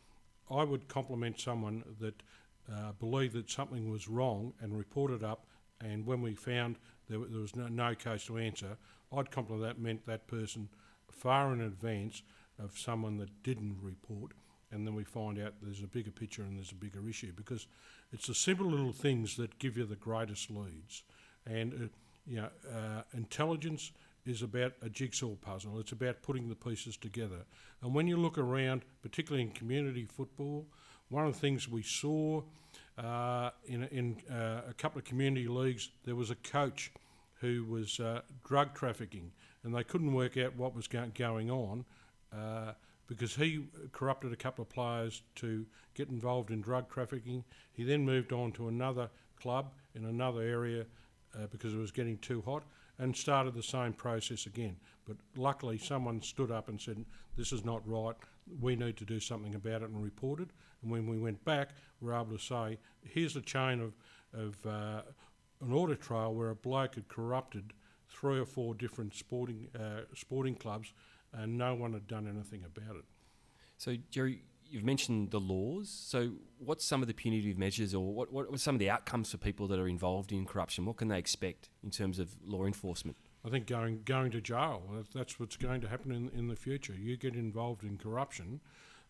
I 0.50 0.62
would 0.62 0.88
compliment 0.88 1.40
someone 1.40 1.85
that 2.00 2.22
uh, 2.70 2.92
believed 2.98 3.35
that 3.35 3.50
something 3.50 3.90
was 3.90 4.09
wrong 4.09 4.53
and 4.61 4.76
reported 4.76 5.24
up, 5.24 5.46
and 5.81 6.05
when 6.05 6.20
we 6.20 6.35
found 6.35 6.76
there, 7.09 7.20
there 7.20 7.40
was 7.40 7.57
no, 7.57 7.68
no 7.68 7.94
case 7.94 8.26
to 8.26 8.37
answer, 8.37 8.76
I'd 9.16 9.31
compliment 9.31 9.62
that 9.62 9.83
meant 9.83 10.07
that 10.07 10.26
person 10.26 10.68
far 11.11 11.53
in 11.53 11.61
advance 11.61 12.22
of 12.62 12.79
someone 12.79 13.16
that 13.18 13.42
didn't 13.42 13.79
report, 13.81 14.33
and 14.72 14.87
then 14.87 14.94
we 14.94 15.04
find 15.04 15.38
out 15.38 15.54
there's 15.62 15.83
a 15.83 15.87
bigger 15.87 16.11
picture 16.11 16.42
and 16.42 16.56
there's 16.56 16.72
a 16.72 16.76
bigger 16.76 17.09
issue 17.09 17.33
because 17.35 17.66
it's 18.12 18.26
the 18.26 18.35
simple 18.35 18.66
little 18.66 18.92
things 18.92 19.37
that 19.37 19.59
give 19.59 19.76
you 19.76 19.85
the 19.85 19.96
greatest 19.96 20.50
leads, 20.50 21.02
and 21.46 21.72
uh, 21.74 21.87
you 22.26 22.37
know, 22.37 22.48
uh, 22.72 23.02
intelligence 23.14 23.92
is 24.26 24.42
about 24.42 24.72
a 24.83 24.88
jigsaw 24.88 25.35
puzzle. 25.37 25.78
It's 25.80 25.92
about 25.92 26.22
putting 26.22 26.48
the 26.48 26.54
pieces 26.54 26.96
together. 26.96 27.44
And 27.83 27.94
when 27.94 28.06
you 28.06 28.16
look 28.16 28.38
around, 28.38 28.83
particularly 29.02 29.42
in 29.42 29.50
community 29.50 30.04
football, 30.04 30.66
one 31.09 31.26
of 31.26 31.33
the 31.33 31.40
things 31.40 31.68
we 31.68 31.83
saw 31.83 32.42
uh, 32.98 33.50
in, 33.64 33.85
in 33.85 34.16
uh, 34.30 34.62
a 34.68 34.74
couple 34.74 34.98
of 34.98 35.04
community 35.04 35.48
leagues, 35.48 35.90
there 36.04 36.14
was 36.14 36.30
a 36.30 36.35
coach 36.37 36.92
who 37.40 37.64
was 37.64 37.98
uh, 37.98 38.20
drug 38.44 38.74
trafficking, 38.74 39.33
and 39.64 39.74
they 39.74 39.83
couldn't 39.83 40.12
work 40.12 40.37
out 40.37 40.54
what 40.56 40.74
was 40.74 40.87
go- 40.87 41.11
going 41.14 41.50
on 41.50 41.85
uh, 42.33 42.72
because 43.11 43.35
he 43.35 43.64
corrupted 43.90 44.33
a 44.33 44.37
couple 44.37 44.62
of 44.62 44.68
players 44.68 45.23
to 45.35 45.66
get 45.94 46.09
involved 46.11 46.53
in 46.53 46.61
drug 46.61 46.88
trafficking. 46.88 47.42
He 47.73 47.83
then 47.83 48.05
moved 48.05 48.33
on 48.33 48.53
to 48.53 48.68
another 48.68 49.11
club 49.35 49.73
in 49.96 50.05
another 50.05 50.42
area 50.42 50.87
uh, 51.35 51.49
because 51.51 51.75
it 51.75 51.79
was 51.79 51.90
getting 51.90 52.18
too 52.18 52.40
hot 52.46 52.62
and 53.01 53.16
started 53.16 53.55
the 53.55 53.64
same 53.64 53.94
process 53.94 54.46
again. 54.46 54.77
But 55.09 55.16
luckily, 55.37 55.77
someone 55.77 56.23
stood 56.23 56.53
up 56.53 56.68
and 56.68 56.81
said, 56.81 57.05
This 57.37 57.51
is 57.51 57.64
not 57.64 57.83
right. 57.85 58.14
We 58.61 58.77
need 58.77 58.96
to 58.99 59.05
do 59.05 59.18
something 59.18 59.57
about 59.57 59.83
it 59.83 59.90
and 59.90 60.01
report 60.01 60.38
it. 60.38 60.51
And 60.81 60.92
when 60.92 61.09
we 61.09 61.18
went 61.18 61.44
back, 61.44 61.70
we 62.01 62.07
were 62.07 62.14
able 62.14 62.37
to 62.37 62.38
say, 62.38 62.79
Here's 63.03 63.35
a 63.35 63.40
chain 63.40 63.81
of, 63.81 63.92
of 64.33 64.64
uh, 64.64 65.03
an 65.61 65.73
audit 65.73 66.01
trail 66.01 66.33
where 66.33 66.51
a 66.51 66.55
bloke 66.55 66.94
had 66.94 67.09
corrupted 67.09 67.73
three 68.09 68.38
or 68.38 68.46
four 68.46 68.73
different 68.73 69.14
sporting, 69.14 69.66
uh, 69.75 70.03
sporting 70.14 70.55
clubs 70.55 70.92
and 71.33 71.57
no 71.59 71.75
one 71.75 71.93
had 71.93 72.07
done 72.07 72.27
anything 72.29 72.64
about 72.64 72.97
it. 72.97 73.05
So, 73.77 73.97
Gerry, 74.11 74.43
you've 74.69 74.85
mentioned 74.85 75.31
the 75.31 75.40
laws. 75.40 75.88
So, 75.88 76.33
what's 76.59 76.85
some 76.85 77.03
of 77.03 77.09
the 77.09 77.14
punitive 77.14 77.59
measures, 77.59 77.95
or 77.95 78.12
what, 78.12 78.33
what 78.33 78.47
are 78.53 78.59
some 78.59 78.75
of 78.75 78.79
the 78.79 78.90
outcomes 78.90 79.31
for 79.31 79.38
people 79.38 79.66
that 79.69 79.79
are 79.79 79.88
involved 79.88 80.33
in 80.33 80.47
corruption? 80.47 80.85
What 80.85 80.97
can 80.97 81.09
they 81.09 81.19
expect 81.19 81.71
in 81.83 81.90
terms 81.90 82.19
of 82.19 82.37
law 82.45 82.64
enforcement? 82.64 83.16
I 83.45 83.49
think 83.49 83.66
going 83.66 84.03
going 84.05 84.31
to 84.33 84.40
jail. 84.40 84.83
That's 85.14 85.40
what's 85.40 85.57
going 85.57 85.81
to 85.81 85.88
happen 85.88 86.12
in 86.12 86.31
in 86.38 86.49
the 86.49 86.57
future. 86.57 86.93
You 86.93 87.16
get 87.16 87.35
involved 87.35 87.85
in 87.85 87.97
corruption. 87.97 88.61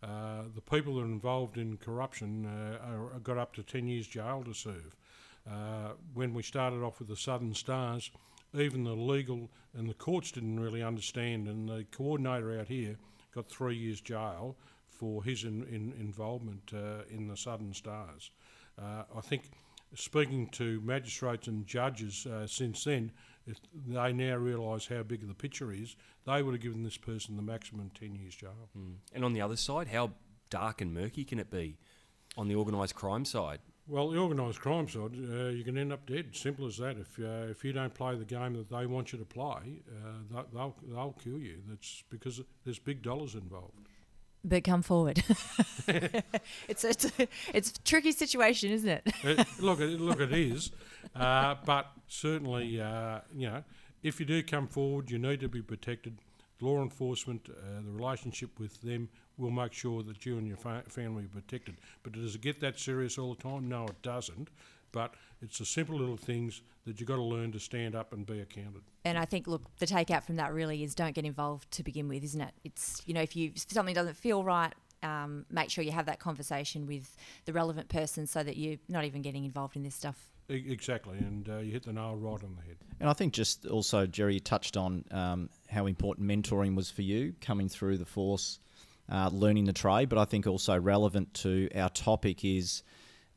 Uh, 0.03 0.43
the 0.55 0.63
people 0.63 0.95
that 0.95 1.03
are 1.03 1.05
involved 1.05 1.59
in 1.59 1.77
corruption 1.77 2.47
uh, 2.47 2.79
are, 2.87 3.15
are 3.15 3.21
got 3.21 3.37
up 3.37 3.53
to 3.55 3.63
10 3.63 3.87
years 3.87 4.07
jail 4.07 4.43
to 4.47 4.55
serve. 4.55 4.97
Uh, 5.51 5.91
when 6.15 6.33
we 6.33 6.43
started 6.43 6.83
off 6.83 6.99
with 7.01 7.09
the 7.09 7.17
Southern 7.17 7.53
Stars, 7.53 8.11
even 8.55 8.85
the 8.85 8.95
legal 8.95 9.51
and 9.77 9.89
the 9.89 9.95
courts 9.95 10.33
didn't 10.33 10.59
really 10.59 10.83
understand, 10.83 11.49
and 11.49 11.69
the 11.69 11.85
coordinator 11.93 12.59
out 12.59 12.69
here 12.69 12.97
got 13.35 13.49
three 13.49 13.77
years 13.77 14.01
jail 14.01 14.57
for 14.89 15.23
his 15.23 15.45
in, 15.45 15.63
in 15.65 15.95
involvement 15.99 16.73
uh, 16.75 17.05
in 17.11 17.29
the 17.29 17.37
Southern 17.37 17.73
Stars. 17.73 18.31
Uh, 18.79 19.05
I 19.17 19.21
think 19.21 19.45
speaking 19.95 20.49
to 20.49 20.81
magistrates 20.83 21.49
and 21.49 21.67
judges 21.67 22.27
uh, 22.27 22.47
since 22.47 22.85
then, 22.85 23.13
they 23.87 24.13
now 24.13 24.37
realise 24.37 24.87
how 24.87 25.03
big 25.03 25.27
the 25.27 25.35
picture 25.35 25.73
is, 25.73 25.97
they 26.27 26.43
would 26.43 26.55
have 26.55 26.61
given 26.61 26.83
this 26.83 26.97
person 26.97 27.37
the 27.37 27.43
maximum 27.43 27.91
10 27.99 28.15
years 28.15 28.35
jail. 28.35 28.69
Mm. 28.77 28.97
And 29.15 29.25
on 29.25 29.33
the 29.33 29.41
other 29.41 29.57
side, 29.57 29.89
how 29.89 30.13
dark 30.51 30.81
and 30.81 30.93
murky 30.93 31.25
can 31.25 31.39
it 31.39 31.51
be 31.51 31.79
on 32.37 32.49
the 32.49 32.55
organised 32.55 32.95
crime 32.95 33.25
side? 33.25 33.61
Well, 33.87 34.11
the 34.11 34.19
organised 34.19 34.61
crime 34.61 34.89
side, 34.89 35.13
uh, 35.15 35.49
you 35.49 35.65
can 35.65 35.77
end 35.77 35.93
up 35.93 36.07
dead. 36.07 36.37
Simple 36.37 36.67
as 36.67 36.77
that. 36.79 36.97
If 36.97 37.19
uh, 37.19 37.51
if 37.51 37.65
you 37.65 37.73
don't 37.73 37.93
play 37.93 38.15
the 38.15 38.25
game 38.25 38.55
that 38.55 38.71
they 38.71 38.87
want 38.87 39.13
you 39.13 39.19
to 39.19 39.25
play, 39.25 39.83
uh, 39.91 40.43
they'll 40.53 40.77
they'll 40.87 41.17
kill 41.23 41.39
you. 41.39 41.59
That's 41.69 42.05
because 42.09 42.41
there's 42.65 42.79
big 42.79 43.03
dollars 43.03 43.35
involved 43.35 43.89
but 44.45 44.65
come 44.65 44.83
forward. 44.83 45.23
it's, 46.69 46.85
it's 46.85 47.05
a, 47.05 47.29
it's 47.53 47.71
a 47.71 47.79
tricky 47.83 48.13
situation, 48.13 48.71
isn't 48.71 48.89
it? 48.89 49.03
it 49.23 49.47
look, 49.61 49.81
it, 49.81 50.01
look, 50.01 50.21
it 50.21 50.33
is, 50.33 50.71
uh, 51.15 51.57
but 51.65 51.91
certainly, 52.09 52.81
uh, 52.81 53.21
you 53.35 53.49
know, 53.49 53.63
if 54.03 54.19
you 54.19 54.27
do 54.27 54.43
come 54.43 54.67
forward, 54.67 55.11
you 55.11 55.19
need 55.19 55.41
to 55.41 55.49
be 55.49 55.63
protected. 55.63 56.19
Law 56.63 56.83
enforcement, 56.83 57.49
uh, 57.49 57.81
the 57.83 57.91
relationship 57.91 58.59
with 58.59 58.81
them 58.83 59.09
will 59.41 59.51
make 59.51 59.73
sure 59.73 60.03
that 60.03 60.25
you 60.27 60.39
and 60.39 60.47
your 60.47 60.57
fa- 60.57 60.85
family 60.89 61.25
are 61.25 61.29
protected. 61.41 61.77
But 62.03 62.13
does 62.13 62.35
it 62.35 62.41
get 62.41 62.61
that 62.61 62.79
serious 62.79 63.19
all 63.19 63.35
the 63.35 63.43
time? 63.43 63.69
No, 63.69 63.87
it 63.87 64.01
doesn't. 64.03 64.49
but 64.93 65.15
it's 65.41 65.59
the 65.59 65.65
simple 65.65 65.97
little 65.97 66.17
things 66.17 66.63
that 66.85 66.99
you've 67.01 67.09
got 67.09 67.17
to 67.17 67.23
learn 67.23 67.53
to 67.53 67.61
stand 67.61 67.95
up 67.95 68.13
and 68.13 68.27
be 68.27 68.41
accounted. 68.41 68.83
And 69.05 69.17
I 69.17 69.25
think, 69.25 69.47
look, 69.47 69.63
the 69.79 69.87
takeout 69.87 70.25
from 70.25 70.37
that 70.37 70.53
really 70.53 70.83
is 70.83 70.95
don't 70.97 71.15
get 71.15 71.25
involved 71.25 71.71
to 71.73 71.83
begin 71.85 72.09
with, 72.09 72.25
isn't 72.25 72.41
it? 72.41 72.53
It's, 72.65 73.01
you 73.07 73.15
know, 73.15 73.21
if 73.23 73.37
you 73.37 73.53
if 73.55 73.71
something 73.73 73.95
doesn't 73.95 74.17
feel 74.17 74.43
right, 74.45 74.73
um, 75.05 75.47
make 75.51 75.71
sure 75.71 75.83
you 75.85 75.93
have 75.93 76.07
that 76.07 76.19
conversation 76.19 76.87
with 76.87 77.17
the 77.47 77.53
relevant 77.53 77.89
person 77.89 78.27
so 78.27 78.43
that 78.43 78.57
you're 78.57 78.79
not 78.89 79.05
even 79.05 79.23
getting 79.23 79.45
involved 79.45 79.77
in 79.77 79.83
this 79.85 79.95
stuff. 79.95 80.29
E- 80.51 80.65
Exactly, 80.69 81.17
and 81.19 81.49
uh, 81.49 81.59
you 81.59 81.71
hit 81.73 81.85
the 81.85 81.93
nail 81.93 82.17
right 82.17 82.43
on 82.43 82.57
the 82.57 82.63
head. 82.67 82.77
And 82.99 83.09
I 83.09 83.13
think 83.15 83.33
just 83.33 83.65
also, 83.67 84.07
Gerry, 84.07 84.35
you 84.35 84.41
touched 84.41 84.77
on 84.77 85.05
um, 85.13 85.49
how 85.71 85.87
important 85.87 86.27
mentoring 86.27 86.75
was 86.75 86.91
for 86.91 87.03
you 87.03 87.33
coming 87.41 87.69
through 87.69 87.97
the 87.99 88.05
force, 88.05 88.59
uh, 89.11 89.31
learning 89.33 89.65
the 89.65 89.73
trade. 89.73 90.09
But 90.09 90.19
I 90.19 90.25
think 90.25 90.47
also 90.47 90.79
relevant 90.79 91.35
to 91.35 91.69
our 91.75 91.91
topic 91.91 92.45
is 92.45 92.83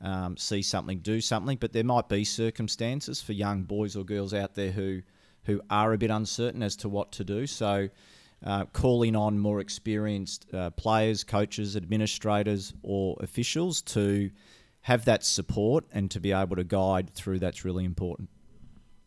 um, 0.00 0.36
see 0.36 0.62
something, 0.62 0.98
do 1.00 1.20
something. 1.20 1.58
But 1.58 1.72
there 1.72 1.84
might 1.84 2.08
be 2.08 2.24
circumstances 2.24 3.20
for 3.20 3.32
young 3.32 3.62
boys 3.62 3.96
or 3.96 4.04
girls 4.04 4.34
out 4.34 4.54
there 4.54 4.70
who 4.70 5.02
who 5.44 5.60
are 5.68 5.92
a 5.92 5.98
bit 5.98 6.10
uncertain 6.10 6.62
as 6.62 6.76
to 6.76 6.88
what 6.88 7.12
to 7.12 7.24
do. 7.24 7.46
So. 7.46 7.88
Uh, 8.42 8.66
calling 8.74 9.16
on 9.16 9.38
more 9.38 9.58
experienced 9.58 10.44
uh, 10.52 10.68
players, 10.68 11.24
coaches, 11.24 11.76
administrators, 11.76 12.74
or 12.82 13.16
officials 13.20 13.80
to 13.80 14.30
have 14.84 15.06
that 15.06 15.24
support 15.24 15.86
and 15.92 16.10
to 16.10 16.20
be 16.20 16.30
able 16.30 16.54
to 16.54 16.64
guide 16.64 17.08
through 17.14 17.38
that's 17.38 17.64
really 17.64 17.86
important. 17.86 18.28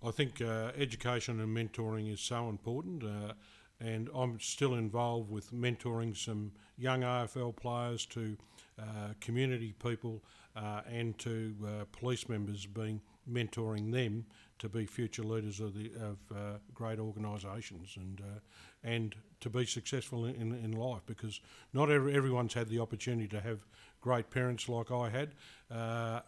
I 0.04 0.10
think 0.10 0.42
uh, 0.42 0.72
education 0.76 1.40
and 1.40 1.56
mentoring 1.56 2.12
is 2.12 2.20
so 2.20 2.50
important, 2.50 3.04
uh, 3.04 3.34
and 3.80 4.10
I'm 4.14 4.40
still 4.40 4.76
involved 4.76 5.30
with 5.30 5.54
mentoring 5.54 6.16
some 6.18 6.52
young 6.78 7.02
AFL 7.02 7.56
players 7.56 8.06
to 8.08 8.38
uh, 8.80 9.14
community 9.20 9.74
people 9.84 10.24
uh, 10.56 10.82
and 10.90 11.18
to 11.20 11.56
uh, 11.66 11.86
police 11.92 12.28
members, 12.28 12.66
being 12.66 13.02
mentoring 13.32 13.92
them 13.92 14.26
to 14.60 14.70
be 14.70 14.86
future 14.86 15.24
leaders 15.24 15.60
of 15.60 15.76
the 15.76 15.92
of 16.02 16.18
uh, 16.32 16.58
great 16.74 17.00
organisations 17.00 17.96
and 17.98 18.22
uh, 18.22 18.40
and 18.84 19.16
to 19.40 19.50
be 19.50 19.66
successful 19.66 20.26
in, 20.26 20.54
in, 20.54 20.72
life 20.72 21.02
because 21.06 21.42
not 21.74 21.92
every, 21.92 22.16
everyone's 22.16 22.54
had 22.54 22.70
the 22.70 22.80
opportunity 22.80 23.28
to 23.28 23.40
have 23.40 23.60
great 24.02 24.30
parents 24.32 24.68
like 24.68 24.92
I 24.92 25.10
had, 25.10 25.36
uh, 25.70 26.22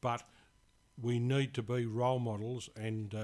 but 0.00 0.24
we 1.00 1.18
need 1.18 1.54
to 1.54 1.62
be 1.62 1.86
role 1.86 2.18
models 2.18 2.68
and 2.76 3.14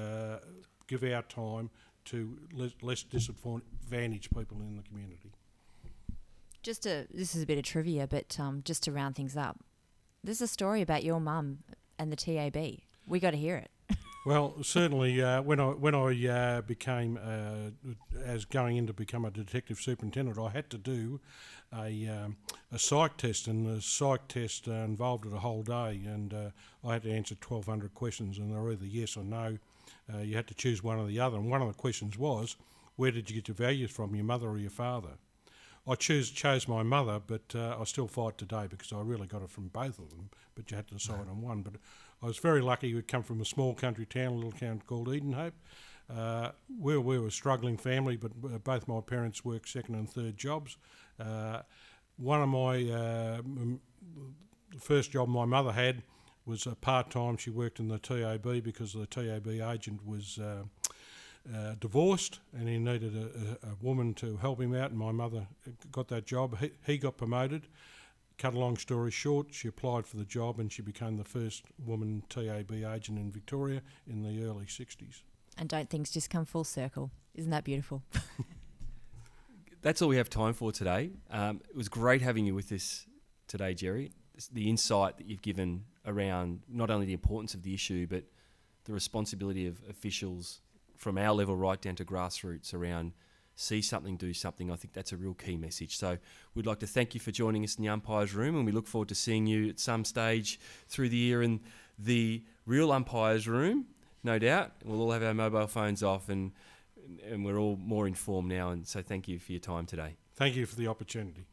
give 0.86 1.02
our 1.02 1.22
time 1.22 1.70
to 2.07 2.38
less, 2.52 2.72
less 2.82 3.02
disadvantaged 3.02 4.34
people 4.34 4.59
in 4.61 4.76
the 4.76 4.82
community. 4.82 5.32
Just 6.62 6.82
to, 6.82 7.07
this 7.12 7.34
is 7.34 7.42
a 7.42 7.46
bit 7.46 7.59
of 7.59 7.64
trivia, 7.64 8.07
but 8.07 8.38
um, 8.40 8.62
just 8.64 8.82
to 8.84 8.92
round 8.92 9.14
things 9.14 9.36
up, 9.36 9.59
there's 10.24 10.40
a 10.40 10.48
story 10.48 10.82
about 10.82 11.04
your 11.04 11.20
mum 11.20 11.59
and 11.98 12.11
the 12.11 12.16
TAB. 12.16 12.57
We 13.07 13.20
got 13.20 13.30
to 13.30 13.36
hear 13.36 13.57
it. 13.57 13.70
Well, 14.26 14.57
certainly 14.64 15.22
uh, 15.22 15.40
when 15.42 15.61
I 15.61 15.66
when 15.66 15.94
I 15.94 16.26
uh, 16.26 16.61
became 16.62 17.16
uh, 17.16 17.94
as 18.24 18.44
going 18.44 18.76
in 18.76 18.88
to 18.88 18.92
become 18.92 19.24
a 19.24 19.30
detective 19.30 19.78
superintendent, 19.78 20.36
I 20.36 20.50
had 20.50 20.68
to 20.70 20.78
do 20.78 21.20
a 21.72 22.09
um, 22.09 22.36
a 22.72 22.78
psych 22.80 23.18
test, 23.18 23.46
and 23.46 23.64
the 23.64 23.80
psych 23.80 24.26
test 24.26 24.66
uh, 24.66 24.72
involved 24.72 25.26
it 25.26 25.32
a 25.32 25.38
whole 25.38 25.62
day, 25.62 26.02
and 26.04 26.34
uh, 26.34 26.50
I 26.84 26.94
had 26.94 27.04
to 27.04 27.12
answer 27.12 27.36
twelve 27.36 27.66
hundred 27.66 27.94
questions, 27.94 28.38
and 28.38 28.52
they're 28.52 28.72
either 28.72 28.84
yes 28.84 29.16
or 29.16 29.22
no. 29.22 29.59
Uh, 30.12 30.18
you 30.18 30.36
had 30.36 30.46
to 30.48 30.54
choose 30.54 30.82
one 30.82 30.98
or 30.98 31.07
the 31.07 31.20
other, 31.20 31.36
and 31.36 31.50
one 31.50 31.62
of 31.62 31.68
the 31.68 31.74
questions 31.74 32.18
was, 32.18 32.57
"Where 32.96 33.11
did 33.11 33.28
you 33.28 33.36
get 33.36 33.48
your 33.48 33.57
values 33.57 33.90
from, 33.90 34.14
your 34.14 34.24
mother 34.24 34.48
or 34.48 34.59
your 34.59 34.70
father?" 34.70 35.18
I 35.88 35.94
choose 35.94 36.30
chose 36.30 36.66
my 36.66 36.82
mother, 36.82 37.20
but 37.24 37.54
uh, 37.54 37.76
I 37.80 37.84
still 37.84 38.09
fight 38.09 38.38
today 38.38 38.66
because 38.68 38.92
I 38.92 39.00
really 39.02 39.28
got 39.28 39.42
it 39.42 39.50
from 39.50 39.68
both 39.68 40.00
of 40.00 40.11
them. 40.11 40.30
But 40.57 40.70
you 40.70 40.76
had 40.76 40.88
to 40.88 40.94
decide 40.94 41.28
on 41.28 41.42
one. 41.42 41.62
But 41.62 41.74
I 42.22 42.26
was 42.26 42.38
very 42.38 42.61
lucky. 42.61 42.92
We 42.92 43.02
come 43.02 43.22
from 43.22 43.40
a 43.40 43.44
small 43.44 43.74
country 43.74 44.04
town, 44.04 44.32
a 44.32 44.34
little 44.34 44.50
town 44.50 44.82
called 44.86 45.09
Edenhope. 45.09 45.52
Uh, 46.12 46.50
we, 46.80 46.96
we 46.98 47.18
were 47.18 47.28
a 47.28 47.30
struggling 47.30 47.76
family, 47.76 48.16
but 48.16 48.32
uh, 48.44 48.59
both 48.59 48.88
my 48.88 49.00
parents 49.00 49.44
worked 49.44 49.68
second 49.68 49.94
and 49.94 50.11
third 50.11 50.36
jobs. 50.36 50.76
Uh, 51.20 51.62
one 52.16 52.42
of 52.42 52.48
my 52.48 52.90
uh, 52.90 53.38
m- 53.38 53.80
first 54.78 55.12
job 55.12 55.28
my 55.28 55.44
mother 55.44 55.72
had 55.72 56.02
was 56.47 56.66
a 56.66 56.74
part 56.74 57.11
time. 57.11 57.36
She 57.36 57.51
worked 57.51 57.80
in 57.80 57.88
the 57.88 57.99
TAB 57.99 58.62
because 58.62 58.92
the 58.92 59.07
TAB 59.07 59.49
agent 59.49 60.07
was 60.07 60.38
uh, 60.38 60.62
uh, 61.55 61.74
divorced 61.80 62.40
and 62.57 62.68
he 62.68 62.78
needed 62.78 63.14
a, 63.16 63.66
a, 63.66 63.72
a 63.72 63.74
woman 63.80 64.14
to 64.14 64.36
help 64.36 64.61
him 64.61 64.74
out. 64.74 64.90
And 64.90 64.99
my 64.99 65.12
mother 65.12 65.47
got 65.90 66.09
that 66.09 66.26
job. 66.26 66.59
He, 66.59 66.70
he 66.86 66.99
got 66.99 67.16
promoted. 67.16 67.66
Cut 68.38 68.55
a 68.55 68.59
long 68.59 68.76
story 68.76 69.11
short, 69.11 69.47
she 69.51 69.66
applied 69.66 70.07
for 70.07 70.18
the 70.18 70.24
job 70.24 70.61
and 70.61 70.70
she 70.70 70.82
became 70.82 71.16
the 71.16 71.24
first 71.24 71.64
woman 71.84 72.22
TAB 72.28 72.70
agent 72.70 73.18
in 73.18 73.32
Victoria 73.32 73.80
in 74.07 74.22
the 74.22 74.44
early 74.44 74.66
60s. 74.66 75.22
And 75.57 75.70
don't 75.70 75.88
things 75.88 76.11
just 76.11 76.28
come 76.28 76.44
full 76.44 76.64
circle? 76.64 77.11
Isn't 77.34 77.51
that 77.51 77.64
beautiful? 77.64 78.03
That's 79.82 80.03
all 80.03 80.09
we 80.09 80.16
have 80.16 80.28
time 80.28 80.53
for 80.53 80.70
today. 80.70 81.11
Um, 81.30 81.62
it 81.70 81.76
was 81.76 81.88
great 81.88 82.20
having 82.20 82.44
you 82.44 82.55
with 82.55 82.70
us 82.72 83.07
today, 83.47 83.72
Gerry. 83.72 84.12
The 84.53 84.68
insight 84.68 85.16
that 85.16 85.26
you've 85.26 85.40
given 85.40 85.84
around 86.07 86.61
not 86.68 86.90
only 86.90 87.07
the 87.07 87.12
importance 87.12 87.54
of 87.54 87.62
the 87.62 87.74
issue, 87.74 88.07
but 88.07 88.24
the 88.84 88.92
responsibility 88.92 89.66
of 89.66 89.80
officials 89.88 90.61
from 90.96 91.18
our 91.18 91.32
level 91.32 91.57
right 91.57 91.80
down 91.80 91.96
to 91.96 92.04
grassroots 92.04 92.72
around 92.72 93.12
see 93.57 93.80
something, 93.80 94.16
do 94.16 94.32
something. 94.34 94.70
I 94.70 94.76
think 94.76 94.92
that's 94.92 95.12
a 95.12 95.16
real 95.16 95.34
key 95.34 95.57
message. 95.57 95.96
So 95.96 96.18
we'd 96.54 96.66
like 96.66 96.78
to 96.80 96.86
thank 96.86 97.14
you 97.14 97.20
for 97.20 97.30
joining 97.30 97.64
us 97.64 97.76
in 97.76 97.82
the 97.82 97.88
umpires 97.88 98.34
room, 98.34 98.54
and 98.54 98.66
we 98.66 98.72
look 98.72 98.86
forward 98.86 99.09
to 99.09 99.14
seeing 99.14 99.46
you 99.46 99.68
at 99.70 99.80
some 99.80 100.04
stage 100.04 100.61
through 100.88 101.09
the 101.09 101.16
year 101.16 101.42
in 101.42 101.61
the 101.98 102.44
real 102.66 102.92
umpires 102.92 103.48
room. 103.48 103.86
No 104.22 104.38
doubt, 104.38 104.72
we'll 104.84 105.00
all 105.00 105.12
have 105.12 105.22
our 105.22 105.34
mobile 105.34 105.66
phones 105.66 106.02
off, 106.02 106.28
and 106.28 106.52
and 107.24 107.44
we're 107.44 107.59
all 107.59 107.76
more 107.76 108.07
informed 108.07 108.48
now. 108.48 108.70
And 108.70 108.86
so 108.86 109.00
thank 109.00 109.28
you 109.28 109.38
for 109.38 109.52
your 109.52 109.61
time 109.61 109.86
today. 109.86 110.16
Thank 110.34 110.57
you 110.57 110.66
for 110.66 110.76
the 110.76 110.88
opportunity. 110.88 111.44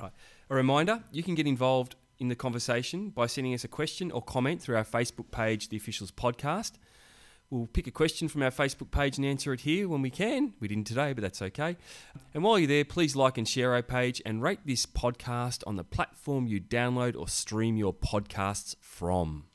Right. 0.00 0.12
A 0.50 0.54
reminder 0.54 1.02
you 1.10 1.22
can 1.22 1.34
get 1.34 1.46
involved 1.46 1.96
in 2.18 2.28
the 2.28 2.34
conversation 2.34 3.10
by 3.10 3.26
sending 3.26 3.54
us 3.54 3.64
a 3.64 3.68
question 3.68 4.10
or 4.10 4.22
comment 4.22 4.60
through 4.60 4.76
our 4.76 4.84
Facebook 4.84 5.30
page, 5.30 5.68
The 5.68 5.76
Officials 5.76 6.10
Podcast. 6.10 6.72
We'll 7.50 7.66
pick 7.66 7.86
a 7.86 7.90
question 7.90 8.28
from 8.28 8.42
our 8.42 8.50
Facebook 8.50 8.90
page 8.90 9.16
and 9.16 9.24
answer 9.24 9.54
it 9.54 9.60
here 9.60 9.88
when 9.88 10.02
we 10.02 10.10
can. 10.10 10.52
We 10.60 10.68
didn't 10.68 10.86
today, 10.86 11.14
but 11.14 11.22
that's 11.22 11.40
okay. 11.40 11.76
And 12.34 12.44
while 12.44 12.58
you're 12.58 12.68
there, 12.68 12.84
please 12.84 13.16
like 13.16 13.38
and 13.38 13.48
share 13.48 13.72
our 13.72 13.82
page 13.82 14.20
and 14.26 14.42
rate 14.42 14.60
this 14.66 14.84
podcast 14.84 15.64
on 15.66 15.76
the 15.76 15.84
platform 15.84 16.46
you 16.46 16.60
download 16.60 17.16
or 17.16 17.26
stream 17.26 17.78
your 17.78 17.94
podcasts 17.94 18.76
from. 18.80 19.47